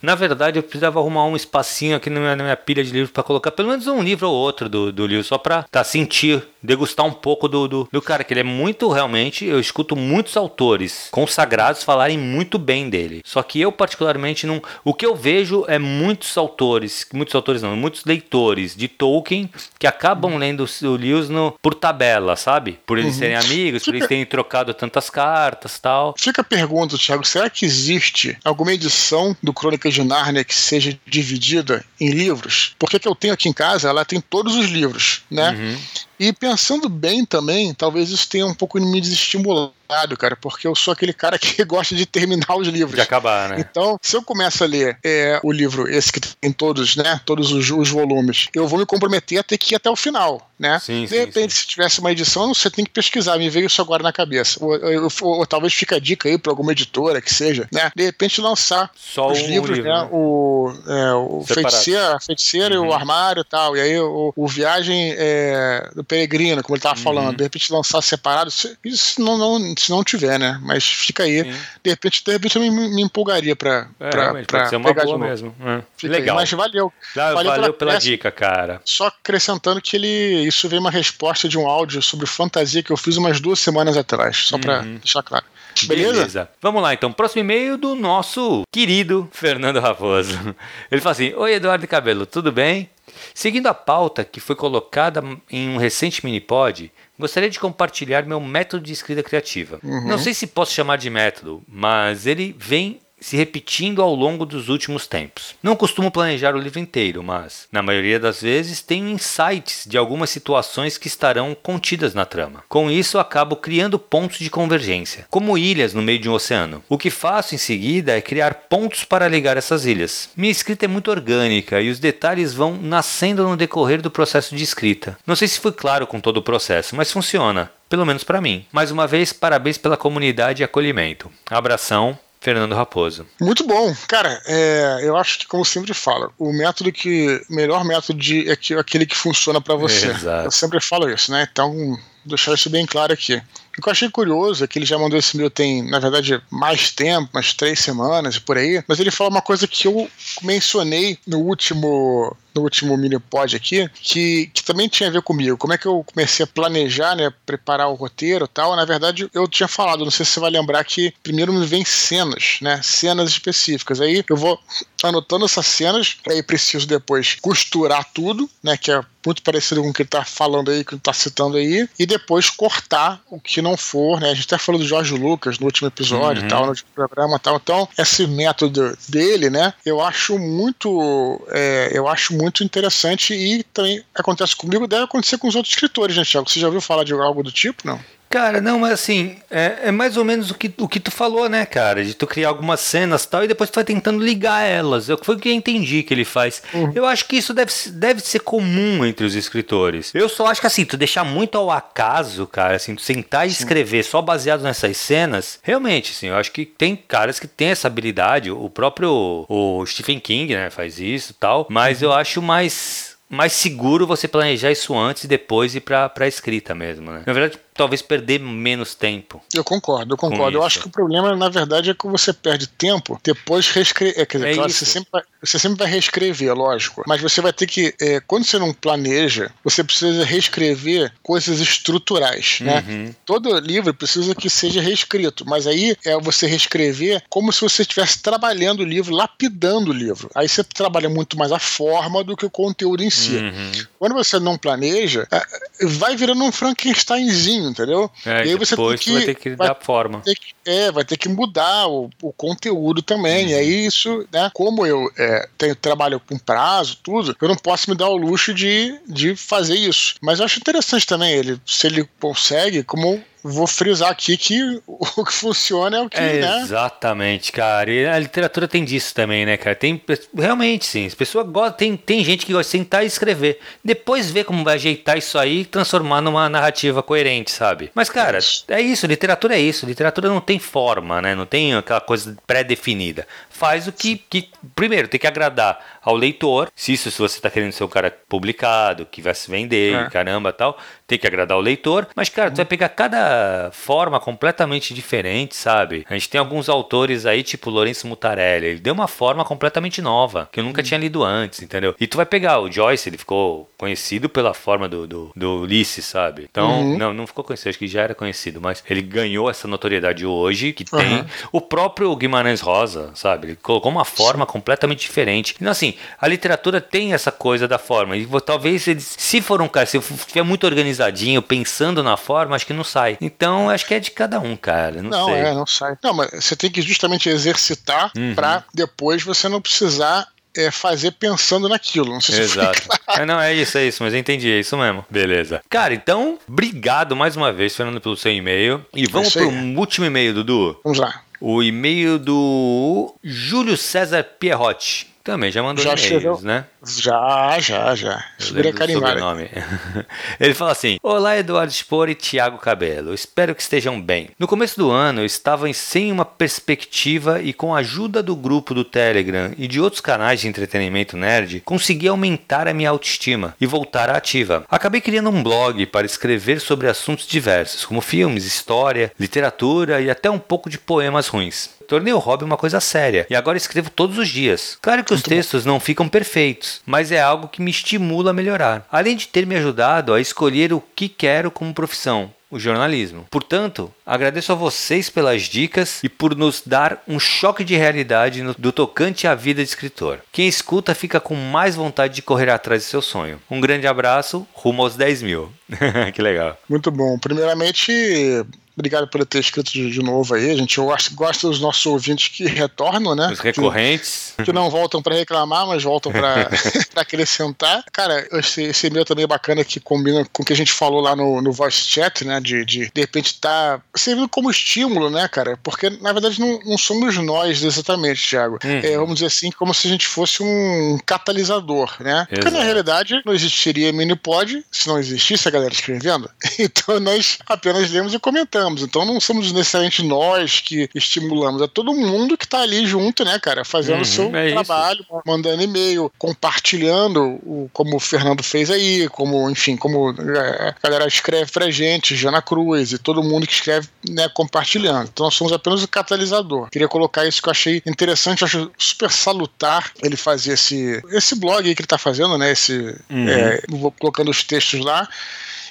na 0.04 0.14
verdade, 0.14 0.58
eu 0.58 0.62
precisava 0.62 1.00
arrumar 1.00 1.24
um 1.24 1.34
espacinho 1.34 1.96
aqui 1.96 2.10
na 2.10 2.20
minha, 2.20 2.36
na 2.36 2.44
minha 2.44 2.56
pilha 2.56 2.84
de 2.84 2.90
livros 2.90 3.10
para 3.10 3.22
colocar 3.22 3.50
pelo 3.50 3.70
menos 3.70 3.86
um 3.86 4.02
livro 4.02 4.28
ou 4.28 4.34
outro 4.34 4.68
do, 4.68 4.92
do 4.92 5.06
livro, 5.06 5.24
só 5.24 5.38
para 5.38 5.62
tá, 5.62 5.82
sentir, 5.82 6.46
degustar 6.62 7.06
um 7.06 7.12
pouco 7.12 7.48
do, 7.48 7.66
do, 7.66 7.88
do, 7.90 8.02
cara, 8.02 8.22
que 8.22 8.34
ele 8.34 8.40
é 8.40 8.44
muito 8.44 8.86
realmente. 8.90 9.46
Eu 9.46 9.58
escuto 9.58 9.96
muitos 9.96 10.36
autores 10.36 11.08
consagrados 11.10 11.82
falarem 11.82 12.18
muito 12.18 12.58
bem 12.58 12.90
dele. 12.90 13.22
Só 13.24 13.42
que 13.42 13.58
eu, 13.58 13.72
particularmente, 13.72 14.46
não. 14.46 14.62
O 14.84 14.92
que 14.92 15.06
eu 15.06 15.16
vejo 15.16 15.64
é 15.68 15.78
muitos 15.78 16.36
autores, 16.36 17.06
muitos 17.12 17.34
autores 17.34 17.62
não, 17.62 17.74
muitos 17.74 18.04
leitores 18.04 18.76
de 18.76 18.88
Tolkien 18.88 19.50
que 19.78 19.86
acabam 19.86 20.36
lendo 20.36 20.66
o 20.82 20.96
Lewis 20.96 21.30
no, 21.30 21.52
por 21.62 21.74
tabela, 21.74 22.36
sabe? 22.44 22.78
Por 22.84 22.98
eles 22.98 23.14
uhum. 23.14 23.18
serem 23.20 23.36
amigos, 23.36 23.82
Fica... 23.82 23.92
por 23.92 23.96
eles 23.96 24.08
terem 24.08 24.26
trocado 24.26 24.74
tantas 24.74 25.08
cartas 25.08 25.78
tal. 25.78 26.14
Fica 26.18 26.42
a 26.42 26.44
pergunta, 26.44 26.98
Thiago: 26.98 27.24
será 27.24 27.48
que 27.48 27.64
existe 27.64 28.36
alguma 28.44 28.72
edição 28.72 29.34
do 29.42 29.52
Crônicas 29.52 29.94
de 29.94 30.04
Nárnia 30.04 30.44
que 30.44 30.54
seja 30.54 30.98
dividida 31.06 31.82
em 31.98 32.10
livros, 32.10 32.74
porque 32.78 32.98
que 32.98 33.08
eu 33.08 33.14
tenho 33.14 33.32
aqui 33.32 33.48
em 33.48 33.52
casa, 33.52 33.88
ela 33.88 34.04
tem 34.04 34.20
todos 34.20 34.54
os 34.56 34.66
livros, 34.66 35.22
né? 35.30 35.50
Uhum. 35.50 35.78
E 36.18 36.32
pensando 36.32 36.88
bem 36.88 37.24
também, 37.24 37.74
talvez 37.74 38.10
isso 38.10 38.28
tenha 38.28 38.46
um 38.46 38.54
pouco 38.54 38.80
me 38.80 39.00
desestimulado 39.00 39.72
cara, 40.18 40.36
porque 40.36 40.66
eu 40.66 40.74
sou 40.74 40.92
aquele 40.92 41.12
cara 41.12 41.38
que 41.38 41.62
gosta 41.64 41.94
de 41.94 42.06
terminar 42.06 42.56
os 42.56 42.68
livros. 42.68 42.94
De 42.94 43.00
acabar, 43.00 43.50
né? 43.50 43.56
Então, 43.58 43.98
se 44.00 44.16
eu 44.16 44.22
começo 44.22 44.64
a 44.64 44.66
ler 44.66 44.98
é, 45.04 45.40
o 45.42 45.52
livro, 45.52 45.88
esse 45.88 46.10
que 46.10 46.20
tem 46.20 46.52
todos, 46.52 46.96
né? 46.96 47.20
Todos 47.24 47.52
os, 47.52 47.70
os, 47.70 47.88
volumes, 47.88 48.48
eu 48.54 48.66
vou 48.66 48.78
me 48.78 48.86
comprometer 48.86 49.38
a 49.38 49.42
ter 49.42 49.58
que 49.58 49.74
ir 49.74 49.76
até 49.76 49.90
o 49.90 49.96
final, 49.96 50.50
né? 50.58 50.78
Sim, 50.80 51.04
de 51.04 51.16
repente, 51.16 51.52
sim. 51.52 51.60
se 51.60 51.66
tivesse 51.66 52.00
uma 52.00 52.10
edição, 52.10 52.52
você 52.52 52.70
tem 52.70 52.84
que 52.84 52.90
pesquisar. 52.90 53.38
Me 53.38 53.50
veio 53.50 53.66
isso 53.66 53.80
agora 53.80 54.02
na 54.02 54.12
cabeça. 54.12 54.58
Ou, 54.62 54.72
ou, 54.72 55.08
ou, 55.22 55.38
ou 55.38 55.46
talvez 55.46 55.72
fique 55.72 55.94
a 55.94 55.98
dica 55.98 56.28
aí 56.28 56.38
para 56.38 56.52
alguma 56.52 56.72
editora 56.72 57.20
que 57.20 57.32
seja, 57.32 57.68
né? 57.72 57.90
De 57.94 58.04
repente 58.04 58.40
lançar 58.40 58.90
Só 58.94 59.30
os 59.30 59.38
um 59.38 59.46
livros, 59.46 59.76
livro, 59.76 59.92
né? 59.92 60.02
né? 60.02 60.08
O, 60.10 60.72
é, 60.86 61.14
o 61.14 61.44
feiticeiro, 61.46 62.16
a 62.16 62.20
feiticeira 62.20 62.64
Uhum. 62.78 62.86
e 62.86 62.88
o 62.88 62.92
armário 62.92 63.42
e 63.42 63.44
tal. 63.44 63.76
E 63.76 63.80
aí 63.80 63.98
o, 63.98 64.32
o 64.34 64.48
viagem 64.48 65.14
é, 65.16 65.90
do 66.04 66.06
peregrino, 66.06 66.62
como 66.62 66.76
ele 66.76 66.82
tava 66.82 66.96
Uhum. 66.96 67.02
falando, 67.02 67.36
de 67.36 67.42
repente 67.42 67.72
lançar 67.72 68.00
separado, 68.02 68.50
se, 68.50 68.76
isso 68.84 69.20
não, 69.20 69.38
não, 69.38 69.74
se 69.76 69.90
não 69.90 70.04
tiver, 70.04 70.38
né? 70.38 70.58
Mas 70.62 70.84
fica 70.84 71.22
aí. 71.24 71.42
Sim. 71.44 71.58
De 71.82 71.90
repente, 71.90 72.22
de 72.24 72.32
repente 72.32 72.56
eu 72.56 72.62
me, 72.62 72.70
me 72.70 73.02
empolgaria 73.02 73.56
pra, 73.56 73.88
É, 73.98 74.10
pra, 74.10 74.34
pra 74.44 74.66
ser 74.68 74.76
uma 74.76 74.88
pegar 74.90 75.04
boa 75.04 75.18
mesmo. 75.18 75.54
É. 75.60 75.82
Fica 75.96 76.14
aí. 76.14 76.20
Legal. 76.20 76.36
Mas 76.36 76.50
valeu. 76.50 76.92
Valeu, 77.14 77.34
valeu 77.34 77.52
pela 77.54 77.72
pela 77.72 77.92
peça. 77.94 78.06
dica, 78.06 78.30
cara. 78.30 78.80
Só 78.84 79.06
acrescentando 79.06 79.80
que 79.80 79.96
ele. 79.96 80.46
Isso 80.46 80.68
veio 80.68 80.80
uma 80.80 80.90
resposta 80.90 81.48
de 81.48 81.56
um 81.58 81.66
áudio 81.66 82.00
sobre 82.02 82.26
fantasia 82.26 82.82
que 82.82 82.90
eu 82.92 82.96
fiz 82.96 83.16
umas 83.16 83.40
duas 83.40 83.58
semanas 83.58 83.96
atrás. 83.96 84.36
Só 84.48 84.56
Uhum. 84.56 84.96
deixar 84.98 85.22
claro. 85.22 85.44
Beleza? 85.86 86.48
Vamos 86.62 86.80
lá, 86.82 86.94
então. 86.94 87.12
Próximo 87.12 87.40
e-mail 87.40 87.76
do 87.76 87.94
nosso 87.96 88.62
querido 88.72 89.28
Fernando 89.32 89.80
Raposo. 89.80 90.54
Ele 90.90 91.00
fala 91.00 91.12
assim: 91.12 91.32
Oi, 91.34 91.54
Eduardo 91.54 91.86
Cabelo, 91.88 92.24
tudo 92.26 92.52
bem? 92.52 92.88
Seguindo 93.34 93.66
a 93.66 93.74
pauta 93.74 94.24
que 94.24 94.40
foi 94.40 94.56
colocada 94.56 95.22
em 95.50 95.68
um 95.68 95.76
recente 95.76 96.24
mini-pod, 96.24 96.92
gostaria 97.18 97.50
de 97.50 97.60
compartilhar 97.60 98.24
meu 98.24 98.40
método 98.40 98.84
de 98.84 98.92
escrita 98.92 99.22
criativa. 99.22 99.78
Não 99.82 100.18
sei 100.18 100.32
se 100.34 100.46
posso 100.46 100.72
chamar 100.72 100.96
de 100.96 101.10
método, 101.10 101.62
mas 101.68 102.26
ele 102.26 102.54
vem 102.58 103.00
se 103.24 103.38
repetindo 103.38 104.02
ao 104.02 104.14
longo 104.14 104.44
dos 104.44 104.68
últimos 104.68 105.06
tempos. 105.06 105.54
Não 105.62 105.74
costumo 105.74 106.10
planejar 106.10 106.54
o 106.54 106.58
livro 106.58 106.78
inteiro, 106.78 107.22
mas, 107.22 107.66
na 107.72 107.80
maioria 107.80 108.20
das 108.20 108.42
vezes, 108.42 108.82
tenho 108.82 109.08
insights 109.08 109.86
de 109.88 109.96
algumas 109.96 110.28
situações 110.28 110.98
que 110.98 111.08
estarão 111.08 111.56
contidas 111.62 112.12
na 112.12 112.26
trama. 112.26 112.62
Com 112.68 112.90
isso, 112.90 113.18
acabo 113.18 113.56
criando 113.56 113.98
pontos 113.98 114.38
de 114.38 114.50
convergência, 114.50 115.26
como 115.30 115.56
ilhas 115.56 115.94
no 115.94 116.02
meio 116.02 116.18
de 116.18 116.28
um 116.28 116.34
oceano. 116.34 116.84
O 116.86 116.98
que 116.98 117.08
faço 117.08 117.54
em 117.54 117.58
seguida 117.58 118.14
é 118.14 118.20
criar 118.20 118.66
pontos 118.68 119.04
para 119.04 119.26
ligar 119.26 119.56
essas 119.56 119.86
ilhas. 119.86 120.28
Minha 120.36 120.52
escrita 120.52 120.84
é 120.84 120.88
muito 120.88 121.10
orgânica 121.10 121.80
e 121.80 121.88
os 121.88 121.98
detalhes 121.98 122.52
vão 122.52 122.76
nascendo 122.76 123.48
no 123.48 123.56
decorrer 123.56 124.02
do 124.02 124.10
processo 124.10 124.54
de 124.54 124.62
escrita. 124.62 125.16
Não 125.26 125.34
sei 125.34 125.48
se 125.48 125.60
foi 125.60 125.72
claro 125.72 126.06
com 126.06 126.20
todo 126.20 126.36
o 126.36 126.42
processo, 126.42 126.94
mas 126.94 127.10
funciona. 127.10 127.70
Pelo 127.88 128.04
menos 128.04 128.22
para 128.22 128.40
mim. 128.40 128.66
Mais 128.70 128.90
uma 128.90 129.06
vez, 129.06 129.32
parabéns 129.32 129.78
pela 129.78 129.96
comunidade 129.96 130.62
e 130.62 130.64
acolhimento. 130.64 131.30
Abração, 131.48 132.18
Fernando 132.44 132.74
Raposo. 132.74 133.26
Muito 133.40 133.64
bom. 133.64 133.96
Cara, 134.06 134.38
é, 134.44 135.00
eu 135.02 135.16
acho 135.16 135.38
que, 135.38 135.46
como 135.46 135.64
sempre 135.64 135.94
falo, 135.94 136.30
o 136.38 136.52
método 136.52 136.92
que. 136.92 137.40
melhor 137.48 137.82
método 137.86 138.18
de, 138.18 138.50
é 138.50 138.54
que, 138.54 138.74
aquele 138.74 139.06
que 139.06 139.16
funciona 139.16 139.62
pra 139.62 139.74
você. 139.76 140.08
Exato. 140.08 140.46
Eu 140.46 140.50
sempre 140.50 140.78
falo 140.78 141.08
isso, 141.08 141.32
né? 141.32 141.48
Então, 141.50 141.74
deixar 142.22 142.52
isso 142.52 142.68
bem 142.68 142.84
claro 142.84 143.14
aqui. 143.14 143.40
O 143.78 143.80
que 143.80 143.88
eu 143.88 143.92
achei 143.92 144.10
curioso 144.10 144.62
é 144.62 144.66
que 144.66 144.78
ele 144.78 144.84
já 144.84 144.98
mandou 144.98 145.18
esse 145.18 145.34
e-mail 145.34 145.48
tem, 145.48 145.88
na 145.88 145.98
verdade, 145.98 146.38
mais 146.50 146.90
tempo, 146.90 147.30
umas 147.32 147.54
três 147.54 147.80
semanas 147.80 148.36
e 148.36 148.40
por 148.40 148.58
aí, 148.58 148.84
mas 148.86 149.00
ele 149.00 149.10
fala 149.10 149.30
uma 149.30 149.42
coisa 149.42 149.66
que 149.66 149.88
eu 149.88 150.06
mencionei 150.42 151.18
no 151.26 151.38
último 151.38 152.36
no 152.54 152.62
último 152.62 152.96
mini 152.96 153.18
pod 153.18 153.56
aqui, 153.56 153.88
que, 153.94 154.50
que 154.52 154.62
também 154.62 154.88
tinha 154.88 155.08
a 155.08 155.12
ver 155.12 155.22
comigo. 155.22 155.56
Como 155.56 155.72
é 155.72 155.78
que 155.78 155.86
eu 155.86 156.04
comecei 156.04 156.44
a 156.44 156.46
planejar, 156.46 157.14
né, 157.16 157.32
preparar 157.44 157.88
o 157.88 157.94
roteiro 157.94 158.44
e 158.44 158.48
tal. 158.48 158.76
Na 158.76 158.84
verdade, 158.84 159.28
eu 159.32 159.48
tinha 159.48 159.68
falado, 159.68 160.04
não 160.04 160.10
sei 160.10 160.24
se 160.24 160.32
você 160.32 160.40
vai 160.40 160.50
lembrar 160.50 160.84
que 160.84 161.12
primeiro 161.22 161.52
me 161.52 161.66
vem 161.66 161.84
cenas, 161.84 162.58
né, 162.60 162.80
cenas 162.82 163.28
específicas. 163.30 164.00
Aí 164.00 164.24
eu 164.28 164.36
vou 164.36 164.58
anotando 165.02 165.44
essas 165.44 165.66
cenas, 165.66 166.16
aí 166.28 166.42
preciso 166.42 166.86
depois 166.86 167.36
costurar 167.40 168.04
tudo, 168.14 168.48
né, 168.62 168.76
que 168.76 168.90
é 168.90 169.00
muito 169.26 169.42
parecido 169.42 169.82
com 169.82 169.88
o 169.88 169.92
que 169.92 170.02
ele 170.02 170.08
tá 170.08 170.22
falando 170.24 170.70
aí, 170.70 170.84
que 170.84 170.94
ele 170.94 171.00
tá 171.00 171.12
citando 171.12 171.56
aí, 171.56 171.88
e 171.98 172.04
depois 172.04 172.50
cortar 172.50 173.22
o 173.30 173.40
que 173.40 173.62
não 173.62 173.74
for, 173.76 174.20
né? 174.20 174.30
A 174.30 174.34
gente 174.34 174.44
até 174.44 174.58
falou 174.58 174.78
do 174.78 174.86
Jorge 174.86 175.14
Lucas 175.14 175.58
no 175.58 175.64
último 175.66 175.88
episódio 175.88 176.42
Uhum. 176.42 176.48
tal, 176.48 176.62
no 176.64 176.68
último 176.70 176.88
programa 176.94 177.36
e 177.36 177.40
tal. 177.40 177.56
Então, 177.56 177.88
esse 177.96 178.26
método 178.26 178.96
dele, 179.08 179.48
né, 179.48 179.72
eu 179.84 180.02
acho 180.02 180.38
muito, 180.38 181.40
é, 181.50 181.90
eu 181.92 182.06
acho 182.06 182.34
muito 182.34 182.43
interessante 182.64 183.32
e 183.32 183.62
também 183.62 184.02
acontece 184.14 184.54
comigo, 184.54 184.86
deve 184.86 185.04
acontecer 185.04 185.38
com 185.38 185.48
os 185.48 185.54
outros 185.54 185.72
escritores, 185.72 186.16
né? 186.16 186.24
Você 186.24 186.60
já 186.60 186.66
ouviu 186.66 186.80
falar 186.80 187.04
de 187.04 187.12
algo 187.12 187.42
do 187.42 187.52
tipo, 187.52 187.86
não? 187.86 188.00
Cara, 188.34 188.60
não, 188.60 188.80
mas 188.80 188.94
assim, 188.94 189.36
é, 189.48 189.76
é 189.84 189.90
mais 189.92 190.16
ou 190.16 190.24
menos 190.24 190.50
o 190.50 190.56
que, 190.56 190.68
o 190.78 190.88
que 190.88 190.98
tu 190.98 191.12
falou, 191.12 191.48
né, 191.48 191.64
cara? 191.64 192.04
De 192.04 192.14
tu 192.14 192.26
criar 192.26 192.48
algumas 192.48 192.80
cenas 192.80 193.22
e 193.22 193.28
tal, 193.28 193.44
e 193.44 193.46
depois 193.46 193.70
tu 193.70 193.76
vai 193.76 193.84
tentando 193.84 194.18
ligar 194.18 194.64
elas. 194.64 195.08
Eu, 195.08 195.16
foi 195.22 195.36
o 195.36 195.38
que 195.38 195.48
eu 195.48 195.52
entendi 195.52 196.02
que 196.02 196.12
ele 196.12 196.24
faz. 196.24 196.60
Eu 196.96 197.06
acho 197.06 197.28
que 197.28 197.36
isso 197.36 197.54
deve, 197.54 197.70
deve 197.92 198.20
ser 198.20 198.40
comum 198.40 199.04
entre 199.06 199.24
os 199.24 199.36
escritores. 199.36 200.12
Eu 200.12 200.28
só 200.28 200.48
acho 200.48 200.60
que 200.60 200.66
assim, 200.66 200.84
tu 200.84 200.96
deixar 200.96 201.22
muito 201.22 201.56
ao 201.56 201.70
acaso, 201.70 202.44
cara, 202.48 202.74
assim, 202.74 202.96
tu 202.96 203.02
sentar 203.02 203.46
e 203.46 203.52
escrever 203.52 204.02
só 204.02 204.20
baseado 204.20 204.62
nessas 204.62 204.96
cenas, 204.96 205.60
realmente, 205.62 206.10
assim, 206.10 206.26
eu 206.26 206.34
acho 206.34 206.50
que 206.50 206.66
tem 206.66 206.96
caras 206.96 207.38
que 207.38 207.46
têm 207.46 207.68
essa 207.68 207.86
habilidade. 207.86 208.50
O 208.50 208.68
próprio 208.68 209.46
o 209.48 209.86
Stephen 209.86 210.18
King, 210.18 210.56
né, 210.56 210.70
faz 210.70 210.98
isso 210.98 211.30
e 211.30 211.34
tal, 211.34 211.68
mas 211.70 212.02
eu 212.02 212.12
acho 212.12 212.42
mais 212.42 213.14
mais 213.34 213.52
seguro 213.52 214.06
você 214.06 214.28
planejar 214.28 214.70
isso 214.70 214.96
antes 214.96 215.24
e 215.24 215.28
depois 215.28 215.74
ir 215.74 215.80
pra, 215.80 216.08
pra 216.08 216.28
escrita 216.28 216.74
mesmo, 216.74 217.10
né? 217.10 217.22
Na 217.26 217.32
verdade, 217.32 217.58
talvez 217.74 218.00
perder 218.00 218.38
menos 218.38 218.94
tempo. 218.94 219.42
Eu 219.52 219.64
concordo, 219.64 220.14
eu 220.14 220.16
concordo. 220.16 220.58
Eu 220.58 220.62
acho 220.62 220.80
que 220.80 220.86
o 220.86 220.90
problema, 220.90 221.34
na 221.34 221.48
verdade, 221.48 221.90
é 221.90 221.94
que 221.94 222.06
você 222.06 222.32
perde 222.32 222.68
tempo 222.68 223.20
depois 223.22 223.68
reescrever. 223.68 224.20
É, 224.20 224.24
quer 224.24 224.38
dizer, 224.38 224.50
É 224.50 224.54
claro, 224.54 224.72
você 224.72 224.86
sempre, 224.86 225.08
vai, 225.10 225.22
você 225.42 225.58
sempre 225.58 225.78
vai 225.78 225.88
reescrever, 225.88 226.54
lógico. 226.54 227.02
Mas 227.06 227.20
você 227.20 227.40
vai 227.40 227.52
ter 227.52 227.66
que. 227.66 227.94
é, 228.00 228.20
quando 228.20 228.44
você 228.44 228.58
não 228.58 228.72
planeja, 228.72 229.50
você 229.62 229.82
precisa 229.82 230.24
reescrever 230.24 231.12
coisas 231.22 231.58
estruturais. 231.60 232.60
Né? 232.60 232.84
Uhum. 232.86 233.14
Todo 233.26 233.58
livro 233.58 233.92
precisa 233.92 234.34
que 234.34 234.48
seja 234.48 234.80
reescrito. 234.80 235.44
Mas 235.46 235.66
aí 235.66 235.96
é 236.04 236.18
você 236.20 236.46
reescrever 236.46 237.22
como 237.28 237.52
se 237.52 237.60
você 237.60 237.82
estivesse 237.82 238.22
trabalhando 238.22 238.80
o 238.80 238.84
livro, 238.84 239.14
lapidando 239.14 239.90
o 239.90 239.94
livro. 239.94 240.30
Aí 240.34 240.48
você 240.48 240.62
trabalha 240.62 241.08
muito 241.08 241.36
mais 241.36 241.50
a 241.50 241.58
forma 241.58 242.22
do 242.22 242.36
que 242.36 242.46
o 242.46 242.50
conteúdo 242.50 243.02
em 243.02 243.10
si. 243.10 243.36
Uhum. 243.36 243.72
Quando 243.98 244.14
você 244.14 244.38
não 244.38 244.56
planeja, 244.56 245.26
é, 245.30 245.86
vai 245.86 246.16
virando 246.16 246.44
um 246.44 246.52
Frankensteinzinho, 246.52 247.63
entendeu? 247.68 248.10
É, 248.24 248.46
e 248.46 248.50
aí 248.50 248.54
você 248.56 248.76
tem 248.76 248.84
depois 248.84 249.00
que, 249.00 249.10
tu 249.10 249.14
vai 249.14 249.24
ter 249.24 249.34
que 249.34 249.50
vai 249.50 249.68
dar 249.68 249.74
forma. 249.74 250.20
que- 250.20 250.54
é, 250.66 250.90
vai 250.90 251.04
ter 251.04 251.16
que 251.16 251.28
mudar 251.28 251.88
o, 251.88 252.08
o 252.22 252.32
conteúdo 252.32 253.02
também. 253.02 253.44
Uhum. 253.46 253.50
E 253.50 253.54
aí 253.54 253.86
isso, 253.86 254.26
né? 254.32 254.50
Como 254.54 254.86
eu 254.86 255.10
é, 255.18 255.48
tenho 255.58 255.74
trabalho 255.76 256.20
com 256.20 256.38
prazo, 256.38 256.98
tudo, 257.02 257.36
eu 257.40 257.48
não 257.48 257.56
posso 257.56 257.90
me 257.90 257.96
dar 257.96 258.08
o 258.08 258.16
luxo 258.16 258.54
de, 258.54 258.98
de 259.06 259.36
fazer 259.36 259.74
isso. 259.76 260.14
Mas 260.20 260.38
eu 260.38 260.44
acho 260.44 260.58
interessante 260.58 261.06
também 261.06 261.32
ele, 261.32 261.60
se 261.66 261.86
ele 261.86 262.08
consegue, 262.18 262.82
como 262.82 263.22
vou 263.44 263.66
frisar 263.66 264.10
aqui 264.10 264.36
que 264.38 264.80
o 264.86 265.22
que 265.24 265.32
funciona 265.32 265.98
é 265.98 266.00
o 266.00 266.08
que, 266.08 266.16
É, 266.16 266.40
né? 266.40 266.60
exatamente, 266.62 267.52
cara. 267.52 267.90
E 267.90 268.06
a 268.06 268.18
literatura 268.18 268.66
tem 268.66 268.84
disso 268.84 269.14
também, 269.14 269.44
né, 269.44 269.56
cara? 269.58 269.76
Tem 269.76 270.02
realmente 270.36 270.86
sim. 270.86 271.06
As 271.06 271.14
pessoas 271.14 271.46
gostam, 271.46 271.76
tem, 271.76 271.96
tem 271.96 272.24
gente 272.24 272.46
que 272.46 272.52
gosta 272.52 272.64
de 272.76 272.78
sentar 272.82 273.04
e 273.04 273.06
escrever. 273.06 273.60
Depois 273.84 274.30
ver 274.30 274.44
como 274.44 274.64
vai 274.64 274.74
ajeitar 274.76 275.18
isso 275.18 275.38
aí 275.38 275.60
e 275.60 275.64
transformar 275.64 276.20
numa 276.22 276.48
narrativa 276.48 277.02
coerente, 277.02 277.50
sabe? 277.50 277.90
Mas, 277.94 278.08
cara, 278.08 278.38
é 278.68 278.80
isso, 278.80 279.06
literatura 279.06 279.54
é 279.56 279.60
isso. 279.60 279.84
Literatura 279.86 280.28
não 280.28 280.40
tem 280.40 280.58
forma, 280.58 281.20
né? 281.20 281.34
Não 281.34 281.44
tem 281.46 281.74
aquela 281.74 282.00
coisa 282.00 282.36
pré-definida. 282.46 283.26
Faz 283.50 283.86
o 283.86 283.92
que, 283.92 284.16
que. 284.28 284.48
Primeiro, 284.74 285.06
tem 285.06 285.20
que 285.20 285.26
agradar 285.26 285.78
ao 286.02 286.16
leitor. 286.16 286.70
Se 286.74 286.92
isso, 286.94 287.10
se 287.10 287.18
você 287.18 287.40
tá 287.40 287.50
querendo 287.50 287.72
ser 287.72 287.84
um 287.84 287.88
cara 287.88 288.10
publicado, 288.28 289.06
que 289.06 289.20
vai 289.22 289.34
se 289.34 289.50
vender, 289.50 289.94
É. 289.94 290.10
caramba 290.10 290.52
tal, 290.52 290.76
tem 291.06 291.18
que 291.18 291.26
agradar 291.26 291.56
o 291.56 291.60
leitor. 291.60 292.06
Mas, 292.16 292.28
cara, 292.28 292.50
tu 292.50 292.56
vai 292.56 292.64
pegar 292.64 292.88
cada 292.88 293.70
forma 293.72 294.18
completamente 294.20 294.94
diferente, 294.94 295.54
sabe? 295.54 296.04
A 296.08 296.14
gente 296.14 296.28
tem 296.28 296.38
alguns 296.38 296.68
autores 296.68 297.26
aí, 297.26 297.42
tipo 297.42 297.70
Lourenço 297.70 298.06
Mutarelli. 298.06 298.66
Ele 298.66 298.80
deu 298.80 298.94
uma 298.94 299.08
forma 299.08 299.44
completamente 299.44 300.00
nova, 300.00 300.48
que 300.50 300.60
eu 300.60 300.64
nunca 300.64 300.82
tinha 300.82 300.98
lido 300.98 301.22
antes, 301.22 301.62
entendeu? 301.62 301.94
E 302.00 302.06
tu 302.06 302.16
vai 302.16 302.26
pegar 302.26 302.60
o 302.60 302.70
Joyce, 302.70 303.08
ele 303.08 303.18
ficou 303.18 303.70
conhecido 303.76 304.28
pela 304.28 304.54
forma 304.54 304.88
do, 304.88 305.06
do, 305.06 305.32
do 305.36 305.60
Ulisses, 305.62 306.04
sabe? 306.04 306.46
Então, 306.50 306.64
Uhum. 306.80 306.98
não, 306.98 307.14
não 307.14 307.26
ficou 307.26 307.44
conhecido, 307.44 307.68
acho 307.70 307.78
que 307.78 307.86
já 307.86 308.02
era 308.02 308.14
conhecido, 308.14 308.60
mas 308.60 308.82
ele 308.88 309.02
ganhou 309.02 309.48
essa 309.50 309.68
notoriedade 309.68 310.24
hoje 310.26 310.72
que 310.72 310.84
tem. 310.84 311.18
Uhum. 311.18 311.24
O 311.52 311.60
próprio 311.60 312.14
Guimarães 312.16 312.60
Rosa, 312.60 313.10
sabe? 313.14 313.48
Ele 313.48 313.56
colocou 313.56 313.90
uma 313.90 314.04
forma 314.04 314.46
completamente 314.46 315.00
diferente. 315.00 315.54
Então, 315.60 315.70
assim, 315.70 315.94
a 316.20 316.26
literatura 316.26 316.80
tem 316.80 317.12
essa 317.12 317.30
coisa 317.30 317.68
da 317.68 317.78
forma. 317.78 318.16
E 318.16 318.26
talvez 318.44 318.86
eles, 318.88 319.14
se 319.18 319.40
for 319.40 319.60
um 319.60 319.68
cara, 319.68 319.86
se 319.86 319.98
estiver 319.98 320.42
muito 320.42 320.66
organizadinho, 320.94 321.42
pensando 321.42 322.02
na 322.02 322.16
forma, 322.16 322.56
acho 322.56 322.66
que 322.66 322.72
não 322.72 322.84
sai. 322.84 323.16
Então, 323.20 323.68
acho 323.70 323.86
que 323.86 323.94
é 323.94 324.00
de 324.00 324.10
cada 324.10 324.38
um, 324.40 324.56
cara. 324.56 325.02
Não, 325.02 325.10
Não, 325.10 325.26
sei. 325.26 325.34
é, 325.34 325.54
não 325.54 325.66
sai. 325.66 325.96
Não, 326.02 326.14
mas 326.14 326.30
você 326.44 326.56
tem 326.56 326.70
que 326.70 326.80
justamente 326.82 327.28
exercitar 327.28 328.10
Uhum. 328.16 328.34
pra 328.34 328.64
depois 328.72 329.22
você 329.22 329.48
não 329.48 329.60
precisar 329.60 330.26
é, 330.56 330.70
fazer 330.70 331.12
pensando 331.12 331.68
naquilo. 331.68 332.12
Não 332.12 332.20
sei 332.20 332.40
Exato. 332.40 332.80
Se 332.82 332.88
claro. 332.88 333.22
é, 333.22 333.26
não, 333.26 333.40
é 333.40 333.52
isso, 333.54 333.76
é 333.76 333.86
isso, 333.86 334.02
mas 334.02 334.12
eu 334.12 334.20
entendi, 334.20 334.50
é 334.52 334.60
isso 334.60 334.76
mesmo. 334.76 335.04
Beleza. 335.10 335.60
Cara, 335.68 335.92
então, 335.94 336.38
obrigado 336.48 337.16
mais 337.16 337.36
uma 337.36 337.52
vez, 337.52 337.74
Fernando, 337.74 338.00
pelo 338.00 338.16
seu 338.16 338.32
e-mail. 338.32 338.84
E 338.94 339.06
vamos 339.06 339.32
pro 339.32 339.48
último 339.48 340.06
e-mail, 340.06 340.32
Dudu. 340.34 340.78
Vamos 340.84 340.98
lá. 340.98 341.22
O 341.40 341.62
e-mail 341.62 342.18
do 342.18 343.14
Júlio 343.22 343.76
César 343.76 344.22
Pierrotti. 344.38 345.12
Também 345.24 345.50
já 345.50 345.62
mandou 345.62 345.82
já 345.82 345.94
e-mails, 345.94 346.42
né? 346.42 346.66
Já, 346.86 347.58
já, 347.60 347.94
já. 347.94 348.24
Segura 348.38 348.72
carimbado. 348.72 349.20
Ele 350.38 350.54
fala 350.54 350.72
assim: 350.72 350.98
Olá, 351.02 351.36
Eduardo 351.36 351.72
Spor 351.72 352.08
e 352.08 352.14
Thiago 352.14 352.58
Cabelo. 352.58 353.14
Espero 353.14 353.54
que 353.54 353.62
estejam 353.62 354.00
bem. 354.00 354.30
No 354.38 354.46
começo 354.46 354.78
do 354.78 354.90
ano, 354.90 355.20
eu 355.20 355.26
estava 355.26 355.72
sem 355.72 356.12
uma 356.12 356.24
perspectiva 356.24 357.40
e, 357.40 357.52
com 357.52 357.74
a 357.74 357.78
ajuda 357.78 358.22
do 358.22 358.36
grupo 358.36 358.74
do 358.74 358.84
Telegram 358.84 359.52
e 359.56 359.66
de 359.66 359.80
outros 359.80 360.00
canais 360.00 360.40
de 360.40 360.48
entretenimento 360.48 361.16
nerd, 361.16 361.60
consegui 361.60 362.08
aumentar 362.08 362.68
a 362.68 362.74
minha 362.74 362.90
autoestima 362.90 363.54
e 363.60 363.66
voltar 363.66 364.10
à 364.10 364.16
ativa. 364.16 364.64
Acabei 364.68 365.00
criando 365.00 365.30
um 365.30 365.42
blog 365.42 365.86
para 365.86 366.06
escrever 366.06 366.60
sobre 366.60 366.88
assuntos 366.88 367.26
diversos, 367.26 367.84
como 367.84 368.00
filmes, 368.00 368.44
história, 368.44 369.12
literatura 369.18 370.00
e 370.00 370.10
até 370.10 370.30
um 370.30 370.38
pouco 370.38 370.68
de 370.68 370.78
poemas 370.78 371.28
ruins. 371.28 371.70
Tornei 371.86 372.12
o 372.12 372.18
hobby 372.18 372.44
uma 372.44 372.56
coisa 372.56 372.80
séria 372.80 373.26
e 373.28 373.36
agora 373.36 373.58
escrevo 373.58 373.90
todos 373.90 374.18
os 374.18 374.28
dias. 374.28 374.78
Claro 374.80 375.04
que 375.04 375.12
os 375.12 375.22
textos 375.22 375.64
não 375.64 375.78
ficam 375.78 376.08
perfeitos, 376.08 376.73
mas 376.86 377.12
é 377.12 377.20
algo 377.20 377.48
que 377.48 377.62
me 377.62 377.70
estimula 377.70 378.30
a 378.30 378.34
melhorar. 378.34 378.86
Além 378.90 379.16
de 379.16 379.28
ter 379.28 379.46
me 379.46 379.56
ajudado 379.56 380.12
a 380.12 380.20
escolher 380.20 380.72
o 380.72 380.82
que 380.94 381.08
quero 381.08 381.50
como 381.50 381.74
profissão, 381.74 382.32
o 382.54 382.58
jornalismo. 382.58 383.26
Portanto, 383.30 383.92
agradeço 384.06 384.52
a 384.52 384.54
vocês 384.54 385.10
pelas 385.10 385.42
dicas 385.42 386.02
e 386.04 386.08
por 386.08 386.36
nos 386.36 386.62
dar 386.64 387.02
um 387.08 387.18
choque 387.18 387.64
de 387.64 387.74
realidade 387.74 388.42
no, 388.42 388.54
do 388.54 388.70
tocante 388.70 389.26
à 389.26 389.34
vida 389.34 389.60
de 389.60 389.68
escritor. 389.68 390.20
Quem 390.30 390.46
escuta 390.46 390.94
fica 390.94 391.18
com 391.18 391.34
mais 391.34 391.74
vontade 391.74 392.14
de 392.14 392.22
correr 392.22 392.48
atrás 392.50 392.82
de 392.82 392.88
seu 392.88 393.02
sonho. 393.02 393.40
Um 393.50 393.60
grande 393.60 393.88
abraço, 393.88 394.46
rumo 394.52 394.82
aos 394.82 394.94
10 394.94 395.22
mil. 395.22 395.52
que 396.14 396.22
legal. 396.22 396.56
Muito 396.68 396.92
bom. 396.92 397.18
Primeiramente, 397.18 398.44
Obrigado 398.76 399.06
por 399.06 399.24
ter 399.24 399.38
escrito 399.38 399.72
de, 399.72 400.02
novo 400.02 400.34
aí. 400.34 400.50
A 400.50 400.56
gente 400.56 400.78
gosta, 401.12 401.46
dos 401.46 401.60
nossos 401.60 401.86
ouvintes 401.86 402.28
que 402.28 402.44
retornam, 402.44 403.14
né? 403.14 403.30
Os 403.32 403.38
recorrentes. 403.38 404.34
Que, 404.36 404.44
que 404.44 404.52
não 404.52 404.68
voltam 404.68 405.00
para 405.00 405.14
reclamar, 405.14 405.66
mas 405.66 405.82
voltam 405.82 406.10
para 406.10 406.50
acrescentar. 406.96 407.84
Cara, 407.92 408.26
esse, 408.32 408.62
esse 408.62 408.88
e-mail 408.88 409.04
também 409.04 409.24
é 409.24 409.28
bacana 409.28 409.64
que 409.64 409.78
combina 409.78 410.26
com 410.32 410.42
o 410.42 410.46
que 410.46 410.52
a 410.52 410.56
gente 410.56 410.72
falou 410.72 411.00
lá 411.00 411.14
no, 411.14 411.40
no 411.40 411.52
voice 411.52 411.84
chat, 411.84 412.24
né? 412.24 412.40
De, 412.40 412.64
de 412.64 412.90
de 412.92 413.00
repente 413.00 413.38
tá 413.40 413.80
servindo 413.94 414.28
como 414.28 414.50
estímulo, 414.50 415.08
né, 415.08 415.28
cara? 415.28 415.56
Porque 415.62 415.90
na 415.90 416.12
verdade 416.12 416.40
não, 416.40 416.58
não 416.64 416.76
somos 416.76 417.16
nós 417.18 417.62
exatamente, 417.62 418.28
Thiago. 418.28 418.58
Uhum. 418.64 418.78
É, 418.82 418.96
vamos 418.96 419.14
dizer 419.14 419.26
assim, 419.26 419.50
como 419.52 419.72
se 419.72 419.86
a 419.86 419.90
gente 419.90 420.06
fosse 420.06 420.42
um 420.42 420.98
catalisador, 421.06 421.94
né? 422.00 422.26
Exato. 422.30 422.34
Porque 422.34 422.50
na 422.50 422.62
realidade 422.62 423.22
não 423.24 423.32
existiria 423.32 423.92
Minipod 423.92 424.64
se 424.70 424.88
não 424.88 424.98
existisse 424.98 425.46
a 425.46 425.50
galera 425.50 425.72
escrevendo. 425.72 426.28
Então 426.64 426.98
nós 427.00 427.38
apenas 427.46 427.90
lemos 427.90 428.14
e 428.14 428.18
comentamos 428.18 428.63
estimulamos. 428.64 428.82
Então 428.82 429.04
não 429.04 429.20
somos 429.20 429.52
necessariamente 429.52 430.02
nós 430.02 430.60
que 430.60 430.88
estimulamos, 430.94 431.62
é 431.62 431.66
todo 431.66 431.92
mundo 431.92 432.36
que 432.36 432.44
está 432.44 432.62
ali 432.62 432.86
junto, 432.86 433.24
né, 433.24 433.38
cara, 433.38 433.64
fazendo 433.64 433.96
o 433.96 433.98
uhum, 433.98 434.04
seu 434.04 434.36
é 434.36 434.52
trabalho, 434.52 435.00
isso. 435.00 435.22
mandando 435.26 435.62
e-mail, 435.62 436.10
compartilhando, 436.18 437.22
o, 437.42 437.68
como 437.72 437.96
o 437.96 438.00
Fernando 438.00 438.42
fez 438.42 438.70
aí, 438.70 439.08
como, 439.08 439.50
enfim, 439.50 439.76
como 439.76 440.10
é, 440.10 440.68
a 440.68 440.74
galera 440.82 441.06
escreve 441.06 441.50
pra 441.50 441.70
gente, 441.70 442.16
Jana 442.16 442.40
Cruz 442.40 442.92
e 442.92 442.98
todo 442.98 443.22
mundo 443.22 443.46
que 443.46 443.52
escreve, 443.52 443.88
né, 444.08 444.28
compartilhando. 444.28 445.08
Então 445.12 445.26
nós 445.26 445.34
somos 445.34 445.52
apenas 445.52 445.82
o 445.82 445.88
catalisador. 445.88 446.68
Queria 446.70 446.88
colocar 446.88 447.26
isso 447.26 447.42
que 447.42 447.48
eu 447.48 447.52
achei 447.52 447.82
interessante, 447.86 448.44
acho 448.44 448.70
super 448.78 449.10
salutar 449.10 449.92
ele 450.02 450.16
fazer 450.16 450.54
esse, 450.54 451.02
esse 451.10 451.34
blog 451.34 451.66
aí 451.66 451.74
que 451.74 451.82
ele 451.82 451.86
está 451.86 451.98
fazendo, 451.98 452.36
né, 452.38 452.52
esse, 452.52 452.72
uhum. 453.10 453.28
é, 453.28 453.60
colocando 453.98 454.30
os 454.30 454.42
textos 454.42 454.80
lá. 454.80 455.08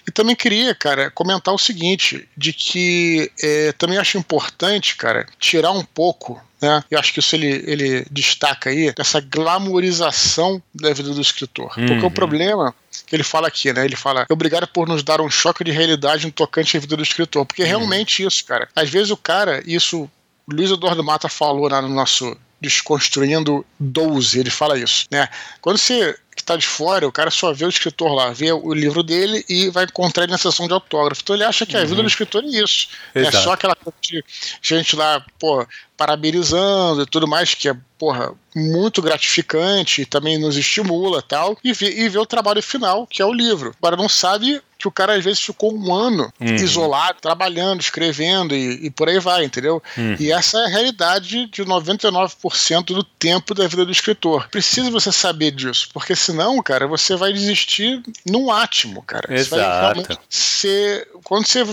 E 0.07 0.11
também 0.11 0.35
queria, 0.35 0.75
cara, 0.75 1.09
comentar 1.11 1.53
o 1.53 1.57
seguinte, 1.57 2.27
de 2.35 2.51
que 2.51 3.31
é, 3.41 3.71
também 3.73 3.97
acho 3.97 4.17
importante, 4.17 4.95
cara, 4.95 5.25
tirar 5.39 5.71
um 5.71 5.83
pouco 5.83 6.41
né? 6.63 6.81
Eu 6.89 6.97
acho 6.97 7.11
que 7.11 7.19
isso 7.19 7.35
ele, 7.35 7.61
ele 7.67 8.05
destaca 8.09 8.69
aí, 8.69 8.93
essa 8.97 9.19
glamorização 9.19 10.63
da 10.73 10.93
vida 10.93 11.09
do 11.09 11.19
escritor. 11.19 11.73
Uhum. 11.77 11.85
Porque 11.85 12.05
o 12.05 12.11
problema 12.11 12.73
que 13.05 13.13
ele 13.13 13.23
fala 13.23 13.49
aqui, 13.49 13.73
né? 13.73 13.83
Ele 13.83 13.97
fala, 13.97 14.25
obrigado 14.29 14.65
por 14.65 14.87
nos 14.87 15.03
dar 15.03 15.19
um 15.19 15.29
choque 15.29 15.61
de 15.61 15.71
realidade 15.71 16.25
no 16.25 16.31
tocante 16.31 16.77
à 16.77 16.79
vida 16.79 16.95
do 16.95 17.03
escritor. 17.03 17.45
Porque 17.45 17.63
é 17.63 17.65
realmente 17.65 18.23
isso, 18.23 18.45
cara. 18.45 18.69
Às 18.73 18.89
vezes 18.89 19.11
o 19.11 19.17
cara, 19.17 19.61
isso 19.65 20.09
o 20.47 20.53
Luiz 20.53 20.71
Eduardo 20.71 21.03
Mata 21.03 21.27
falou 21.27 21.67
lá 21.67 21.81
no 21.81 21.89
nosso 21.89 22.37
Desconstruindo 22.63 23.65
12, 23.77 24.39
ele 24.39 24.49
fala 24.49 24.79
isso, 24.79 25.05
né? 25.11 25.27
Quando 25.61 25.77
você 25.77 26.17
que 26.35 26.41
está 26.41 26.55
de 26.55 26.65
fora, 26.65 27.07
o 27.07 27.11
cara 27.11 27.29
só 27.29 27.53
vê 27.53 27.65
o 27.65 27.69
escritor 27.69 28.11
lá, 28.11 28.31
vê 28.31 28.51
o 28.51 28.73
livro 28.73 29.03
dele 29.03 29.45
e 29.47 29.69
vai 29.69 29.83
encontrar 29.83 30.23
ele 30.23 30.31
na 30.31 30.37
sessão 30.37 30.65
de 30.65 30.73
autógrafo. 30.73 31.21
Então 31.23 31.35
ele 31.35 31.43
acha 31.43 31.65
que 31.65 31.77
a 31.77 31.81
vida 31.81 31.97
uhum. 31.97 32.01
do 32.01 32.07
escritor 32.07 32.43
é 32.43 32.47
isso. 32.47 32.87
É 33.13 33.19
Exato. 33.19 33.37
É 33.37 33.41
só 33.41 33.53
aquela 33.53 33.75
coisa 33.75 33.97
de 34.01 34.23
gente 34.61 34.95
lá, 34.95 35.23
pô, 35.37 35.65
parabenizando 35.95 37.03
e 37.03 37.05
tudo 37.05 37.27
mais, 37.27 37.53
que 37.53 37.69
é, 37.69 37.75
porra, 37.99 38.33
muito 38.55 39.01
gratificante 39.01 40.01
e 40.01 40.05
também 40.05 40.39
nos 40.39 40.57
estimula 40.57 41.21
tal, 41.21 41.57
e 41.63 41.71
vê, 41.71 42.01
e 42.01 42.09
vê 42.09 42.17
o 42.17 42.25
trabalho 42.25 42.63
final, 42.63 43.05
que 43.05 43.21
é 43.21 43.25
o 43.25 43.33
livro. 43.33 43.75
Agora 43.77 43.95
não 43.95 44.09
sabe 44.09 44.61
que 44.83 44.87
o 44.87 44.91
cara 44.91 45.15
às 45.15 45.23
vezes 45.23 45.39
ficou 45.39 45.73
um 45.73 45.93
ano 45.93 46.31
uhum. 46.41 46.55
isolado, 46.55 47.19
trabalhando, 47.21 47.79
escrevendo 47.79 48.53
e, 48.53 48.87
e, 48.87 48.89
por 48.89 49.07
aí 49.07 49.17
vai, 49.17 49.45
entendeu? 49.45 49.81
Uhum. 49.97 50.17
E 50.19 50.31
essa 50.31 50.59
é 50.59 50.65
a 50.65 50.69
realidade 50.69 51.45
de 51.45 51.63
99% 51.63 52.85
do 52.87 53.03
tempo 53.03 53.53
da 53.53 53.65
vida 53.65 53.85
do 53.85 53.91
escritor. 53.91 54.49
Precisa 54.49 54.91
você 54.91 55.11
saber 55.11 55.51
disso, 55.51 55.89
porque 55.93 56.15
senão, 56.15 56.61
cara, 56.61 56.85
você 56.85 57.15
vai 57.15 57.31
desistir 57.31 58.03
num 58.25 58.51
átimo, 58.51 59.01
cara. 59.03 59.33
Exato. 59.33 59.49
Você 59.49 59.55
vai 59.55 59.81
realmente 59.81 60.19
ser. 60.29 61.07
Quando 61.23 61.47
você 61.47 61.63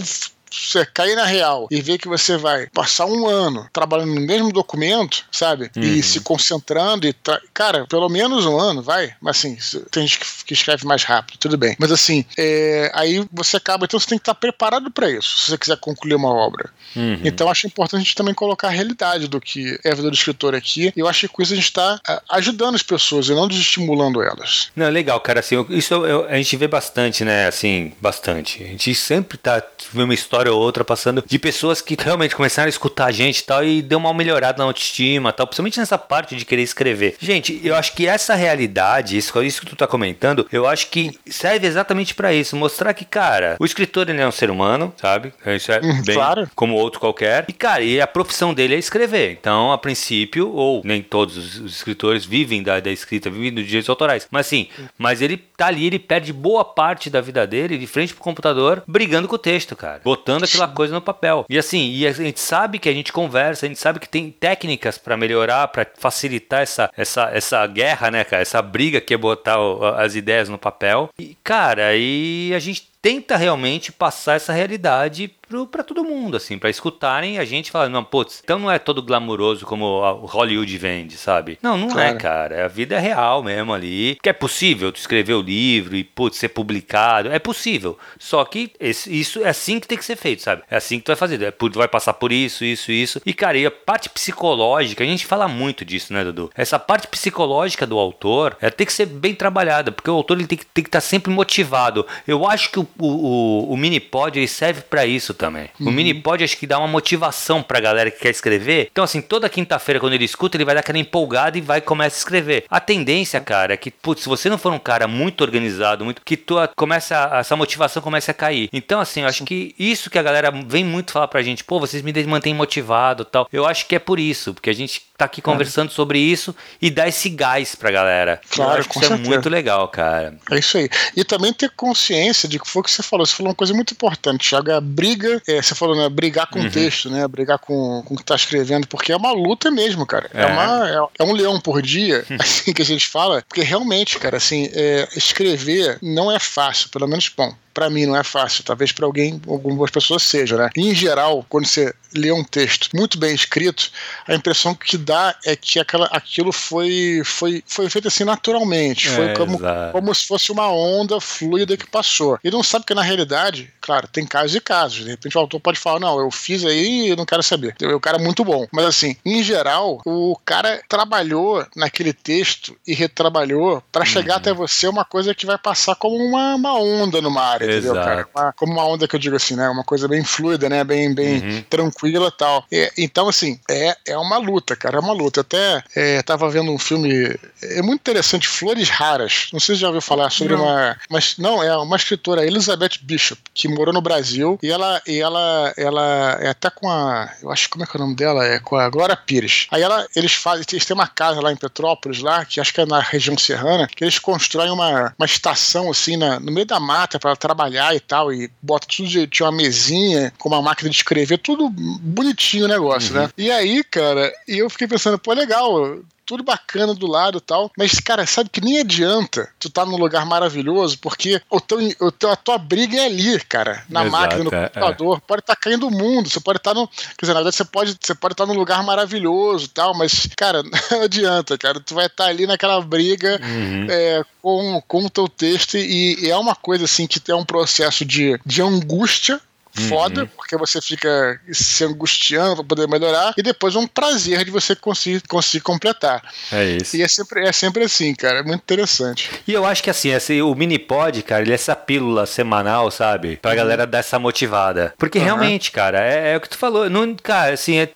você 0.50 0.84
cair 0.86 1.14
na 1.14 1.24
real 1.24 1.68
e 1.70 1.80
ver 1.80 1.98
que 1.98 2.08
você 2.08 2.36
vai 2.36 2.66
passar 2.68 3.06
um 3.06 3.26
ano 3.26 3.68
trabalhando 3.72 4.14
no 4.14 4.20
mesmo 4.20 4.52
documento, 4.52 5.24
sabe? 5.30 5.70
Uhum. 5.76 5.82
E 5.82 6.02
se 6.02 6.20
concentrando 6.20 7.06
e. 7.06 7.14
Cara, 7.52 7.86
pelo 7.86 8.08
menos 8.08 8.46
um 8.46 8.58
ano, 8.58 8.82
vai. 8.82 9.14
Mas 9.20 9.38
assim, 9.38 9.56
tem 9.90 10.06
gente 10.06 10.20
que, 10.44 10.54
escreve 10.54 10.84
mais 10.84 11.04
rápido, 11.04 11.38
tudo 11.38 11.56
bem. 11.56 11.76
Mas 11.78 11.92
assim, 11.92 12.24
é, 12.38 12.90
aí 12.94 13.24
você 13.32 13.56
acaba. 13.56 13.84
Então 13.84 13.98
você 13.98 14.06
tem 14.06 14.18
que 14.18 14.22
estar 14.22 14.34
preparado 14.34 14.90
para 14.90 15.10
isso, 15.10 15.38
se 15.38 15.50
você 15.50 15.58
quiser 15.58 15.76
concluir 15.76 16.14
uma 16.14 16.32
obra. 16.32 16.70
Uhum. 16.96 17.20
Então 17.24 17.48
acho 17.48 17.66
importante 17.66 18.00
a 18.00 18.04
gente 18.04 18.14
também 18.14 18.34
colocar 18.34 18.68
a 18.68 18.70
realidade 18.70 19.28
do 19.28 19.40
que 19.40 19.78
é 19.84 19.92
a 19.92 19.94
vida 19.94 20.10
do 20.10 20.14
escritor 20.14 20.54
aqui. 20.54 20.92
E 20.96 21.00
eu 21.00 21.08
acho 21.08 21.20
que 21.20 21.28
com 21.28 21.42
isso 21.42 21.52
a 21.52 21.56
gente 21.56 21.66
está 21.66 22.00
ajudando 22.28 22.74
as 22.74 22.82
pessoas 22.82 23.28
e 23.28 23.34
não 23.34 23.46
desestimulando 23.46 24.22
elas. 24.22 24.70
Não, 24.74 24.88
legal, 24.88 25.20
cara. 25.20 25.40
Assim, 25.40 25.64
isso 25.70 25.94
eu, 25.94 26.26
a 26.26 26.36
gente 26.36 26.56
vê 26.56 26.66
bastante, 26.66 27.24
né? 27.24 27.46
Assim, 27.46 27.92
bastante. 28.00 28.62
A 28.62 28.66
gente 28.66 28.94
sempre 28.94 29.38
tá 29.38 29.62
vendo 29.92 30.04
uma 30.04 30.14
história 30.14 30.39
história 30.40 30.52
ou 30.52 30.60
outra 30.60 30.84
passando 30.84 31.22
de 31.26 31.38
pessoas 31.38 31.80
que 31.80 31.96
realmente 31.98 32.34
começaram 32.34 32.66
a 32.66 32.70
escutar 32.70 33.06
a 33.06 33.10
gente 33.10 33.40
e 33.40 33.44
tal 33.44 33.64
e 33.64 33.82
deu 33.82 33.98
uma 33.98 34.14
melhorada 34.14 34.58
na 34.58 34.64
autoestima 34.64 35.32
tal, 35.32 35.46
principalmente 35.46 35.78
nessa 35.78 35.98
parte 35.98 36.34
de 36.34 36.44
querer 36.44 36.62
escrever. 36.62 37.16
Gente, 37.20 37.60
eu 37.62 37.74
acho 37.74 37.94
que 37.94 38.06
essa 38.06 38.34
realidade, 38.34 39.16
isso, 39.16 39.42
isso 39.42 39.60
que 39.60 39.66
tu 39.66 39.76
tá 39.76 39.86
comentando, 39.86 40.46
eu 40.50 40.66
acho 40.66 40.88
que 40.88 41.18
serve 41.26 41.66
exatamente 41.66 42.14
para 42.14 42.32
isso, 42.32 42.56
mostrar 42.56 42.94
que, 42.94 43.04
cara, 43.04 43.56
o 43.58 43.64
escritor 43.64 44.08
ele 44.08 44.20
é 44.20 44.26
um 44.26 44.32
ser 44.32 44.50
humano, 44.50 44.92
sabe? 44.96 45.32
Isso 45.46 45.72
é 45.72 45.80
uhum, 45.80 46.02
bem 46.02 46.14
claro. 46.14 46.48
como 46.54 46.74
outro 46.74 47.00
qualquer. 47.00 47.44
E, 47.48 47.52
cara, 47.52 47.82
e 47.82 48.00
a 48.00 48.06
profissão 48.06 48.54
dele 48.54 48.74
é 48.74 48.78
escrever. 48.78 49.32
Então, 49.32 49.72
a 49.72 49.78
princípio, 49.78 50.50
ou 50.50 50.80
nem 50.84 51.02
todos 51.02 51.36
os 51.36 51.76
escritores 51.76 52.24
vivem 52.24 52.62
da, 52.62 52.80
da 52.80 52.90
escrita, 52.90 53.30
vivem 53.30 53.52
dos 53.52 53.66
direitos 53.66 53.90
autorais. 53.90 54.26
Mas 54.30 54.46
assim, 54.46 54.68
mas 54.96 55.20
ele 55.20 55.36
tá 55.36 55.66
ali, 55.66 55.86
ele 55.86 55.98
perde 55.98 56.32
boa 56.32 56.64
parte 56.64 57.10
da 57.10 57.20
vida 57.20 57.46
dele 57.46 57.76
de 57.76 57.86
frente 57.86 58.14
pro 58.14 58.22
computador, 58.22 58.82
brigando 58.86 59.28
com 59.28 59.34
o 59.34 59.38
texto, 59.38 59.76
cara. 59.76 60.00
Botando 60.02 60.29
botando 60.32 60.44
aquela 60.44 60.68
coisa 60.68 60.94
no 60.94 61.00
papel. 61.00 61.44
E 61.48 61.58
assim, 61.58 61.90
e 61.90 62.06
a 62.06 62.12
gente 62.12 62.40
sabe 62.40 62.78
que 62.78 62.88
a 62.88 62.92
gente 62.92 63.12
conversa, 63.12 63.66
a 63.66 63.68
gente 63.68 63.80
sabe 63.80 64.00
que 64.00 64.08
tem 64.08 64.30
técnicas 64.30 64.98
para 64.98 65.16
melhorar, 65.16 65.68
para 65.68 65.86
facilitar 65.98 66.62
essa, 66.62 66.90
essa, 66.96 67.30
essa 67.32 67.66
guerra, 67.66 68.10
né, 68.10 68.24
cara? 68.24 68.42
Essa 68.42 68.62
briga 68.62 69.00
que 69.00 69.14
é 69.14 69.16
botar 69.16 69.56
as 69.96 70.14
ideias 70.14 70.48
no 70.48 70.58
papel. 70.58 71.10
E, 71.18 71.36
cara, 71.42 71.86
aí 71.86 72.52
a 72.54 72.58
gente 72.58 72.89
tenta 73.02 73.36
realmente 73.36 73.92
passar 73.92 74.34
essa 74.34 74.52
realidade 74.52 75.34
para 75.70 75.82
todo 75.82 76.04
mundo, 76.04 76.36
assim, 76.36 76.58
para 76.58 76.70
escutarem 76.70 77.38
a 77.38 77.44
gente 77.44 77.70
falar, 77.70 77.88
não, 77.88 78.04
putz, 78.04 78.40
então 78.42 78.58
não 78.58 78.70
é 78.70 78.78
todo 78.78 79.02
glamuroso 79.02 79.66
como 79.66 79.84
o 79.84 80.26
Hollywood 80.26 80.78
vende, 80.78 81.16
sabe? 81.16 81.58
Não, 81.60 81.76
não 81.76 81.88
é, 81.88 81.92
claro. 81.92 82.08
é, 82.08 82.14
cara. 82.14 82.64
A 82.66 82.68
vida 82.68 82.94
é 82.94 82.98
real 82.98 83.42
mesmo 83.42 83.72
ali. 83.72 84.16
Que 84.22 84.28
é 84.28 84.32
possível 84.32 84.92
tu 84.92 84.96
escrever 84.96 85.34
o 85.34 85.42
livro 85.42 85.96
e, 85.96 86.04
putz, 86.04 86.38
ser 86.38 86.50
publicado. 86.50 87.30
É 87.30 87.38
possível. 87.38 87.98
Só 88.18 88.44
que 88.44 88.70
esse, 88.78 89.18
isso 89.18 89.42
é 89.42 89.48
assim 89.48 89.80
que 89.80 89.88
tem 89.88 89.98
que 89.98 90.04
ser 90.04 90.16
feito, 90.16 90.42
sabe? 90.42 90.62
É 90.70 90.76
assim 90.76 90.98
que 90.98 91.04
tu 91.04 91.08
vai 91.08 91.16
fazer. 91.16 91.42
É, 91.42 91.52
vai 91.74 91.88
passar 91.88 92.14
por 92.14 92.30
isso, 92.30 92.64
isso, 92.64 92.92
isso. 92.92 93.20
E, 93.26 93.34
cara, 93.34 93.58
e 93.58 93.66
a 93.66 93.70
parte 93.70 94.08
psicológica, 94.08 95.02
a 95.02 95.06
gente 95.06 95.26
fala 95.26 95.48
muito 95.48 95.84
disso, 95.84 96.12
né, 96.12 96.24
Dudu? 96.24 96.50
Essa 96.54 96.78
parte 96.78 97.08
psicológica 97.08 97.86
do 97.86 97.98
autor 97.98 98.56
é, 98.60 98.70
tem 98.70 98.86
que 98.86 98.92
ser 98.92 99.06
bem 99.06 99.34
trabalhada, 99.34 99.90
porque 99.90 100.10
o 100.10 100.14
autor 100.14 100.38
ele 100.38 100.46
tem 100.46 100.58
que, 100.58 100.66
tem 100.66 100.84
que 100.84 100.88
estar 100.88 101.00
sempre 101.00 101.32
motivado. 101.32 102.06
Eu 102.26 102.46
acho 102.48 102.70
que 102.70 102.78
o, 102.78 102.88
o, 102.98 103.06
o, 103.06 103.72
o 103.72 103.76
mini 103.76 104.00
pod 104.00 104.46
serve 104.48 104.82
para 104.82 105.06
isso 105.06 105.34
também. 105.34 105.68
Uhum. 105.78 105.88
O 105.88 105.90
mini 105.90 106.14
pod 106.14 106.42
acho 106.42 106.56
que 106.56 106.66
dá 106.66 106.78
uma 106.78 106.88
motivação 106.88 107.62
pra 107.62 107.80
galera 107.80 108.10
que 108.10 108.20
quer 108.20 108.30
escrever. 108.30 108.88
Então, 108.90 109.04
assim, 109.04 109.20
toda 109.20 109.48
quinta-feira, 109.48 110.00
quando 110.00 110.14
ele 110.14 110.24
escuta, 110.24 110.56
ele 110.56 110.64
vai 110.64 110.74
dar 110.74 110.80
aquela 110.80 110.98
empolgada 110.98 111.58
e 111.58 111.60
vai 111.60 111.80
começa 111.80 112.16
a 112.16 112.18
escrever. 112.18 112.64
A 112.68 112.80
tendência, 112.80 113.40
cara, 113.40 113.74
é 113.74 113.76
que, 113.76 113.90
putz, 113.90 114.22
se 114.22 114.28
você 114.28 114.48
não 114.48 114.58
for 114.58 114.72
um 114.72 114.78
cara 114.78 115.08
muito 115.08 115.42
organizado, 115.42 116.04
muito 116.04 116.22
que 116.24 116.36
tua 116.36 116.68
começa 116.68 117.30
essa 117.34 117.56
motivação 117.56 118.02
começa 118.02 118.30
a 118.30 118.34
cair. 118.34 118.68
Então, 118.72 119.00
assim, 119.00 119.22
eu 119.22 119.26
acho 119.26 119.44
que 119.44 119.74
isso 119.78 120.10
que 120.10 120.18
a 120.18 120.22
galera 120.22 120.50
vem 120.50 120.84
muito 120.84 121.12
falar 121.12 121.28
pra 121.28 121.42
gente, 121.42 121.64
pô, 121.64 121.80
vocês 121.80 122.02
me 122.02 122.12
mantêm 122.26 122.54
motivado, 122.54 123.24
tal. 123.24 123.48
Eu 123.52 123.66
acho 123.66 123.86
que 123.86 123.96
é 123.96 123.98
por 123.98 124.18
isso, 124.18 124.54
porque 124.54 124.70
a 124.70 124.74
gente 124.74 125.02
tá 125.16 125.26
aqui 125.26 125.42
conversando 125.42 125.90
é. 125.90 125.92
sobre 125.92 126.18
isso 126.18 126.54
e 126.80 126.90
dar 126.90 127.08
esse 127.08 127.28
gás 127.28 127.74
pra 127.74 127.90
galera. 127.90 128.40
Claro, 128.50 128.72
eu 128.72 128.78
acho 128.78 128.88
que 128.88 128.96
isso 128.96 129.04
é 129.04 129.08
certeza. 129.08 129.28
é 129.28 129.32
muito 129.32 129.48
legal, 129.48 129.88
cara. 129.88 130.36
É 130.50 130.58
isso 130.58 130.78
aí. 130.78 130.88
E 131.16 131.24
também 131.24 131.52
ter 131.52 131.70
consciência 131.76 132.48
de 132.48 132.58
que 132.58 132.68
foi 132.68 132.79
o 132.80 132.84
que 132.84 132.90
você 132.90 133.02
falou. 133.02 133.26
Você 133.26 133.34
falou 133.34 133.50
uma 133.50 133.56
coisa 133.56 133.74
muito 133.74 133.92
importante, 133.92 134.48
Thiago. 134.48 134.72
A 134.72 134.80
briga, 134.80 135.42
é, 135.46 135.60
você 135.60 135.74
falou, 135.74 135.96
né? 135.96 136.08
Brigar 136.08 136.46
com 136.48 136.58
o 136.58 136.62
uhum. 136.62 136.70
texto, 136.70 137.10
né? 137.10 137.26
Brigar 137.28 137.58
com, 137.58 138.02
com 138.04 138.14
o 138.14 138.16
que 138.16 138.24
tá 138.24 138.34
escrevendo, 138.34 138.86
porque 138.86 139.12
é 139.12 139.16
uma 139.16 139.32
luta 139.32 139.70
mesmo, 139.70 140.06
cara. 140.06 140.30
É, 140.32 140.42
é 140.42 140.46
uma, 140.46 140.88
é, 140.88 141.22
é, 141.22 141.24
um 141.24 141.32
leão 141.32 141.60
por 141.60 141.82
dia, 141.82 142.24
assim 142.40 142.72
que 142.72 142.82
a 142.82 142.84
gente 142.84 143.06
fala, 143.06 143.42
porque 143.48 143.62
realmente, 143.62 144.18
cara, 144.18 144.36
assim, 144.36 144.68
é, 144.72 145.08
escrever 145.16 145.98
não 146.02 146.30
é 146.30 146.38
fácil, 146.38 146.88
pelo 146.90 147.06
menos, 147.06 147.30
bom, 147.36 147.54
para 147.80 147.88
mim 147.88 148.04
não 148.04 148.14
é 148.14 148.22
fácil, 148.22 148.62
talvez 148.62 148.92
para 148.92 149.06
alguém, 149.06 149.40
algumas 149.48 149.90
pessoas 149.90 150.22
seja, 150.22 150.54
né? 150.54 150.68
em 150.76 150.94
geral, 150.94 151.46
quando 151.48 151.64
você 151.66 151.94
lê 152.14 152.30
um 152.30 152.44
texto 152.44 152.90
muito 152.94 153.18
bem 153.18 153.34
escrito, 153.34 153.90
a 154.26 154.34
impressão 154.34 154.74
que 154.74 154.98
dá 154.98 155.34
é 155.46 155.56
que 155.56 155.78
aquela, 155.78 156.06
aquilo 156.06 156.52
foi, 156.52 157.22
foi, 157.24 157.62
foi 157.66 157.88
feito 157.88 158.08
assim 158.08 158.24
naturalmente, 158.24 159.08
é, 159.08 159.12
foi 159.12 159.34
como, 159.34 159.58
como 159.92 160.14
se 160.14 160.26
fosse 160.26 160.52
uma 160.52 160.70
onda 160.70 161.18
fluida 161.20 161.76
que 161.76 161.86
passou. 161.86 162.38
E 162.44 162.50
não 162.50 162.62
sabe 162.62 162.84
que 162.84 162.94
na 162.94 163.02
realidade, 163.02 163.72
claro, 163.80 164.06
tem 164.08 164.26
casos 164.26 164.56
e 164.56 164.60
casos. 164.60 165.04
De 165.04 165.10
repente 165.10 165.36
o 165.38 165.40
autor 165.40 165.60
pode 165.60 165.78
falar, 165.78 166.00
não, 166.00 166.18
eu 166.20 166.30
fiz 166.30 166.64
aí 166.64 167.10
e 167.10 167.16
não 167.16 167.24
quero 167.24 167.42
saber. 167.42 167.74
O 167.94 168.00
cara 168.00 168.18
é 168.18 168.22
muito 168.22 168.44
bom. 168.44 168.66
Mas 168.72 168.84
assim, 168.84 169.16
em 169.24 169.42
geral, 169.42 170.00
o 170.04 170.36
cara 170.44 170.82
trabalhou 170.88 171.64
naquele 171.74 172.12
texto 172.12 172.76
e 172.86 172.94
retrabalhou 172.94 173.82
para 173.92 174.04
chegar 174.04 174.34
uhum. 174.34 174.40
até 174.40 174.52
você 174.52 174.88
uma 174.88 175.04
coisa 175.04 175.34
que 175.34 175.46
vai 175.46 175.56
passar 175.56 175.94
como 175.94 176.16
uma, 176.16 176.56
uma 176.56 176.74
onda 176.74 177.20
no 177.20 177.30
mar 177.30 177.62
entendeu, 177.78 177.94
cara? 177.94 178.28
Uma, 178.34 178.52
como 178.52 178.72
uma 178.72 178.86
onda 178.86 179.06
que 179.06 179.16
eu 179.16 179.20
digo 179.20 179.36
assim, 179.36 179.54
né? 179.54 179.68
Uma 179.68 179.84
coisa 179.84 180.06
bem 180.08 180.24
fluida, 180.24 180.68
né? 180.68 180.84
Bem, 180.84 181.14
bem 181.14 181.40
uhum. 181.40 181.62
tranquila 181.68 182.28
e 182.28 182.36
tal. 182.36 182.64
E, 182.70 182.92
então, 182.98 183.28
assim, 183.28 183.58
é, 183.68 183.96
é 184.06 184.18
uma 184.18 184.38
luta, 184.38 184.76
cara, 184.76 184.96
é 184.96 185.00
uma 185.00 185.12
luta. 185.12 185.40
Até 185.40 185.82
é, 185.94 186.22
tava 186.22 186.48
vendo 186.50 186.70
um 186.70 186.78
filme, 186.78 187.36
é 187.62 187.82
muito 187.82 188.00
interessante, 188.00 188.48
Flores 188.48 188.88
Raras. 188.88 189.48
Não 189.52 189.60
sei 189.60 189.74
se 189.74 189.80
já 189.80 189.88
ouviu 189.88 190.02
falar 190.02 190.30
sobre 190.30 190.56
não. 190.56 190.64
uma. 190.64 190.96
Mas 191.08 191.36
não, 191.38 191.62
é 191.62 191.76
uma 191.76 191.96
escritora, 191.96 192.46
Elizabeth 192.46 192.98
Bishop, 193.02 193.40
que 193.54 193.68
morou 193.68 193.92
no 193.92 194.00
Brasil 194.00 194.58
e 194.62 194.70
ela, 194.70 195.00
e 195.06 195.18
ela, 195.18 195.72
ela 195.76 196.38
é 196.40 196.48
até 196.48 196.70
com 196.70 196.90
a. 196.90 197.30
Eu 197.42 197.50
acho 197.50 197.68
como 197.68 197.84
é 197.84 197.86
que 197.86 197.96
é 197.96 198.00
o 198.00 198.02
nome 198.02 198.16
dela? 198.16 198.44
É 198.44 198.58
com 198.58 198.76
a 198.76 198.88
Glória 198.88 199.16
Pires. 199.16 199.66
Aí 199.70 199.82
ela, 199.82 200.06
eles 200.14 200.34
fazem, 200.34 200.64
eles 200.72 200.84
têm 200.84 200.94
uma 200.94 201.06
casa 201.06 201.40
lá 201.40 201.52
em 201.52 201.56
Petrópolis, 201.56 202.20
lá, 202.20 202.44
que 202.44 202.60
acho 202.60 202.72
que 202.72 202.80
é 202.80 202.86
na 202.86 203.00
região 203.00 203.36
serrana, 203.36 203.88
que 203.88 204.04
eles 204.04 204.18
constroem 204.18 204.70
uma, 204.70 205.14
uma 205.18 205.26
estação 205.26 205.90
assim 205.90 206.16
na, 206.16 206.40
no 206.40 206.52
meio 206.52 206.66
da 206.66 206.80
mata 206.80 207.18
para 207.18 207.49
trabalhar 207.50 207.94
e 207.94 208.00
tal, 208.00 208.32
e 208.32 208.50
bota 208.62 208.86
tudo 208.86 209.08
de, 209.08 209.26
tinha 209.26 209.46
uma 209.46 209.56
mesinha 209.56 210.32
com 210.38 210.48
uma 210.48 210.62
máquina 210.62 210.88
de 210.88 210.96
escrever, 210.96 211.38
tudo 211.38 211.68
bonitinho 211.68 212.66
o 212.66 212.68
negócio, 212.68 213.14
uhum. 213.14 213.22
né? 213.22 213.30
E 213.36 213.50
aí, 213.50 213.82
cara, 213.82 214.32
e 214.46 214.58
eu 214.58 214.70
fiquei 214.70 214.86
pensando, 214.86 215.18
pô, 215.18 215.32
legal, 215.32 215.98
tudo 216.30 216.44
bacana 216.44 216.94
do 216.94 217.08
lado 217.08 217.38
e 217.38 217.40
tal. 217.40 217.72
Mas, 217.76 217.98
cara, 217.98 218.24
sabe 218.24 218.48
que 218.50 218.60
nem 218.60 218.78
adianta 218.78 219.48
tu 219.58 219.68
tá 219.68 219.84
num 219.84 219.96
lugar 219.96 220.24
maravilhoso, 220.24 220.96
porque 221.00 221.42
o 221.50 221.60
teu, 221.60 221.78
o 221.98 222.12
teu, 222.12 222.30
a 222.30 222.36
tua 222.36 222.56
briga 222.56 222.96
é 222.98 223.06
ali, 223.06 223.40
cara. 223.40 223.82
Na 223.88 224.06
Exato, 224.06 224.12
máquina, 224.12 224.44
no 224.44 224.54
é, 224.54 224.68
computador. 224.68 225.16
É. 225.16 225.20
Pode 225.26 225.40
estar 225.40 225.56
tá 225.56 225.60
caindo 225.60 225.88
o 225.88 225.90
mundo. 225.90 226.30
Você 226.30 226.38
pode 226.38 226.58
estar 226.58 226.72
tá 226.72 226.80
no. 226.80 226.86
Quer 226.86 227.22
dizer, 227.22 227.32
na 227.32 227.40
verdade, 227.40 227.56
você 227.56 227.64
pode, 227.64 227.96
você 228.00 228.14
pode 228.14 228.34
estar 228.34 228.46
tá 228.46 228.52
num 228.52 228.56
lugar 228.56 228.80
maravilhoso 228.84 229.64
e 229.64 229.68
tal, 229.70 229.92
mas, 229.92 230.28
cara, 230.36 230.62
não 230.92 231.02
adianta, 231.02 231.58
cara. 231.58 231.80
Tu 231.80 231.96
vai 231.96 232.06
estar 232.06 232.24
tá 232.24 232.30
ali 232.30 232.46
naquela 232.46 232.80
briga 232.80 233.40
uhum. 233.42 233.86
é, 233.90 234.22
com, 234.40 234.80
com 234.86 235.06
o 235.06 235.10
teu 235.10 235.26
texto 235.26 235.76
e, 235.76 236.26
e, 236.26 236.30
é 236.30 236.36
uma 236.36 236.54
coisa 236.54 236.84
assim 236.84 237.08
que 237.08 237.20
é 237.28 237.34
um 237.34 237.44
processo 237.44 238.04
de, 238.04 238.38
de 238.46 238.62
angústia 238.62 239.40
foda, 239.88 240.22
uhum. 240.22 240.28
porque 240.36 240.56
você 240.56 240.80
fica 240.80 241.40
se 241.52 241.84
angustiando 241.84 242.56
para 242.56 242.64
poder 242.64 242.88
melhorar, 242.88 243.34
e 243.36 243.42
depois 243.42 243.76
um 243.76 243.86
prazer 243.86 244.44
de 244.44 244.50
você 244.50 244.74
conseguir, 244.74 245.22
conseguir 245.28 245.60
completar. 245.60 246.22
É 246.52 246.64
isso. 246.64 246.96
E 246.96 247.02
é 247.02 247.08
sempre, 247.08 247.46
é 247.46 247.52
sempre 247.52 247.84
assim, 247.84 248.14
cara, 248.14 248.40
é 248.40 248.42
muito 248.42 248.60
interessante. 248.60 249.30
E 249.46 249.52
eu 249.52 249.64
acho 249.64 249.82
que 249.82 249.90
assim, 249.90 250.10
esse, 250.10 250.40
o 250.42 250.54
mini 250.54 250.78
pod, 250.78 251.22
cara, 251.22 251.42
ele 251.42 251.52
é 251.52 251.54
essa 251.54 251.76
pílula 251.76 252.26
semanal, 252.26 252.90
sabe? 252.90 253.36
Pra 253.36 253.52
uhum. 253.52 253.56
galera 253.56 253.86
dar 253.86 253.98
essa 253.98 254.18
motivada. 254.18 254.94
Porque 254.98 255.18
uhum. 255.18 255.24
realmente, 255.24 255.70
cara, 255.70 256.00
é, 256.00 256.32
é, 256.32 256.36
o 256.36 256.40
que 256.40 256.48
tu 256.48 256.58
falou. 256.58 256.88
Não, 256.88 257.14
cara, 257.14 257.54
assim, 257.54 257.78
é, 257.78 257.88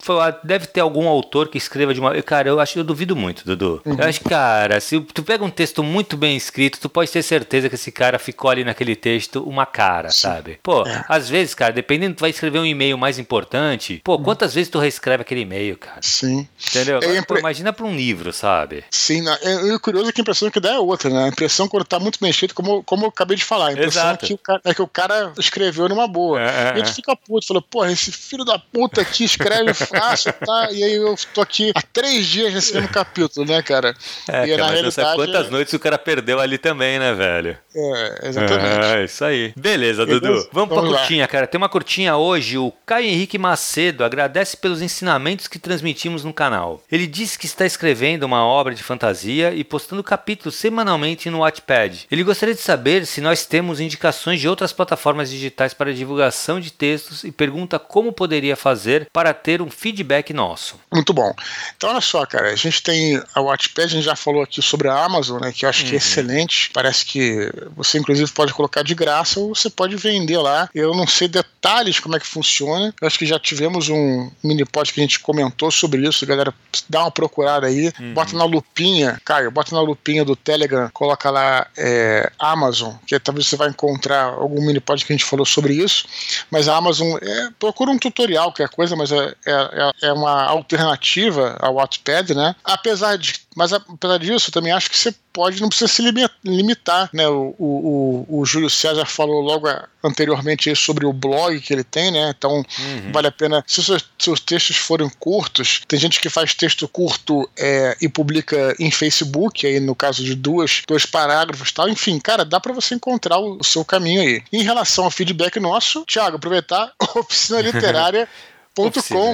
deve 0.43 0.66
ter 0.66 0.80
algum 0.80 1.09
autor 1.09 1.49
que 1.49 1.59
escreva 1.59 1.95
de 1.95 2.01
uma. 2.01 2.20
Cara, 2.22 2.49
eu 2.49 2.61
acho 2.61 2.78
eu 2.78 2.85
duvido 2.85 3.14
muito, 3.14 3.45
Dudu. 3.45 3.82
Uhum. 3.85 3.97
Eu 3.99 4.05
acho 4.05 4.20
que, 4.20 4.28
cara, 4.28 4.80
se 4.80 5.01
tu 5.01 5.22
pega 5.22 5.45
um 5.45 5.51
texto 5.51 5.82
muito 5.82 6.16
bem 6.16 6.37
escrito, 6.37 6.80
tu 6.80 6.89
pode 6.89 7.11
ter 7.11 7.22
certeza 7.22 7.68
que 7.68 7.74
esse 7.74 7.93
cara 7.93 8.18
ficou 8.18 8.51
ali 8.51 8.64
naquele 8.64 8.97
texto 8.97 9.43
uma 9.43 9.66
cara, 9.66 10.11
Sim. 10.11 10.22
sabe? 10.22 10.59
Pô, 10.62 10.87
é. 10.87 11.05
às 11.09 11.28
vezes, 11.28 11.55
cara, 11.55 11.72
dependendo, 11.75 12.16
tu 12.16 12.20
vai 12.20 12.31
escrever 12.31 12.59
um 12.59 12.66
e-mail 12.66 12.97
mais 12.97 13.18
importante. 13.18 14.01
Pô, 14.05 14.18
quantas 14.18 14.55
vezes 14.55 14.70
tu 14.70 14.79
reescreve 14.79 15.22
aquele 15.22 15.43
e-mail, 15.43 15.77
cara? 15.77 15.99
Sim. 16.01 16.49
Entendeu? 16.68 17.01
É, 17.03 17.22
pô, 17.22 17.37
imagina 17.37 17.72
pra 17.72 17.85
um 17.85 17.95
livro, 17.95 18.33
sabe? 18.33 18.85
Sim, 18.91 19.22
né? 19.22 19.37
é, 19.43 19.75
é 19.75 19.79
curioso 19.79 20.12
que 20.12 20.20
a 20.20 20.22
impressão 20.22 20.51
que 20.51 20.61
dá 20.61 20.75
é 20.75 20.79
outra, 20.79 21.11
né? 21.11 21.25
A 21.25 21.29
impressão 21.29 21.68
quando 21.68 21.85
tá 21.85 21.99
muito 21.99 22.18
bem 22.20 22.31
escrito, 22.31 22.55
como, 22.55 22.83
como 22.85 23.05
eu 23.05 23.09
acabei 23.09 23.37
de 23.37 23.45
falar, 23.45 23.68
a 23.68 23.72
impressão 23.72 24.11
é 24.11 24.16
que, 24.16 24.35
o 24.35 24.39
cara, 24.39 24.61
é 24.64 24.75
que 24.75 24.83
o 24.83 24.89
cara 24.89 25.33
escreveu 25.39 25.89
numa 25.89 26.07
boa. 26.07 26.41
É, 26.41 26.45
é, 26.45 26.49
e 26.49 26.72
a 26.72 26.77
gente 26.77 26.91
é. 26.91 26.95
fica 26.95 27.16
puto, 27.16 27.47
falou, 27.47 27.62
porra, 27.62 27.93
esse 27.93 28.12
filho 28.12 28.45
da 28.45 28.59
puta 28.59 29.01
aqui 29.01 29.25
escreve 29.25 29.75
fácil, 29.75 30.33
tá? 30.33 30.68
E 30.70 30.83
aí 30.83 30.95
eu 30.95 31.14
tô 31.33 31.41
aqui 31.41 31.72
há 31.75 31.83
três 31.83 32.27
dias 32.27 32.55
nesse 32.55 32.75
mesmo 32.75 32.89
capítulo, 32.93 33.47
né, 33.47 33.62
cara? 33.62 33.95
É, 34.29 34.47
e 34.47 34.51
cara, 34.51 34.64
na 34.64 34.70
realidade. 34.70 35.16
Quantas 35.16 35.51
noites 35.51 35.75
o 35.75 35.79
cara 35.79 35.99
perdeu 35.99 36.41
ali 36.41 36.59
também, 36.59 36.99
né, 36.99 37.12
velho? 37.14 37.57
É, 37.75 38.29
exatamente. 38.29 38.87
É, 38.87 39.05
isso 39.05 39.25
aí. 39.25 39.53
Beleza, 39.57 40.07
Dudu. 40.07 40.27
Vamos, 40.27 40.49
Vamos 40.53 40.75
pra 40.75 40.83
lá. 40.83 40.99
curtinha, 40.99 41.27
cara. 41.27 41.47
Tem 41.55 41.59
uma 41.61 41.69
curtinha 41.69 42.17
hoje. 42.17 42.59
O 42.59 42.73
Caio 42.85 43.07
Henrique 43.07 43.39
Macedo 43.39 44.03
agradece 44.03 44.57
pelos 44.57 44.83
ensinamentos 44.83 45.47
que 45.47 45.57
transmitimos 45.57 46.25
no 46.25 46.33
canal. 46.33 46.83
Ele 46.91 47.07
disse 47.07 47.39
que 47.39 47.47
está 47.47 47.65
escrevendo 47.65 48.25
uma 48.25 48.45
obra 48.45 48.75
de 48.75 48.83
fantasia 48.83 49.55
e 49.55 49.63
postando 49.63 50.03
capítulos 50.03 50.57
semanalmente 50.57 51.31
no 51.31 51.43
Wattpad. 51.43 52.09
Ele 52.11 52.25
gostaria 52.25 52.57
de 52.57 52.61
saber 52.61 53.07
se 53.07 53.21
nós 53.21 53.47
temos 53.47 53.79
indicações 53.79 54.41
de 54.41 54.49
outras 54.49 54.73
plataformas 54.73 55.31
digitais 55.31 55.73
para 55.73 55.95
divulgação 55.95 56.59
de 56.59 56.73
textos 56.73 57.23
e 57.23 57.31
pergunta 57.31 57.79
como 57.79 58.13
poderia 58.13 58.57
fazer 58.57 59.09
para 59.13 59.33
ter 59.33 59.63
um 59.63 59.71
feedback 59.71 60.33
nosso. 60.33 60.81
Muito 60.93 61.13
bom. 61.13 61.33
Então, 61.77 61.91
olha 61.91 62.01
só, 62.01 62.27
cara. 62.27 62.51
A 62.51 62.57
gente 62.57 62.83
tem 62.83 63.23
a 63.33 63.41
Wattpad, 63.41 63.85
a 63.85 63.89
gente 63.91 64.05
já 64.05 64.17
falou 64.17 64.43
aqui 64.43 64.61
sobre 64.61 64.89
a 64.89 65.05
Amazon, 65.05 65.41
né, 65.41 65.53
que 65.53 65.65
eu 65.65 65.69
acho 65.69 65.85
uhum. 65.85 65.91
que 65.91 65.95
é 65.95 65.99
uhum. 65.99 66.05
excelente. 66.05 66.71
Parece 66.75 67.05
que 67.05 67.49
você, 67.77 67.97
inclusive, 67.97 68.29
pode 68.33 68.53
colocar 68.53 68.83
de 68.83 68.97
graça 68.97 69.39
ou 69.39 69.55
você 69.55 69.71
pode 69.71 69.95
vender 69.95 70.39
lá. 70.39 70.69
Eu 70.75 70.93
não 70.97 71.07
sei 71.07 71.29
detalhes 71.64 71.99
como 71.99 72.14
é 72.14 72.20
que 72.20 72.26
funciona. 72.26 72.95
Eu 73.01 73.07
acho 73.07 73.18
que 73.18 73.24
já 73.24 73.38
tivemos 73.38 73.88
um 73.88 74.30
mini 74.42 74.64
pod 74.66 74.92
que 74.92 75.01
a 75.01 75.03
gente 75.03 75.18
comentou 75.20 75.70
sobre 75.70 76.07
isso. 76.07 76.26
Galera, 76.26 76.53
dá 76.88 77.01
uma 77.01 77.11
procurada 77.11 77.66
aí. 77.66 77.90
Uhum. 77.99 78.12
Bota 78.12 78.36
na 78.36 78.45
lupinha, 78.45 79.20
Caio, 79.24 79.51
bota 79.51 79.74
na 79.74 79.80
lupinha 79.80 80.24
do 80.24 80.36
Telegram, 80.36 80.90
coloca 80.92 81.30
lá 81.30 81.66
é, 81.76 82.30
Amazon, 82.38 82.95
que 83.07 83.18
talvez 83.18 83.47
você 83.47 83.57
vai 83.57 83.70
encontrar 83.70 84.24
algum 84.24 84.64
mini 84.64 84.80
pod 84.80 85.05
que 85.05 85.12
a 85.12 85.16
gente 85.16 85.24
falou 85.24 85.47
sobre 85.47 85.74
isso. 85.74 86.07
Mas 86.51 86.68
a 86.68 86.76
Amazon, 86.76 87.16
é, 87.20 87.49
procura 87.59 87.90
um 87.90 87.99
tutorial, 87.99 88.53
qualquer 88.53 88.68
coisa, 88.68 88.95
mas 88.95 89.11
é, 89.11 89.34
é, 89.47 89.90
é 90.09 90.12
uma 90.12 90.45
alternativa 90.45 91.57
ao 91.61 91.76
Wattpad, 91.76 92.34
né? 92.34 92.55
Apesar 92.62 93.16
de 93.16 93.40
mas 93.55 93.73
apesar 93.73 94.19
disso, 94.19 94.51
eu 94.51 94.53
também 94.53 94.73
acho 94.73 94.91
que 94.91 94.97
você 94.97 95.15
pode, 95.33 95.61
não 95.61 95.69
precisa 95.69 95.93
se 95.93 96.03
limitar, 96.45 97.11
né? 97.13 97.29
O, 97.29 97.55
o, 97.59 98.27
o, 98.29 98.47
Júlio 98.47 98.71
César 98.71 99.05
falou 99.05 99.41
logo 99.41 99.69
anteriormente 100.03 100.75
sobre 100.77 101.05
o 101.05 101.13
blog 101.13 101.61
que 101.61 101.73
ele 101.73 101.83
tem, 101.83 102.13
né? 102.13 102.33
Então 102.37 102.53
uhum. 102.53 103.13
vale 103.13 103.27
a 103.27 103.33
pena. 103.33 103.65
Se 103.67 103.81
os 103.81 103.87
seus, 103.87 104.05
seus, 104.19 104.41
textos 104.41 104.77
forem 104.77 105.11
curtos, 105.19 105.83
tem 105.89 105.99
gente 105.99 106.21
que 106.21 106.31
faz 106.31 106.55
texto 106.55 106.87
curto 106.87 107.49
é, 107.59 107.97
e 108.01 108.09
publica 108.09 108.77
em 108.79 108.91
Facebook, 108.91 109.67
aí 109.67 109.81
no 109.81 109.95
caso 109.95 110.23
de 110.23 110.37
duas, 110.37 110.83
dois 110.87 111.05
parágrafos 111.05 111.73
tal. 111.73 111.89
Enfim, 111.89 112.21
cara, 112.21 112.45
dá 112.45 112.61
para 112.61 112.73
você 112.73 112.95
encontrar 112.95 113.39
o, 113.39 113.59
o, 113.61 113.65
seu 113.65 113.85
caminho 113.85 114.21
aí. 114.21 114.43
Em 114.53 114.63
relação 114.63 115.05
ao 115.05 115.11
feedback 115.11 115.59
nosso, 115.59 116.05
Thiago, 116.05 116.37
aproveitar 116.37 116.93
a 116.99 117.19
oficina 117.19 117.61
literária. 117.61 118.29
Com, 118.75 118.91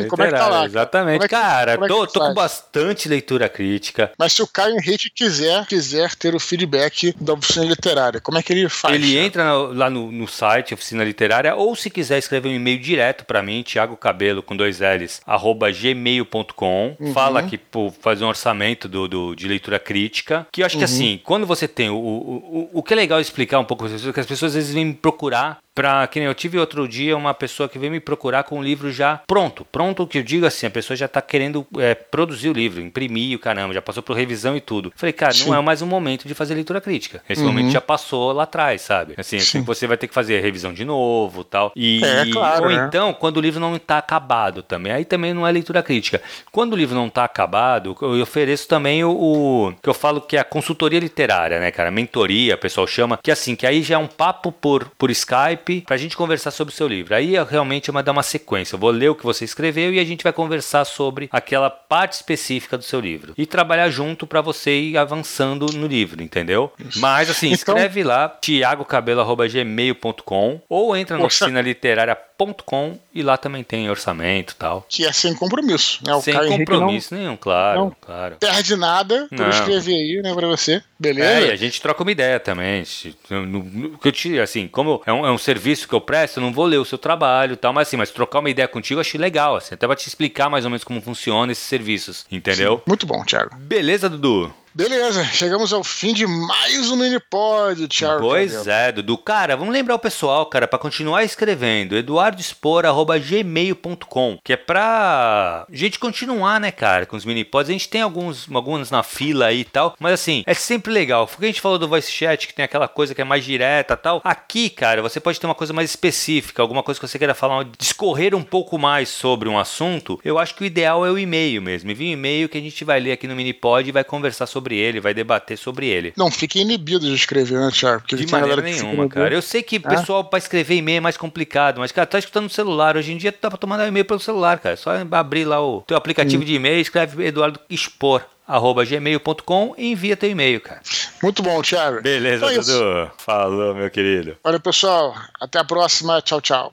como 0.09 0.23
é 0.23 0.27
que 0.27 0.37
tá 0.37 0.49
lá? 0.49 0.65
Exatamente, 0.67 1.25
é 1.25 1.29
que, 1.29 1.35
cara. 1.35 1.73
É 1.73 1.77
tô, 1.89 2.07
tô 2.07 2.21
com 2.21 2.35
bastante 2.35 3.09
leitura 3.09 3.49
crítica. 3.49 4.13
Mas 4.19 4.35
se 4.35 4.43
o 4.43 4.47
Caio 4.47 4.77
Henrique 4.77 5.09
quiser, 5.11 5.67
quiser 5.67 6.15
ter 6.15 6.35
o 6.35 6.41
feedback 6.41 7.15
da 7.19 7.33
oficina 7.33 7.65
literária, 7.65 8.21
como 8.21 8.39
é 8.39 8.43
que 8.43 8.53
ele 8.53 8.69
faz? 8.69 8.95
Ele 8.95 9.17
entra 9.17 9.45
no, 9.45 9.73
lá 9.73 9.89
no, 9.89 10.13
no, 10.13 10.29
site 10.29 10.75
Oficina 10.75 11.03
Literária, 11.05 11.55
ou 11.55 11.75
se 11.75 11.89
quiser 11.89 12.19
escrever 12.19 12.49
um 12.49 12.55
e-mail 12.55 12.79
direto 12.79 13.25
para 13.25 13.43
mim, 13.43 13.63
Thiago 13.63 13.97
Cabelo 13.97 14.43
com 14.43 14.57
dois 14.57 14.81
L's, 14.81 15.21
arroba 15.27 15.71
gmail.com. 15.71 16.97
Uhum. 17.01 17.13
Fala 17.15 17.43
que 17.43 17.57
pô, 17.57 17.91
faz 18.01 18.21
um 18.21 18.29
orçamento 18.29 18.89
do, 18.89 19.09
do, 19.09 19.35
de 19.35 19.49
leitura 19.49 19.79
crítica. 19.79 20.47
Que 20.53 20.63
eu 20.63 20.67
acho 20.67 20.77
uhum. 20.77 20.81
que 20.81 20.85
assim, 20.85 21.21
quando 21.25 21.47
você 21.47 21.67
tem 21.67 21.89
o, 21.89 21.97
o, 21.97 21.99
o, 21.99 22.71
o 22.75 22.83
que 22.83 22.93
é 22.93 22.97
legal 22.97 23.21
explicar 23.21 23.59
um 23.59 23.65
pouco 23.65 23.85
para 23.85 23.95
as 23.95 24.01
pessoas, 24.01 24.15
que 24.15 24.21
as 24.21 24.27
pessoas 24.27 24.51
às 24.51 24.57
vezes 24.57 24.75
vêm 24.75 24.85
me 24.85 24.95
procurar 24.95 25.59
Pra, 25.75 26.07
que 26.07 26.19
nem 26.19 26.27
eu 26.27 26.35
tive 26.35 26.59
outro 26.59 26.87
dia 26.89 27.17
uma 27.17 27.33
pessoa 27.33 27.69
que 27.69 27.79
veio 27.79 27.93
me 27.93 28.01
procurar 28.01 28.43
com 28.43 28.59
o 28.59 28.63
livro 28.63 28.91
já 28.91 29.21
pronto. 29.27 29.65
Pronto, 29.65 30.03
o 30.03 30.07
que 30.07 30.19
eu 30.19 30.23
digo 30.23 30.45
assim, 30.45 30.67
a 30.67 30.71
pessoa 30.71 30.97
já 30.97 31.07
tá 31.07 31.23
querendo 31.23 31.67
é, 31.79 31.95
produzir 31.95 32.49
o 32.49 32.53
livro, 32.53 32.81
imprimir 32.81 33.37
o 33.37 33.39
caramba, 33.41 33.73
já 33.73 33.81
passou 33.81 34.03
por 34.03 34.17
revisão 34.17 34.57
e 34.57 34.61
tudo. 34.61 34.93
Falei, 34.97 35.13
cara, 35.13 35.33
Sim. 35.33 35.49
não 35.49 35.57
é 35.57 35.63
mais 35.63 35.81
um 35.81 35.87
momento 35.87 36.27
de 36.27 36.35
fazer 36.35 36.55
leitura 36.55 36.81
crítica. 36.81 37.23
Esse 37.29 37.41
uhum. 37.41 37.49
momento 37.49 37.71
já 37.71 37.81
passou 37.81 38.33
lá 38.33 38.43
atrás, 38.43 38.83
sabe? 38.83 39.15
Assim, 39.17 39.37
assim 39.37 39.63
você 39.63 39.87
vai 39.87 39.97
ter 39.97 40.09
que 40.09 40.15
fazer 40.15 40.41
revisão 40.41 40.73
de 40.73 40.85
novo 40.85 41.45
tal. 41.45 41.73
E, 41.77 42.03
é, 42.05 42.27
claro, 42.31 42.65
ou 42.65 42.71
né? 42.71 42.87
então, 42.89 43.15
quando 43.15 43.37
o 43.37 43.41
livro 43.41 43.61
não 43.61 43.79
tá 43.79 43.99
acabado 43.99 44.63
também. 44.63 44.93
Aí 44.93 45.05
também 45.05 45.33
não 45.33 45.47
é 45.47 45.53
leitura 45.53 45.83
crítica. 45.83 46.21
Quando 46.51 46.73
o 46.73 46.77
livro 46.77 46.95
não 46.95 47.09
tá 47.09 47.25
acabado, 47.25 47.97
eu 48.03 48.21
ofereço 48.23 48.67
também 48.67 49.05
o, 49.05 49.11
o 49.11 49.75
que 49.81 49.89
eu 49.89 49.95
falo 49.95 50.21
que 50.21 50.37
é 50.37 50.41
a 50.41 50.45
consultoria 50.45 50.99
literária, 50.99 51.61
né, 51.61 51.71
cara? 51.71 51.91
Mentoria, 51.91 52.55
o 52.55 52.59
pessoal 52.59 52.87
chama, 52.87 53.19
que 53.23 53.31
assim, 53.31 53.55
que 53.55 53.67
aí 53.67 53.83
já 53.83 53.95
é 53.95 53.99
um 53.99 54.07
papo 54.07 54.51
por, 54.51 54.91
por 54.99 55.11
Skype 55.11 55.70
pra 55.87 55.97
gente 55.97 56.17
conversar 56.17 56.51
sobre 56.51 56.73
o 56.73 56.77
seu 56.77 56.89
livro. 56.89 57.15
Aí 57.15 57.37
é 57.37 57.43
realmente 57.43 57.91
uma 57.91 58.03
dar 58.03 58.13
uma 58.13 58.23
sequência. 58.23 58.75
Eu 58.75 58.79
vou 58.79 58.91
ler 58.91 59.11
o 59.11 59.15
que 59.15 59.25
você 59.25 59.45
escreveu 59.45 59.93
e 59.93 59.99
a 59.99 60.05
gente 60.05 60.23
vai 60.23 60.33
conversar 60.33 60.85
sobre 60.85 61.29
aquela 61.33 61.71
parte 61.71 62.13
específica 62.15 62.79
do 62.79 62.85
seu 62.85 63.01
livro. 63.01 63.35
E 63.37 63.45
trabalhar 63.47 63.91
junto 63.91 64.27
para 64.27 64.41
você 64.41 64.79
ir 64.79 64.97
avançando 64.97 65.67
no 65.73 65.87
livro, 65.87 66.23
entendeu? 66.23 66.73
Mas 66.97 67.29
assim, 67.31 67.53
então... 67.53 67.75
escreve 67.75 68.03
lá 68.03 68.29
tiagocabelo.gmail.com 68.41 70.61
ou 70.69 70.97
entra 70.97 71.17
no 71.17 71.25
oficina 71.25 71.61
literária 71.61 72.17
com 72.65 72.99
e 73.13 73.23
lá 73.23 73.37
também 73.37 73.63
tem 73.63 73.91
orçamento 73.91 74.53
e 74.53 74.57
tal. 74.57 74.87
Que 74.89 75.05
é 75.05 75.13
sem 75.13 75.35
compromisso, 75.35 76.01
né? 76.07 76.15
O 76.15 76.23
sem 76.23 76.33
Caio 76.33 76.51
compromisso 76.51 77.15
nenhum, 77.15 77.37
claro, 77.37 77.81
não 77.81 77.97
claro. 78.01 78.37
Perde 78.41 78.77
nada 78.77 79.27
por 79.29 79.39
não. 79.39 79.51
escrever 79.51 79.95
aí, 79.95 80.23
né, 80.23 80.35
pra 80.35 80.47
você. 80.47 80.83
Beleza? 80.99 81.47
É, 81.47 81.49
e 81.49 81.51
a 81.51 81.57
gente 81.57 81.81
troca 81.81 82.03
uma 82.03 82.13
ideia 82.13 82.41
também. 82.41 82.85
Que 82.85 84.09
eu 84.09 84.13
te, 84.13 84.39
assim, 84.39 84.69
como 84.69 85.03
é 85.05 85.13
um, 85.13 85.27
é 85.27 85.31
um, 85.31 85.39
serviço 85.51 85.89
que 85.89 85.95
eu 85.95 86.01
presto, 86.01 86.37
eu 86.39 86.43
não 86.43 86.53
vou 86.53 86.65
ler 86.65 86.79
o 86.79 86.85
seu 86.85 86.97
trabalho 86.97 87.55
e 87.55 87.57
tal, 87.57 87.73
mas 87.73 87.89
assim, 87.89 87.97
mas 87.97 88.11
trocar 88.11 88.39
uma 88.39 88.49
ideia 88.51 88.69
contigo 88.69 88.99
eu 88.99 89.01
achei 89.01 89.21
legal, 89.21 89.57
assim, 89.57 89.75
até 89.75 89.85
pra 89.85 89.97
te 89.97 90.07
explicar 90.07 90.49
mais 90.49 90.65
ou 90.65 90.71
menos 90.71 90.85
como 90.85 91.01
funciona 91.01 91.51
esses 91.51 91.65
serviços, 91.65 92.25
entendeu? 92.31 92.77
Sim. 92.77 92.83
Muito 92.87 93.05
bom, 93.05 93.25
Thiago. 93.25 93.57
Beleza, 93.57 94.09
Dudu? 94.09 94.55
Beleza, 94.73 95.25
chegamos 95.25 95.73
ao 95.73 95.83
fim 95.83 96.15
de 96.15 96.25
mais 96.29 96.93
um 96.93 96.97
Minipod, 96.97 97.89
Thiago. 97.89 98.21
Pois 98.21 98.69
é, 98.69 98.93
Dudu. 98.93 99.19
Cara, 99.19 99.57
vamos 99.57 99.75
lembrar 99.75 99.97
o 99.97 99.99
pessoal, 99.99 100.47
cara, 100.47 100.69
para 100.69 100.79
continuar 100.79 101.25
escrevendo, 101.25 101.97
eduardospor.gmail.com, 101.97 104.39
que 104.45 104.53
é 104.53 104.57
pra 104.57 105.67
gente 105.73 105.99
continuar, 105.99 106.61
né, 106.61 106.71
cara, 106.71 107.05
com 107.05 107.17
os 107.17 107.25
Minipods. 107.25 107.69
A 107.69 107.73
gente 107.73 107.89
tem 107.89 108.01
alguns, 108.01 108.49
alguns 108.55 108.93
na 108.93 109.03
fila 109.03 109.47
aí 109.47 109.63
e 109.63 109.65
tal, 109.65 109.97
mas 109.99 110.13
assim, 110.13 110.45
é 110.47 110.55
sempre 110.55 110.93
legal. 110.93 111.27
Porque 111.27 111.47
a 111.47 111.49
gente 111.49 111.61
falou 111.61 111.77
do 111.77 111.89
voice 111.89 112.13
chat, 112.13 112.47
que 112.47 112.55
tem 112.55 112.65
aquela 112.65 112.87
coisa 112.87 113.13
que 113.13 113.21
é 113.21 113.25
mais 113.25 113.45
direta 113.45 113.97
tal. 113.97 114.21
Aqui, 114.23 114.71
cara, 114.71 115.03
você 115.03 115.19
pode 115.19 115.41
ter 115.41 115.49
uma 115.49 115.55
coisa 115.57 115.73
mais 115.73 115.91
específica, 115.91 116.63
alguma 116.63 116.85
coisa 116.85 117.01
que 117.01 117.09
você 117.09 117.19
queira 117.19 117.35
falar, 117.35 117.67
discorrer 117.77 118.37
um 118.37 118.45
pouco 118.45 118.79
mais 118.79 119.09
sobre 119.09 119.49
um 119.49 119.59
assunto. 119.59 120.21
Eu 120.25 120.39
acho 120.39 120.55
que 120.55 120.63
o 120.63 120.65
ideal 120.65 121.05
é 121.05 121.11
o 121.11 121.19
e-mail 121.19 121.61
mesmo. 121.61 121.91
Envia 121.91 122.11
um 122.11 122.13
e-mail 122.13 122.49
que 122.49 122.57
a 122.57 122.61
gente 122.61 122.85
vai 122.85 123.01
ler 123.01 123.11
aqui 123.11 123.27
no 123.27 123.35
Minipod 123.35 123.89
e 123.89 123.93
vai 123.93 124.05
conversar 124.05 124.47
sobre 124.47 124.60
sobre 124.61 124.77
ele, 124.77 125.01
vai 125.01 125.15
debater 125.15 125.57
sobre 125.57 125.87
ele. 125.87 126.13
Não 126.17 126.31
fique 126.31 126.61
inibido 126.61 127.07
de 127.07 127.15
escrever, 127.15 127.59
né, 127.59 127.71
Thiago? 127.73 128.01
Porque 128.01 128.15
de 128.15 128.31
maneira 128.31 128.61
nenhuma, 128.61 129.09
cara. 129.09 129.35
Eu 129.35 129.41
sei 129.41 129.63
que 129.63 129.79
o 129.79 129.83
pessoal 129.83 130.23
para 130.25 130.39
escrever 130.39 130.77
e-mail 130.77 130.99
é 130.99 131.01
mais 131.01 131.17
complicado, 131.17 131.79
mas, 131.79 131.91
cara, 131.91 132.07
tá 132.07 132.19
escutando 132.19 132.45
no 132.45 132.51
celular. 132.51 132.97
Hoje 132.97 133.13
em 133.13 133.17
dia 133.17 133.35
dá 133.41 133.49
pra 133.49 133.59
tomar 133.59 133.87
e-mail 133.89 134.05
pelo 134.05 134.21
celular, 134.21 134.59
cara. 134.59 134.77
Só 134.77 134.91
abrir 135.13 135.45
lá 135.45 135.61
o 135.65 135.81
teu 135.83 135.97
aplicativo 135.97 136.43
Sim. 136.43 136.47
de 136.47 136.55
e-mail, 136.55 136.81
escreve 136.81 137.25
Eduardo 137.25 137.59
Expor 137.71 138.23
arroba 138.51 138.85
gmail.com 138.85 139.75
e 139.79 139.93
envia 139.93 140.17
teu 140.17 140.29
e-mail, 140.29 140.61
cara. 140.61 140.81
Muito 141.23 141.41
bom, 141.41 141.63
Thiago. 141.63 142.03
Beleza, 142.03 142.47
então, 142.47 142.51
é 142.51 142.65
Dudu. 142.65 143.11
Falou, 143.19 143.75
meu 143.77 143.89
querido. 143.89 144.37
Olha, 144.43 144.59
pessoal. 144.59 145.15
Até 145.41 145.61
a 145.61 145.65
próxima. 145.65 146.21
Tchau, 146.21 146.41
tchau. 146.41 146.69